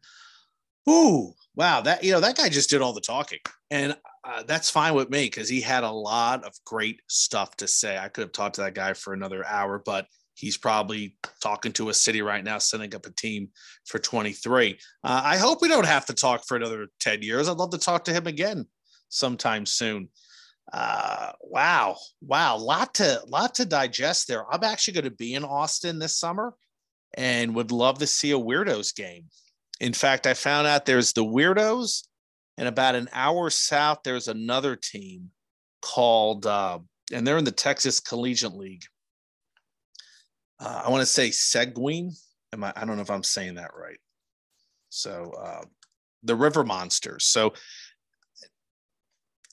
Ooh, 0.90 1.34
wow. 1.56 1.82
That, 1.82 2.04
you 2.04 2.12
know, 2.12 2.20
that 2.22 2.38
guy 2.38 2.50
just 2.50 2.70
did 2.70 2.82
all 2.82 2.94
the 2.94 3.02
talking. 3.02 3.40
And 3.70 3.98
uh, 4.24 4.44
that's 4.44 4.70
fine 4.70 4.94
with 4.94 5.10
me 5.10 5.26
because 5.26 5.50
he 5.50 5.62
had 5.62 5.84
a 5.84 5.92
lot 5.92 6.46
of 6.46 6.54
great 6.66 7.02
stuff 7.08 7.56
to 7.58 7.68
say. 7.68 7.98
I 7.98 8.08
could 8.08 8.22
have 8.22 8.32
talked 8.32 8.56
to 8.56 8.62
that 8.62 8.76
guy 8.76 8.94
for 8.94 9.14
another 9.14 9.46
hour, 9.46 9.82
but 9.86 10.08
he's 10.36 10.58
probably 10.58 11.18
talking 11.42 11.74
to 11.74 11.90
a 11.90 11.94
city 11.94 12.22
right 12.22 12.44
now, 12.44 12.58
setting 12.58 12.94
up 12.96 13.06
a 13.06 13.12
team 13.12 13.50
for 13.86 14.00
23. 14.00 14.78
Uh, 15.04 15.22
I 15.24 15.38
hope 15.38 15.62
we 15.62 15.68
don't 15.68 15.86
have 15.86 16.06
to 16.06 16.14
talk 16.14 16.46
for 16.48 16.56
another 16.56 16.88
10 17.02 17.22
years. 17.22 17.50
I'd 17.50 17.58
love 17.58 17.72
to 17.72 17.78
talk 17.78 18.06
to 18.06 18.14
him 18.14 18.28
again 18.28 18.66
sometime 19.10 19.66
soon. 19.66 20.10
Uh, 20.72 21.32
wow, 21.42 21.96
wow, 22.22 22.58
lot 22.58 22.94
to 22.96 23.22
lot 23.28 23.56
to 23.56 23.66
digest 23.66 24.28
there. 24.28 24.46
I'm 24.52 24.64
actually 24.64 24.96
going 24.96 25.06
to 25.06 25.12
be 25.12 25.34
in 25.34 25.46
Austin 25.46 26.00
this 26.00 26.20
summer, 26.20 26.54
and 27.16 27.56
would 27.56 27.72
love 27.72 28.00
to 28.00 28.08
see 28.08 28.32
a 28.32 28.40
Weirdos 28.40 28.94
game. 28.94 29.26
In 29.80 29.94
fact, 29.94 30.28
I 30.28 30.34
found 30.34 30.68
out 30.68 30.86
there's 30.86 31.14
the 31.14 31.24
Weirdos, 31.24 32.04
and 32.58 32.68
about 32.68 32.96
an 32.96 33.08
hour 33.14 33.50
south 33.50 34.00
there's 34.04 34.28
another 34.28 34.76
team 34.76 35.30
called, 35.82 36.46
uh, 36.46 36.80
and 37.14 37.26
they're 37.26 37.38
in 37.38 37.46
the 37.46 37.52
Texas 37.52 38.02
Collegiate 38.02 38.54
League 38.54 38.84
uh, 40.60 40.84
I 40.86 40.90
want 40.90 41.02
to 41.02 41.06
say 41.06 41.32
Seguin. 41.32 42.12
Am 42.54 42.64
I? 42.64 42.74
I 42.76 42.86
don't 42.86 42.96
know 42.96 43.02
if 43.02 43.12
I'm 43.12 43.24
saying 43.24 43.56
that 43.56 43.72
right. 43.78 44.00
So 44.90 45.32
uh, 45.40 45.62
the 46.24 46.36
River 46.36 46.64
Monsters. 46.64 47.26
So 47.26 47.54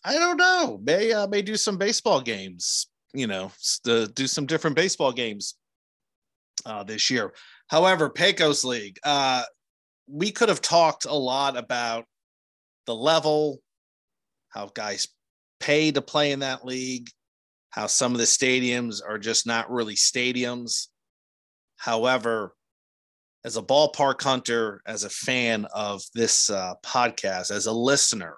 I 0.04 0.14
don't 0.14 0.36
know. 0.36 0.78
May 0.82 1.12
uh, 1.12 1.26
may 1.26 1.42
do 1.42 1.56
some 1.56 1.78
baseball 1.78 2.20
games. 2.20 2.88
You 3.12 3.26
know, 3.26 3.52
to 3.84 4.08
do 4.08 4.26
some 4.26 4.44
different 4.44 4.76
baseball 4.76 5.12
games 5.12 5.54
uh, 6.66 6.82
this 6.82 7.10
year. 7.10 7.32
However, 7.68 8.10
Pecos 8.10 8.64
League. 8.64 8.98
Uh, 9.04 9.44
we 10.06 10.30
could 10.30 10.48
have 10.48 10.60
talked 10.60 11.06
a 11.06 11.14
lot 11.14 11.56
about 11.56 12.04
the 12.86 12.94
level, 12.94 13.60
how 14.50 14.70
guys 14.74 15.08
pay 15.60 15.90
to 15.90 16.02
play 16.02 16.32
in 16.32 16.40
that 16.40 16.64
league, 16.64 17.08
how 17.70 17.86
some 17.86 18.12
of 18.12 18.18
the 18.18 18.24
stadiums 18.24 19.00
are 19.06 19.18
just 19.18 19.46
not 19.46 19.70
really 19.70 19.94
stadiums. 19.94 20.88
However, 21.76 22.54
as 23.44 23.56
a 23.56 23.62
ballpark 23.62 24.22
hunter, 24.22 24.82
as 24.86 25.04
a 25.04 25.10
fan 25.10 25.66
of 25.74 26.02
this 26.14 26.50
uh, 26.50 26.74
podcast, 26.84 27.50
as 27.50 27.66
a 27.66 27.72
listener, 27.72 28.36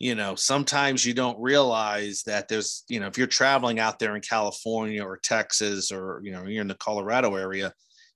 you 0.00 0.14
know, 0.14 0.34
sometimes 0.34 1.04
you 1.04 1.12
don't 1.12 1.38
realize 1.38 2.22
that 2.22 2.48
there's, 2.48 2.84
you 2.88 2.98
know, 2.98 3.06
if 3.06 3.18
you're 3.18 3.26
traveling 3.26 3.78
out 3.78 3.98
there 3.98 4.16
in 4.16 4.22
California 4.22 5.04
or 5.04 5.18
Texas 5.18 5.92
or, 5.92 6.22
you 6.24 6.32
know, 6.32 6.46
you're 6.46 6.62
in 6.62 6.68
the 6.68 6.74
Colorado 6.74 7.36
area, 7.36 7.72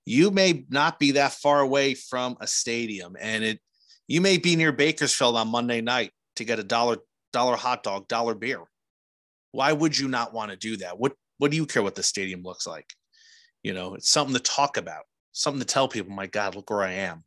you 0.07 0.31
may 0.31 0.65
not 0.71 0.99
be 0.99 1.13
that 1.13 1.33
far 1.33 1.61
away 1.61 1.93
from 1.93 2.39
a 2.41 2.47
stadium 2.47 3.17
and 3.21 3.45
it, 3.45 3.61
you 4.09 4.23
may 4.23 4.39
be 4.39 4.57
near 4.57 4.73
Bakersfield 4.73 5.37
on 5.37 5.49
Monday 5.49 5.83
night 5.83 6.11
to 6.37 6.45
get 6.45 6.59
a 6.59 6.65
dollar, 6.65 6.97
dollar 7.35 7.55
hot 7.55 7.83
dog, 7.83 8.09
dollar 8.09 8.35
beer. 8.35 8.63
Why 9.53 9.71
would 9.71 9.97
you 9.97 10.09
not 10.09 10.33
want 10.33 10.51
to 10.53 10.57
do 10.57 10.79
that? 10.79 10.99
What, 10.99 11.13
what 11.37 11.51
do 11.51 11.59
you 11.59 11.67
care 11.67 11.83
what 11.83 11.95
the 11.95 12.03
stadium 12.03 12.43
looks 12.43 12.67
like? 12.67 12.95
You 13.63 13.75
know, 13.75 13.95
it's 13.95 14.11
something 14.11 14.35
to 14.35 14.41
talk 14.41 14.79
about, 14.79 15.05
something 15.33 15.61
to 15.61 15.67
tell 15.67 15.89
people, 15.89 16.15
my 16.15 16.29
God, 16.29 16.55
look 16.55 16.71
where 16.71 16.83
I 16.83 16.93
am 16.93 17.25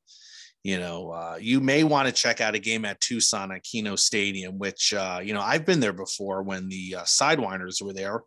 you 0.67 0.77
know, 0.77 1.11
uh, 1.11 1.37
you 1.39 1.61
may 1.61 1.85
want 1.85 2.09
to 2.09 2.13
check 2.13 2.41
out 2.41 2.53
a 2.53 2.59
game 2.59 2.83
at 2.83 2.99
Tucson 2.99 3.53
at 3.53 3.63
Kino 3.63 3.95
Stadium, 3.95 4.59
which, 4.59 4.93
uh, 4.93 5.21
you 5.23 5.33
know, 5.33 5.39
I've 5.39 5.65
been 5.65 5.79
there 5.79 5.93
before 5.93 6.43
when 6.43 6.67
the 6.67 6.95
uh, 6.97 7.03
Sidewinders 7.03 7.81
were 7.81 7.93
there. 7.93 8.21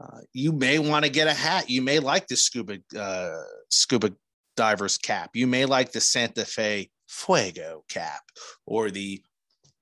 Uh, 0.00 0.18
you 0.32 0.50
may 0.50 0.80
want 0.80 1.04
to 1.04 1.10
get 1.10 1.28
a 1.28 1.32
hat. 1.32 1.70
You 1.70 1.82
may 1.82 2.00
like 2.00 2.26
the 2.26 2.34
scuba 2.34 2.78
uh, 2.98 3.42
scuba 3.70 4.12
divers 4.56 4.98
cap. 4.98 5.30
You 5.34 5.46
may 5.46 5.66
like 5.66 5.92
the 5.92 6.00
Santa 6.00 6.44
Fe 6.44 6.90
Fuego 7.06 7.84
cap 7.88 8.22
or 8.66 8.90
the 8.90 9.22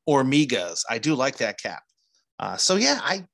Hormigas. 0.07 0.83
I 0.91 0.99
do 0.99 1.15
like 1.15 1.39
that 1.39 1.59
cap. 1.59 1.83
Uh, 2.39 2.59
so 2.59 2.77
yeah, 2.77 3.01
I 3.03 3.25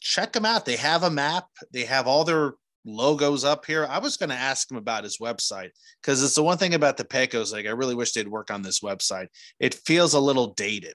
check 0.00 0.34
them 0.34 0.44
out. 0.44 0.66
They 0.66 0.76
have 0.76 1.02
a 1.02 1.10
map. 1.10 1.46
They 1.72 1.86
have 1.86 2.06
all 2.06 2.24
their 2.24 2.52
logos 2.84 3.44
up 3.44 3.66
here. 3.66 3.86
I 3.86 3.98
was 3.98 4.16
going 4.16 4.30
to 4.30 4.36
ask 4.36 4.70
him 4.70 4.76
about 4.76 5.04
his 5.04 5.18
website 5.18 5.70
because 6.00 6.22
it's 6.22 6.34
the 6.34 6.42
one 6.42 6.58
thing 6.58 6.74
about 6.74 6.96
the 6.96 7.04
Pecos. 7.04 7.52
Like, 7.52 7.66
I 7.66 7.70
really 7.70 7.94
wish 7.94 8.12
they'd 8.12 8.28
work 8.28 8.50
on 8.50 8.62
this 8.62 8.80
website. 8.80 9.28
It 9.58 9.74
feels 9.74 10.14
a 10.14 10.20
little 10.20 10.54
dated. 10.54 10.94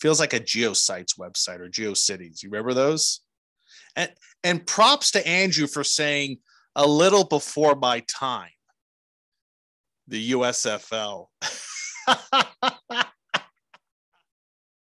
Feels 0.00 0.20
like 0.20 0.32
a 0.32 0.40
GeoSites 0.40 1.18
website 1.18 1.60
or 1.60 1.68
GeoCities. 1.68 2.42
You 2.42 2.50
remember 2.50 2.74
those? 2.74 3.20
And 3.94 4.10
and 4.42 4.66
props 4.66 5.12
to 5.12 5.26
Andrew 5.26 5.66
for 5.66 5.84
saying 5.84 6.38
a 6.74 6.86
little 6.86 7.24
before 7.24 7.76
my 7.76 8.00
time. 8.08 8.50
The 10.08 10.32
USFL. 10.32 11.26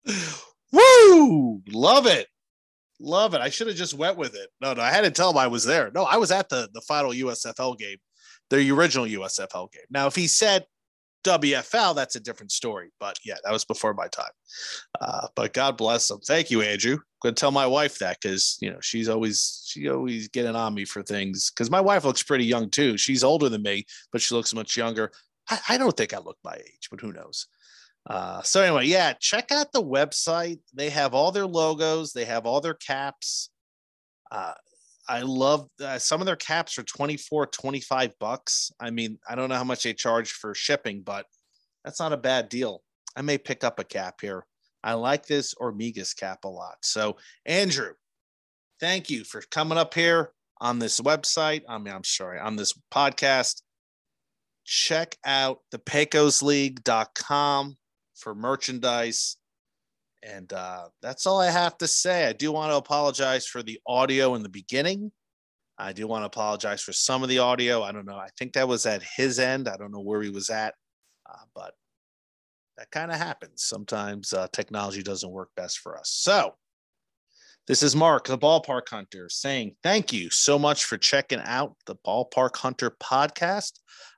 Woo! 0.72 1.62
Love 1.68 2.06
it. 2.06 2.28
Love 3.00 3.34
it. 3.34 3.40
I 3.40 3.48
should 3.48 3.68
have 3.68 3.76
just 3.76 3.94
went 3.94 4.16
with 4.16 4.34
it. 4.34 4.48
No, 4.60 4.74
no, 4.74 4.82
I 4.82 4.90
had 4.90 5.02
to 5.02 5.10
tell 5.10 5.30
him 5.30 5.36
I 5.36 5.46
was 5.46 5.64
there. 5.64 5.90
No, 5.94 6.04
I 6.04 6.16
was 6.16 6.32
at 6.32 6.48
the 6.48 6.68
the 6.72 6.80
final 6.80 7.12
USFL 7.12 7.78
game, 7.78 7.98
the 8.50 8.70
original 8.70 9.06
USFL 9.06 9.70
game. 9.72 9.84
Now, 9.90 10.06
if 10.06 10.16
he 10.16 10.26
said 10.26 10.66
WFL, 11.24 11.94
that's 11.94 12.16
a 12.16 12.20
different 12.20 12.52
story. 12.52 12.90
But 12.98 13.18
yeah, 13.24 13.36
that 13.44 13.52
was 13.52 13.64
before 13.64 13.94
my 13.94 14.08
time. 14.08 14.30
Uh, 15.00 15.28
but 15.34 15.52
God 15.52 15.76
bless 15.76 16.10
him. 16.10 16.18
Thank 16.26 16.50
you, 16.50 16.62
Andrew. 16.62 16.94
I'm 16.94 17.02
gonna 17.22 17.34
tell 17.34 17.50
my 17.50 17.66
wife 17.66 17.98
that 17.98 18.18
because 18.20 18.58
you 18.60 18.70
know 18.70 18.80
she's 18.80 19.08
always 19.08 19.62
she 19.66 19.88
always 19.88 20.28
getting 20.28 20.56
on 20.56 20.74
me 20.74 20.84
for 20.84 21.02
things. 21.02 21.50
Because 21.50 21.70
my 21.70 21.80
wife 21.80 22.04
looks 22.04 22.22
pretty 22.22 22.44
young 22.44 22.70
too. 22.70 22.96
She's 22.96 23.24
older 23.24 23.48
than 23.48 23.62
me, 23.62 23.86
but 24.12 24.20
she 24.20 24.34
looks 24.34 24.54
much 24.54 24.76
younger. 24.76 25.12
I, 25.50 25.58
I 25.70 25.78
don't 25.78 25.96
think 25.96 26.14
I 26.14 26.18
look 26.18 26.38
my 26.44 26.54
age, 26.54 26.88
but 26.90 27.00
who 27.00 27.12
knows? 27.12 27.46
Uh, 28.08 28.40
so 28.42 28.62
anyway, 28.62 28.86
yeah, 28.86 29.12
check 29.12 29.52
out 29.52 29.70
the 29.72 29.82
website. 29.82 30.60
They 30.72 30.88
have 30.90 31.12
all 31.12 31.30
their 31.30 31.46
logos. 31.46 32.12
They 32.12 32.24
have 32.24 32.46
all 32.46 32.60
their 32.60 32.74
caps. 32.74 33.50
Uh, 34.30 34.54
I 35.06 35.20
love 35.20 35.68
uh, 35.82 35.98
some 35.98 36.20
of 36.20 36.26
their 36.26 36.36
caps 36.36 36.78
are 36.78 36.82
24, 36.82 37.46
25 37.46 38.18
bucks. 38.18 38.72
I 38.80 38.90
mean, 38.90 39.18
I 39.28 39.34
don't 39.34 39.50
know 39.50 39.56
how 39.56 39.64
much 39.64 39.82
they 39.82 39.92
charge 39.92 40.32
for 40.32 40.54
shipping, 40.54 41.02
but 41.02 41.26
that's 41.84 42.00
not 42.00 42.12
a 42.12 42.18
bad 42.18 42.48
deal. 42.48 42.82
I 43.14 43.22
may 43.22 43.36
pick 43.36 43.62
up 43.62 43.78
a 43.78 43.84
cap 43.84 44.20
here. 44.22 44.46
I 44.82 44.94
like 44.94 45.26
this 45.26 45.54
Hormigas 45.54 46.16
cap 46.16 46.44
a 46.44 46.48
lot. 46.48 46.76
So, 46.82 47.16
Andrew, 47.44 47.92
thank 48.80 49.10
you 49.10 49.24
for 49.24 49.42
coming 49.50 49.78
up 49.78 49.92
here 49.92 50.32
on 50.60 50.78
this 50.78 51.00
website. 51.00 51.62
I 51.68 51.78
mean, 51.78 51.92
I'm 51.92 52.04
sorry, 52.04 52.38
on 52.38 52.56
this 52.56 52.74
podcast. 52.92 53.62
Check 54.64 55.16
out 55.24 55.60
the 55.72 55.78
pecosleague.com 55.78 57.76
for 58.18 58.34
merchandise. 58.34 59.36
And 60.22 60.52
uh, 60.52 60.88
that's 61.00 61.26
all 61.26 61.40
I 61.40 61.50
have 61.50 61.78
to 61.78 61.86
say. 61.86 62.26
I 62.26 62.32
do 62.32 62.50
want 62.50 62.72
to 62.72 62.76
apologize 62.76 63.46
for 63.46 63.62
the 63.62 63.80
audio 63.86 64.34
in 64.34 64.42
the 64.42 64.48
beginning. 64.48 65.12
I 65.78 65.92
do 65.92 66.08
want 66.08 66.22
to 66.22 66.26
apologize 66.26 66.82
for 66.82 66.92
some 66.92 67.22
of 67.22 67.28
the 67.28 67.38
audio. 67.38 67.82
I 67.82 67.92
don't 67.92 68.06
know. 68.06 68.16
I 68.16 68.28
think 68.36 68.54
that 68.54 68.66
was 68.66 68.84
at 68.84 69.02
his 69.02 69.38
end. 69.38 69.68
I 69.68 69.76
don't 69.76 69.92
know 69.92 70.00
where 70.00 70.20
he 70.20 70.30
was 70.30 70.50
at, 70.50 70.74
uh, 71.30 71.44
but 71.54 71.74
that 72.76 72.90
kind 72.90 73.12
of 73.12 73.18
happens. 73.18 73.62
Sometimes 73.64 74.32
uh, 74.32 74.48
technology 74.52 75.04
doesn't 75.04 75.30
work 75.30 75.50
best 75.56 75.78
for 75.78 75.96
us. 75.96 76.10
So, 76.10 76.54
this 77.68 77.82
is 77.82 77.94
Mark, 77.94 78.26
the 78.26 78.38
Ballpark 78.38 78.88
Hunter, 78.88 79.28
saying 79.28 79.76
thank 79.82 80.12
you 80.12 80.30
so 80.30 80.58
much 80.58 80.84
for 80.84 80.96
checking 80.96 81.40
out 81.44 81.76
the 81.86 81.96
Ballpark 81.96 82.56
Hunter 82.56 82.90
podcast. 82.90 83.72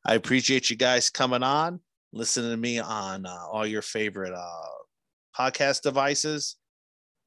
I 0.04 0.14
appreciate 0.14 0.70
you 0.70 0.76
guys 0.76 1.10
coming 1.10 1.42
on 1.42 1.80
listening 2.12 2.50
to 2.50 2.56
me 2.56 2.78
on 2.78 3.26
uh, 3.26 3.46
all 3.50 3.66
your 3.66 3.82
favorite 3.82 4.34
uh, 4.34 4.68
podcast 5.38 5.82
devices. 5.82 6.56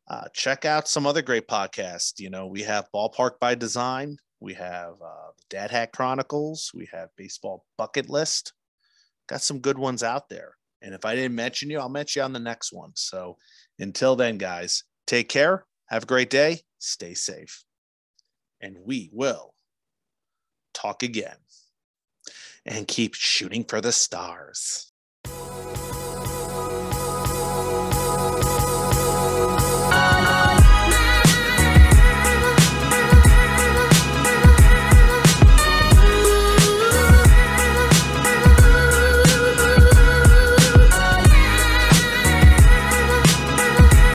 Uh, 0.10 0.28
check 0.34 0.66
out 0.66 0.88
some 0.88 1.08
other 1.08 1.22
great 1.22 1.48
podcasts. 1.48 2.20
You 2.20 2.30
know, 2.30 2.48
we 2.48 2.62
have 2.64 2.90
Ballpark 2.94 3.40
by 3.40 3.56
Design, 3.56 4.18
we 4.42 4.54
have 4.56 4.94
uh, 5.04 5.32
Dad 5.50 5.72
Hat 5.72 5.94
Chronicles, 5.94 6.72
we 6.74 6.88
have 6.92 7.10
Baseball 7.18 7.66
Bucket 7.78 8.10
List. 8.10 8.54
Got 9.30 9.42
some 9.42 9.60
good 9.60 9.78
ones 9.78 10.04
out 10.04 10.28
there. 10.28 10.56
And 10.82 10.94
if 10.94 11.06
I 11.06 11.16
didn't 11.16 11.36
mention 11.36 11.70
you, 11.70 11.80
I'll 11.80 11.88
mention 11.88 12.20
you 12.20 12.26
on 12.26 12.34
the 12.34 12.40
next 12.40 12.74
one. 12.74 12.92
So 12.96 13.38
until 13.80 14.18
then, 14.18 14.38
guys, 14.38 14.84
take 15.08 15.30
care. 15.30 15.66
Have 15.88 16.04
a 16.04 16.08
great 16.08 16.30
day. 16.30 16.60
Stay 16.80 17.14
safe. 17.14 17.64
And 18.60 18.78
we 18.84 19.10
will 19.14 19.54
talk 20.74 21.04
again 21.04 21.38
and 22.66 22.88
keep 22.88 23.14
shooting 23.16 23.64
for 23.64 23.82
the 23.82 23.91
stars. 23.91 24.93